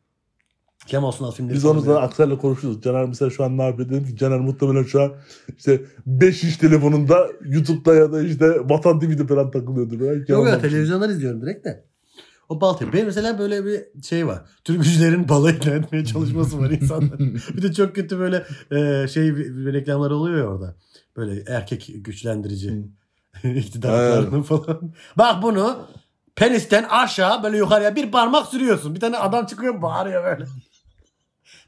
Kemal 0.88 1.12
Sunal 1.12 1.32
filmleri. 1.32 1.56
Biz 1.56 1.65
onu 1.65 1.86
böyle. 1.88 2.00
Aksel'le 2.00 2.38
konuşuyoruz. 2.38 2.82
Caner 2.82 3.06
mesela 3.06 3.32
şu 3.32 3.43
an 3.43 3.58
ne 3.58 3.63
yapıyor? 3.63 3.89
Dedim 3.89 4.06
ki 4.06 4.17
Caner 4.17 4.39
muhtemelen 4.39 4.84
şu 4.84 5.02
an 5.02 5.12
işte 5.58 5.82
5 6.06 6.43
iş 6.43 6.58
telefonunda 6.58 7.28
YouTube'da 7.45 7.95
ya 7.95 8.12
da 8.12 8.21
işte 8.24 8.69
Vatan 8.69 9.00
TV'de 9.00 9.28
falan 9.28 9.52
takılıyordur. 9.52 10.00
Yok 10.00 10.30
ya 10.30 10.38
yalan 10.38 10.62
televizyonlar 10.62 11.10
izliyorum 11.10 11.41
direkt 11.41 11.65
de. 11.65 11.90
O 12.51 12.61
bal 12.61 12.73
TV. 12.73 12.93
Benim 12.93 13.05
mesela 13.05 13.39
böyle 13.39 13.65
bir 13.65 14.03
şey 14.03 14.27
var. 14.27 14.41
Türkücülerin 14.63 15.23
ikna 15.23 15.71
etmeye 15.75 16.05
çalışması 16.05 16.59
var 16.59 16.69
insanlar. 16.69 17.19
bir 17.57 17.61
de 17.61 17.73
çok 17.73 17.95
kötü 17.95 18.19
böyle 18.19 18.37
e, 18.71 19.07
şey 19.07 19.31
reklamlar 19.73 20.11
oluyor 20.11 20.37
ya 20.37 20.45
orada. 20.45 20.75
Böyle 21.17 21.43
erkek 21.47 21.91
güçlendirici 21.95 22.87
iktidarlarının 23.43 24.41
falan. 24.41 24.93
Bak 25.17 25.43
bunu 25.43 25.87
penisten 26.35 26.83
aşağı 26.83 27.43
böyle 27.43 27.57
yukarıya 27.57 27.95
bir 27.95 28.11
parmak 28.11 28.47
sürüyorsun. 28.47 28.95
Bir 28.95 28.99
tane 28.99 29.17
adam 29.17 29.45
çıkıyor 29.45 29.81
bağırıyor 29.81 30.23
böyle. 30.23 30.45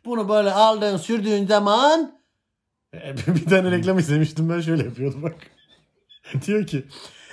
Bunu 0.05 0.29
böyle 0.29 0.51
aldığın 0.51 0.97
sürdüğün 0.97 1.47
zaman 1.47 2.19
E, 2.93 3.15
bir 3.27 3.45
tane 3.45 3.71
reklam 3.71 3.99
izlemiştim 3.99 4.49
ben 4.49 4.61
şöyle 4.61 4.83
yapıyordum 4.83 5.23
bak. 5.23 5.35
diyor 6.45 6.67
ki 6.67 6.85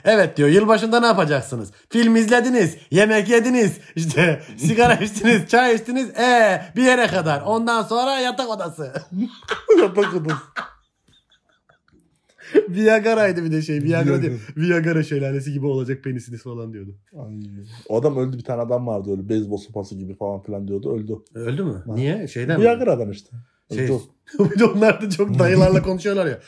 Evet 0.04 0.36
diyor 0.36 0.48
yılbaşında 0.48 1.00
ne 1.00 1.06
yapacaksınız? 1.06 1.70
Film 1.90 2.16
izlediniz, 2.16 2.76
yemek 2.90 3.28
yediniz, 3.28 3.78
işte 3.96 4.42
sigara 4.56 4.94
içtiniz, 4.94 5.48
çay 5.48 5.74
içtiniz. 5.74 6.10
E 6.10 6.62
bir 6.76 6.82
yere 6.82 7.06
kadar. 7.06 7.40
Ondan 7.42 7.82
sonra 7.82 8.18
yatak 8.18 8.48
odası. 8.48 8.92
Yatak 9.80 10.14
odası. 10.14 10.36
Viagra'ydı 12.68 13.44
bir 13.44 13.52
de 13.52 13.62
şey. 13.62 13.82
Viagra 13.82 14.22
diyor. 14.22 14.40
Viagra 14.56 15.02
şelalesi 15.02 15.52
gibi 15.52 15.66
olacak 15.66 16.04
penisiniz 16.04 16.42
falan 16.42 16.72
diyordu. 16.72 16.94
Ay. 17.16 17.40
O 17.88 18.00
adam 18.00 18.16
öldü 18.16 18.38
bir 18.38 18.44
tane 18.44 18.62
adam 18.62 18.86
vardı 18.86 19.10
öyle 19.10 19.28
beyzbol 19.28 19.56
sopası 19.56 19.94
gibi 19.94 20.14
falan 20.16 20.42
filan 20.42 20.68
diyordu. 20.68 20.94
Öldü. 20.96 21.14
Öldü 21.34 21.64
mü? 21.64 21.82
Ha. 21.86 21.94
Niye? 21.94 22.28
Şeyden 22.28 22.60
mi? 22.60 22.64
Viagra'dan 22.64 23.10
işte. 23.10 23.36
Şey, 23.74 23.86
Çok- 23.88 24.02
bir 24.52 24.58
de 24.58 24.64
onlar 24.64 25.02
da 25.02 25.10
çok 25.10 25.38
dayılarla 25.38 25.82
konuşuyorlar 25.82 26.26
ya. 26.26 26.38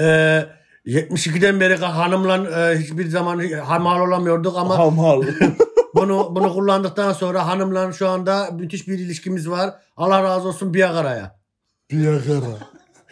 Ee, 0.00 0.46
72'den 0.86 1.60
beri 1.60 1.76
hanımla 1.76 2.70
e, 2.70 2.78
hiçbir 2.78 3.06
zaman 3.08 3.40
hamal 3.48 4.00
olamıyorduk 4.00 4.56
ama 4.56 4.78
Hamal. 4.78 5.22
bunu 5.94 6.28
bunu 6.34 6.52
kullandıktan 6.52 7.12
sonra 7.12 7.46
hanımla 7.46 7.92
şu 7.92 8.08
anda 8.08 8.50
müthiş 8.52 8.88
bir 8.88 8.98
ilişkimiz 8.98 9.50
var. 9.50 9.74
Allah 9.96 10.22
razı 10.22 10.48
olsun 10.48 10.74
Viagra'ya. 10.74 11.40
Viagra. 11.92 12.58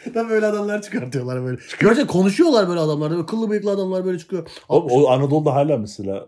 Tabii 0.15 0.31
böyle 0.31 0.47
adamlar 0.47 0.83
çıkartıyorlar 0.83 1.45
böyle. 1.45 1.59
Gerçekten 1.81 2.07
konuşuyorlar 2.07 2.69
böyle 2.69 2.81
adamlar. 2.81 3.11
Böyle 3.11 3.27
kıllı 3.27 3.51
bıyıklı 3.51 3.71
adamlar 3.71 4.05
böyle 4.05 4.19
çıkıyor. 4.19 4.49
Oğlum, 4.69 4.87
o 4.91 5.09
Anadolu'da 5.09 5.55
hala 5.55 5.77
mesela 5.77 6.27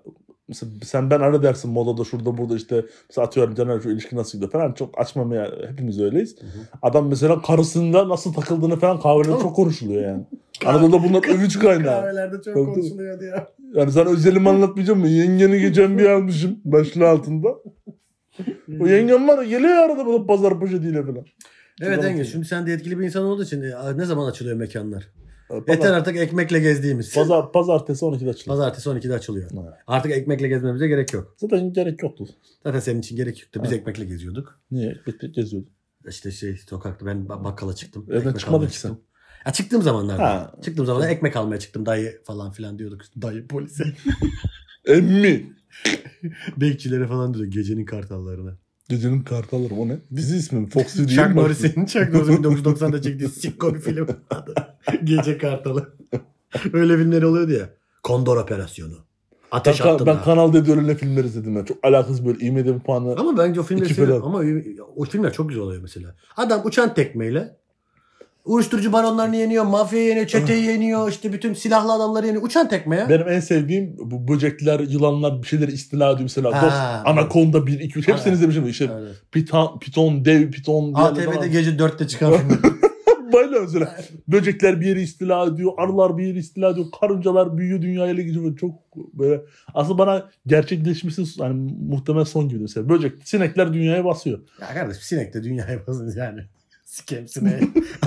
mesela 0.50 0.72
sen 0.84 1.10
ben 1.10 1.20
ara 1.20 1.42
dersin 1.42 1.70
modada 1.70 2.04
şurada 2.04 2.38
burada 2.38 2.56
işte 2.56 2.84
mesela 3.08 3.26
atıyorum 3.26 3.54
Caner 3.54 3.80
şu 3.80 3.90
ilişki 3.90 4.16
nasıl 4.16 4.32
gidiyor 4.32 4.52
falan 4.52 4.72
çok 4.72 5.00
açmamaya 5.00 5.50
hepimiz 5.68 6.00
öyleyiz. 6.00 6.36
Adam 6.82 7.08
mesela 7.08 7.42
karısında 7.42 8.08
nasıl 8.08 8.32
takıldığını 8.32 8.76
falan 8.76 9.00
kahvelerde 9.00 9.42
çok 9.42 9.56
konuşuluyor 9.56 10.02
yani. 10.02 10.24
Anadolu'da 10.66 11.02
bunlar 11.08 11.34
övüç 11.34 11.58
kaynağı. 11.58 12.00
Kahvelerde 12.00 12.36
çok 12.36 12.54
Tabii. 12.54 12.64
konuşuluyordu 12.64 13.24
ya. 13.24 13.48
Yani 13.74 13.92
sana 13.92 14.10
özelimi 14.10 14.48
anlatmayacağım 14.48 15.00
mı? 15.00 15.08
Yengeni 15.08 15.60
geçen 15.60 15.98
bir 15.98 16.06
almışım 16.06 16.60
başlığı 16.64 17.08
altında. 17.08 17.48
O 18.80 18.86
yengem 18.86 19.28
var 19.28 19.42
geliyor 19.42 19.76
arada 19.76 20.06
böyle 20.06 20.26
pazar 20.26 20.60
poşetiyle 20.60 21.02
falan. 21.02 21.24
Evet 21.82 22.04
Engin 22.04 22.22
şimdi 22.22 22.46
sen 22.46 22.66
de 22.66 22.72
etkili 22.72 22.98
bir 22.98 23.04
insan 23.04 23.24
olduğu 23.24 23.42
için 23.42 23.62
e, 23.62 23.96
ne 23.96 24.04
zaman 24.04 24.30
açılıyor 24.30 24.56
mekanlar? 24.56 25.08
Pazar, 25.50 25.72
Yeter 25.72 25.92
artık 25.92 26.16
ekmekle 26.16 26.58
gezdiğimiz. 26.60 27.14
pazar, 27.14 27.52
pazartesi 27.52 28.04
12'de 28.04 28.30
açılıyor. 28.30 28.46
Pazartesi 28.58 28.88
12'de 28.88 29.14
açılıyor. 29.14 29.50
Evet. 29.54 29.72
Artık 29.86 30.12
ekmekle 30.12 30.48
gezmemize 30.48 30.88
gerek 30.88 31.12
yok. 31.12 31.34
Zaten 31.36 31.72
gerek 31.72 32.02
yoktu. 32.02 32.28
Zaten 32.62 32.80
senin 32.80 33.00
için 33.00 33.16
gerek 33.16 33.42
yoktu. 33.42 33.60
Biz 33.62 33.70
Evet. 33.72 33.80
ekmekle 33.80 34.04
geziyorduk. 34.04 34.60
Niye? 34.70 34.90
Ekmekle 34.90 35.28
geziyorduk. 35.28 35.70
İşte 36.08 36.30
şey 36.30 36.56
sokakta 36.56 37.06
ben 37.06 37.16
ba- 37.16 37.44
bakkala 37.44 37.74
çıktım. 37.74 38.06
Evden 38.10 38.32
çıkmadın 38.32 38.66
ki 38.66 38.78
sen. 38.78 38.88
çıktım. 38.88 39.04
Ya 39.46 39.52
çıktığım 39.52 39.82
zamanlarda. 39.82 40.22
Ha. 40.22 40.52
Çıktığım 40.64 40.86
zamanlarda 40.86 41.12
ekmek 41.12 41.36
almaya 41.36 41.58
çıktım. 41.58 41.86
Dayı 41.86 42.22
falan 42.24 42.50
filan 42.52 42.78
diyorduk. 42.78 43.00
Dayı 43.22 43.48
polise. 43.48 43.84
Emmi. 44.86 45.52
Bekçilere 46.56 47.06
falan 47.06 47.34
diyor 47.34 47.46
gecenin 47.46 47.84
kartallarına. 47.84 48.56
Gecenin 48.90 49.22
kartalları 49.22 49.74
o 49.74 49.88
ne? 49.88 49.98
Dizi 50.16 50.36
ismi 50.36 50.60
mi? 50.60 50.68
Fox 50.70 50.96
değil 50.96 51.08
Chuck? 51.08 51.34
Norris'in 51.34 51.84
Chuck 51.86 52.12
Norris'in 52.14 52.42
1990'da 52.42 53.02
çektiği 53.02 53.28
sikko 53.28 53.74
bir 53.74 53.80
film. 53.80 54.06
Adı 54.30 54.54
Gece 55.04 55.38
Kartalı. 55.38 55.92
Öyle 56.72 56.96
filmler 56.96 57.22
oluyordu 57.22 57.52
ya. 57.52 57.70
Kondor 58.02 58.36
Operasyonu. 58.36 58.94
Ben, 59.52 59.56
Ateş 59.58 59.80
ka- 59.80 59.88
attı 59.94 60.06
ben 60.06 60.16
da. 60.16 60.22
Kanal 60.22 60.52
D'de 60.52 60.72
öyle 60.72 60.94
filmler 60.94 61.24
izledim. 61.24 61.56
Ben. 61.56 61.64
Çok 61.64 61.76
alakasız 61.82 62.26
böyle 62.26 62.46
IMDb 62.46 62.80
puanı. 62.80 63.14
Ama 63.16 63.38
bence 63.38 63.60
o 63.60 63.62
seviyorum. 63.62 64.22
falan. 64.22 64.22
Ama 64.22 64.42
o 64.96 65.04
filmler 65.04 65.32
çok 65.32 65.48
güzel 65.48 65.64
oluyor 65.64 65.82
mesela. 65.82 66.14
Adam 66.36 66.60
uçan 66.64 66.94
tekmeyle 66.94 67.56
uyuşturucu 68.44 68.92
baronlarını 68.92 69.36
yeniyor, 69.36 69.64
mafyayı 69.64 70.06
yeniyor, 70.08 70.26
çeteyi 70.26 70.64
yeniyor, 70.64 71.08
işte 71.10 71.32
bütün 71.32 71.54
silahlı 71.54 71.92
adamları 71.92 72.26
yeniyor. 72.26 72.42
Uçan 72.44 72.68
tekme 72.68 72.96
ya. 72.96 73.08
Benim 73.08 73.28
en 73.28 73.40
sevdiğim 73.40 73.96
bu 73.98 74.28
böcekler, 74.28 74.80
yılanlar 74.80 75.42
bir 75.42 75.46
şeyleri 75.46 75.72
istila 75.72 76.06
ediyor 76.06 76.22
mesela. 76.22 76.62
Ha. 76.62 76.66
Dost, 76.66 77.08
Anaconda 77.08 77.66
1, 77.66 77.80
2, 77.80 77.98
3 77.98 78.08
hepsini 78.08 78.28
Evet. 78.28 78.36
izlemişim. 78.38 78.68
İşte 78.68 78.90
Evet. 79.00 79.14
piton, 79.32 79.78
piton, 79.78 80.24
dev 80.24 80.50
piton. 80.50 80.94
ATV'de 80.94 81.48
gece 81.48 81.70
4'te 81.70 82.06
çıkan. 82.08 82.34
Böyle 83.32 83.60
mesela. 83.60 83.96
Böcekler 84.28 84.80
bir 84.80 84.86
yeri 84.86 85.02
istila 85.02 85.46
ediyor, 85.46 85.72
arılar 85.78 86.18
bir 86.18 86.24
yeri 86.26 86.38
istila 86.38 86.70
ediyor, 86.70 86.86
karıncalar 87.00 87.58
büyüyor, 87.58 87.82
dünyaya 87.82 88.12
ele 88.12 88.22
geçiyor. 88.22 88.56
Çok 88.56 88.72
böyle 89.14 89.40
aslında 89.74 89.98
bana 89.98 90.28
gerçekleşmesi 90.46 91.24
hani 91.38 91.72
muhtemel 91.88 92.24
son 92.24 92.48
gibi 92.48 92.60
mesela. 92.60 92.88
Böcek, 92.88 93.12
sinekler 93.24 93.72
dünyaya 93.72 94.04
basıyor. 94.04 94.38
ya 94.60 94.74
kardeşim 94.74 95.02
sinek 95.02 95.34
de 95.34 95.42
dünyaya 95.42 95.86
basın 95.86 96.14
yani. 96.18 96.40
Sikem 96.90 97.28
sineği. 97.28 97.60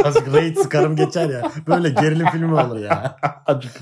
Azıcık 0.04 0.34
raid 0.34 0.58
sıkarım 0.58 0.96
geçer 0.96 1.30
ya. 1.30 1.52
Böyle 1.68 1.90
gerilim 1.90 2.28
filmi 2.32 2.54
olur 2.54 2.80
ya. 2.80 3.18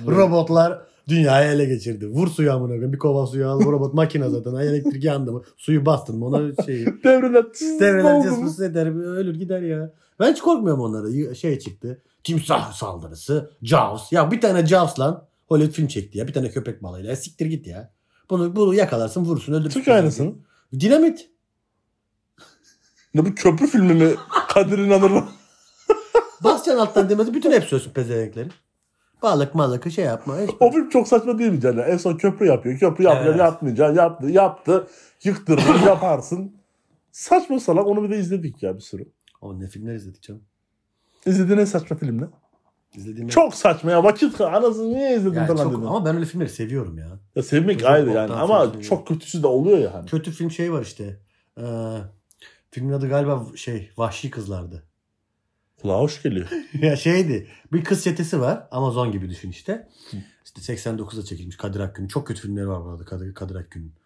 Robotlar 0.08 0.82
dünyayı 1.08 1.52
ele 1.52 1.66
geçirdi. 1.66 2.08
Vur 2.08 2.28
suyu 2.28 2.54
amına 2.54 2.68
koyayım. 2.68 2.94
Bir 2.94 2.98
kova 2.98 3.28
suyu 3.28 3.48
al. 3.48 3.60
Bu 3.66 3.72
robot 3.72 3.94
makine 3.94 4.30
zaten. 4.30 4.56
Elektrik 4.56 5.04
yandı 5.04 5.32
mı? 5.32 5.42
Suyu 5.58 5.86
bastın 5.86 6.20
mı? 6.20 6.26
Ona 6.26 6.64
şey 6.66 6.86
Devreler. 6.86 7.46
devreler 7.80 8.24
cesmus 8.24 8.60
eder. 8.60 8.88
Ölür 8.88 9.36
gider 9.36 9.62
ya. 9.62 9.94
Ben 10.20 10.32
hiç 10.32 10.42
korkmuyorum 10.42 10.82
onlara. 10.82 11.36
Şey 11.36 11.60
çıktı. 11.60 12.02
Timsah 12.24 12.74
saldırısı. 12.74 13.52
Jaws. 13.62 14.12
Ya 14.12 14.32
bir 14.32 14.42
tane 14.42 14.66
Jaws 14.68 15.00
lan. 15.00 15.28
Hollywood 15.48 15.76
film 15.76 15.88
çekti 15.88 16.18
ya. 16.18 16.28
Bir 16.28 16.34
tane 16.34 16.50
köpek 16.50 16.84
balığıyla. 16.84 17.10
Ya 17.10 17.16
siktir 17.16 17.46
git 17.46 17.68
ya. 17.68 17.92
Bunu, 18.30 18.56
bunu 18.56 18.74
yakalarsın 18.74 19.26
vurursun 19.26 19.54
öldürürsün. 19.54 19.80
Türk 19.80 19.88
aynısını. 19.88 20.34
Dinamit. 20.80 21.30
Ne 23.14 23.26
bu 23.26 23.36
köprü 23.36 23.68
filmi 23.68 23.94
mi? 23.94 24.12
Kadir 24.50 24.78
İnanır 24.78 25.10
mı? 25.10 25.26
Basacaksın 26.44 26.82
alttan 26.82 27.10
demesi 27.10 27.34
bütün 27.34 27.52
hepsi 27.52 27.76
ölsün 27.76 27.92
pezevenklerin. 27.92 28.52
Balık 29.22 29.56
malık 29.56 29.92
şey 29.92 30.06
yapma. 30.06 30.38
Hiç... 30.38 30.50
O 30.60 30.72
film 30.72 30.90
çok 30.90 31.08
saçma 31.08 31.40
değil 31.40 31.52
mi 31.52 31.62
Caner? 31.62 31.88
En 31.88 31.98
son 31.98 32.18
köprü 32.18 32.48
yapıyor. 32.48 32.80
Köprü 32.80 33.04
yapıyor. 33.04 33.36
Evet. 33.36 33.40
Yapmayacaksın. 33.40 33.96
Yaptı. 33.96 34.28
Yaptı. 34.28 34.88
Yıktırdın. 35.24 35.86
yaparsın. 35.86 36.56
Saçma 37.12 37.60
salak. 37.60 37.88
Onu 37.88 38.04
bir 38.04 38.10
de 38.10 38.18
izledik 38.18 38.64
ya 38.64 38.76
bir 38.76 38.82
sürü. 38.82 39.06
O 39.42 39.60
ne 39.60 39.68
filmler 39.68 39.96
izledik 39.96 40.22
canım. 40.22 40.42
İzlediğin 41.26 41.60
en 41.60 41.66
saçma 41.66 41.98
film 41.98 42.22
ne? 42.22 42.26
İzlediğim 42.96 43.28
Çok 43.28 43.56
saçma 43.56 43.92
ya. 43.92 44.04
Vakit 44.04 44.42
anasını 44.42 44.90
niye 44.90 45.16
izledin 45.16 45.36
yani 45.36 45.48
falan 45.48 45.70
dedim. 45.70 45.88
ama 45.88 46.06
ben 46.06 46.16
öyle 46.16 46.26
filmleri 46.26 46.50
seviyorum 46.50 46.98
ya. 46.98 47.20
Ya 47.36 47.44
sevmek 47.44 47.80
Çok 47.80 47.90
ayrı 47.90 48.12
yani 48.12 48.34
ama 48.34 48.82
çok 48.82 49.08
kötüsü 49.08 49.44
de 49.44 49.48
oluyor 49.48 49.78
ya 49.78 49.94
hani. 49.94 50.06
Kötü 50.06 50.32
film 50.32 50.52
şey 50.52 50.74
var 50.74 50.82
işte. 50.82 51.20
Ee, 51.58 51.64
filmin 52.72 52.94
adı 52.94 53.10
galiba 53.10 53.46
şey 53.56 53.90
Vahşi 53.98 54.30
Kızlardı. 54.30 54.84
Kulağa 55.82 56.00
hoş 56.00 56.24
geliyor. 56.24 56.48
ya 56.82 56.96
şeydi. 56.96 57.48
Bir 57.74 57.84
kız 57.84 58.04
çetesi 58.04 58.40
var. 58.40 58.68
Amazon 58.72 59.12
gibi 59.12 59.30
düşün 59.30 59.50
işte. 59.50 59.90
İşte 60.46 60.74
89'da 60.74 61.26
çekilmiş 61.26 61.58
Kadir 61.58 61.80
Akgün. 61.80 62.08
Çok 62.08 62.28
kötü 62.28 62.42
filmleri 62.42 62.68
var 62.68 62.84
burada 62.84 63.06
Kadir, 63.06 63.34
Kadir 63.34 63.56
Akgün'ün. 63.56 63.94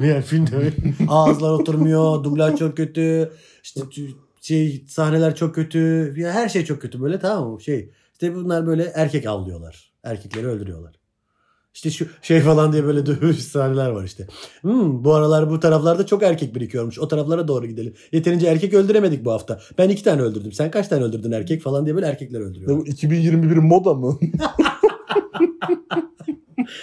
Yani 0.00 0.22
filmde 0.22 0.72
ağızlar 1.08 1.50
oturmuyor. 1.50 2.24
Dublaj 2.24 2.58
çok 2.58 2.76
kötü. 2.76 3.32
İşte 3.62 3.80
şey 4.40 4.84
sahneler 4.88 5.34
çok 5.36 5.54
kötü. 5.54 6.14
Ya 6.16 6.32
her 6.32 6.48
şey 6.48 6.64
çok 6.64 6.82
kötü 6.82 7.00
böyle 7.00 7.18
tamam 7.18 7.52
mı? 7.52 7.60
Şey 7.60 7.92
işte 8.12 8.34
bunlar 8.34 8.66
böyle 8.66 8.92
erkek 8.94 9.26
avlıyorlar. 9.26 9.92
Erkekleri 10.02 10.46
öldürüyorlar. 10.46 10.99
İşte 11.74 11.90
şu 11.90 12.06
şey 12.22 12.40
falan 12.40 12.72
diye 12.72 12.84
böyle 12.84 13.06
dövüş 13.06 13.36
sahneler 13.38 13.90
var 13.90 14.04
işte. 14.04 14.26
Hmm, 14.60 15.04
bu 15.04 15.14
aralar 15.14 15.50
bu 15.50 15.60
taraflarda 15.60 16.06
çok 16.06 16.22
erkek 16.22 16.54
birikiyormuş. 16.54 16.98
O 16.98 17.08
taraflara 17.08 17.48
doğru 17.48 17.66
gidelim. 17.66 17.94
Yeterince 18.12 18.46
erkek 18.46 18.74
öldüremedik 18.74 19.24
bu 19.24 19.32
hafta. 19.32 19.60
Ben 19.78 19.88
iki 19.88 20.04
tane 20.04 20.22
öldürdüm. 20.22 20.52
Sen 20.52 20.70
kaç 20.70 20.88
tane 20.88 21.04
öldürdün 21.04 21.32
erkek 21.32 21.62
falan 21.62 21.84
diye 21.84 21.94
böyle 21.94 22.06
erkekler 22.06 22.40
öldürüyor. 22.40 22.78
bu 22.78 22.86
2021 22.86 23.56
moda 23.56 23.94
mı? 23.94 24.18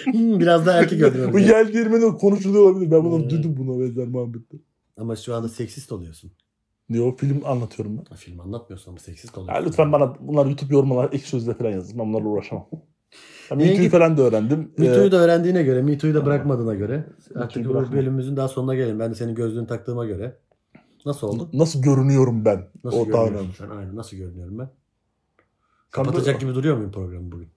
Hmm, 0.04 0.40
biraz 0.40 0.66
daha 0.66 0.78
erkek 0.80 1.00
bu 1.00 1.04
öldürüyorum. 1.04 1.38
yer 1.38 1.64
girmeden 1.66 2.18
konuşuluyor 2.18 2.70
olabilir. 2.70 2.90
Ben 2.90 3.04
bunu 3.04 3.20
Evet. 3.20 3.30
duydum 3.30 3.54
buna 3.56 3.80
benzer 3.80 4.08
muhabbette. 4.08 4.56
Ama 4.96 5.16
şu 5.16 5.34
anda 5.34 5.48
seksist 5.48 5.92
oluyorsun. 5.92 6.30
O 7.00 7.16
film 7.16 7.42
anlatıyorum 7.44 7.96
ben. 7.98 8.16
Film 8.16 8.40
anlatmıyorsun 8.40 8.90
ama 8.90 8.98
seksist 9.00 9.36
Ya 9.36 9.42
oluyorsun. 9.42 9.66
lütfen 9.66 9.92
bana 9.92 10.14
bunlar 10.20 10.46
YouTube 10.46 10.74
yorumlar 10.74 11.08
ek 11.12 11.26
sözle 11.26 11.54
falan 11.54 11.70
yazın. 11.70 11.98
Ben 11.98 12.08
bunlarla 12.08 12.28
uğraşamam. 12.28 12.66
Ben 13.50 13.58
Niye 13.58 13.68
Me 13.68 13.74
Too'yu 13.74 13.82
git- 13.82 13.92
falan 13.92 14.16
da 14.16 14.22
öğrendim. 14.22 14.72
MeToo'yu 14.78 15.08
Ee, 15.08 15.12
da 15.12 15.16
öğrendiğine 15.16 15.62
göre, 15.62 15.82
MeToo'yu 15.82 16.14
da 16.14 16.26
bırakmadığına 16.26 16.74
göre 16.74 17.04
artık 17.34 17.56
MeToo'yu 17.56 17.88
bu 17.88 17.92
bölümümüzün 17.92 18.36
daha 18.36 18.48
sonuna 18.48 18.74
gelelim. 18.74 18.98
Ben 18.98 19.10
de 19.10 19.14
senin 19.14 19.34
gözlüğünü 19.34 19.66
taktığıma 19.66 20.06
göre. 20.06 20.36
Nasıl 21.06 21.26
oldu? 21.28 21.48
nasıl 21.52 21.82
görünüyorum 21.82 22.44
ben? 22.44 22.68
Nasıl 22.84 22.98
o 22.98 23.12
daha 23.12 23.24
görünüyorsun 23.24 23.64
önemli. 23.64 23.72
sen? 23.74 23.78
Aynen 23.80 23.96
nasıl 23.96 24.16
görünüyorum 24.16 24.58
ben? 24.58 24.64
Sen 24.64 26.04
Kapatacak 26.04 26.40
de- 26.40 26.44
gibi 26.44 26.54
duruyor 26.54 26.76
muyum 26.76 26.92
programı 26.92 27.32
bugün? 27.32 27.48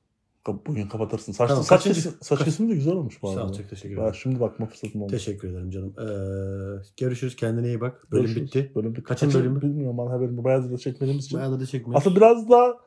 Bugün 0.67 0.87
kapatırsın. 0.87 1.31
Saç, 1.31 1.47
Tamam, 1.49 1.63
saç, 1.63 1.79
kaçıncı- 1.83 1.95
kesim, 2.03 2.11
saç 2.21 2.43
kesimi 2.43 2.69
de 2.69 2.73
güzel 2.73 2.93
olmuş 2.93 3.21
bu 3.21 3.27
Sağ 3.27 3.33
ol, 3.33 3.37
arada. 3.45 3.53
çok 3.57 3.69
teşekkür 3.69 3.95
Ben 3.97 4.01
ederim. 4.01 4.15
şimdi 4.15 4.39
bakma 4.39 4.65
fırsatım 4.65 5.01
oldu. 5.01 5.11
Teşekkür 5.11 5.47
ederim 5.49 5.69
canım. 5.71 5.93
Ee, 5.99 6.83
görüşürüz. 6.99 7.35
Kendine 7.35 7.67
iyi 7.67 7.81
bak. 7.81 8.07
Bölüm 8.11 8.23
Görüşürüz. 8.25 8.47
bitti. 8.47 8.71
Bölüm 8.75 8.91
bitti. 8.91 9.03
Kaçıncı 9.03 9.39
bölümü? 9.39 9.61
Bilmiyorum 9.61 9.97
bana 9.97 10.09
haberim. 10.09 10.43
Bayağı 10.43 10.71
da 10.71 10.77
çekmediğimiz 10.77 11.25
için. 11.25 11.37
Bayağı 11.39 11.59
da 11.59 11.65
çekmiyoruz. 11.65 12.01
Aslında 12.01 12.15
biraz 12.15 12.49
da 12.49 12.77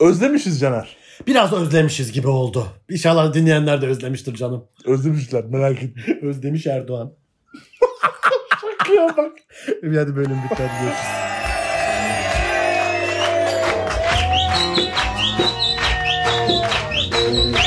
özlemişiz 0.00 0.60
Caner. 0.60 0.96
Biraz 1.26 1.52
özlemişiz 1.52 2.12
gibi 2.12 2.28
oldu. 2.28 2.66
İnşallah 2.90 3.34
dinleyenler 3.34 3.82
de 3.82 3.86
özlemiştir 3.86 4.34
canım. 4.34 4.64
Özlemişler 4.84 5.44
merak 5.44 5.82
etme. 5.82 6.02
Özlemiş 6.22 6.66
Erdoğan. 6.66 7.12
ya 8.96 9.16
bak. 9.16 9.32
Hadi 9.82 10.16
bölüm. 10.16 10.38
Hadi 10.48 10.70
görüşürüz. 10.82 11.26
Thank 17.26 17.65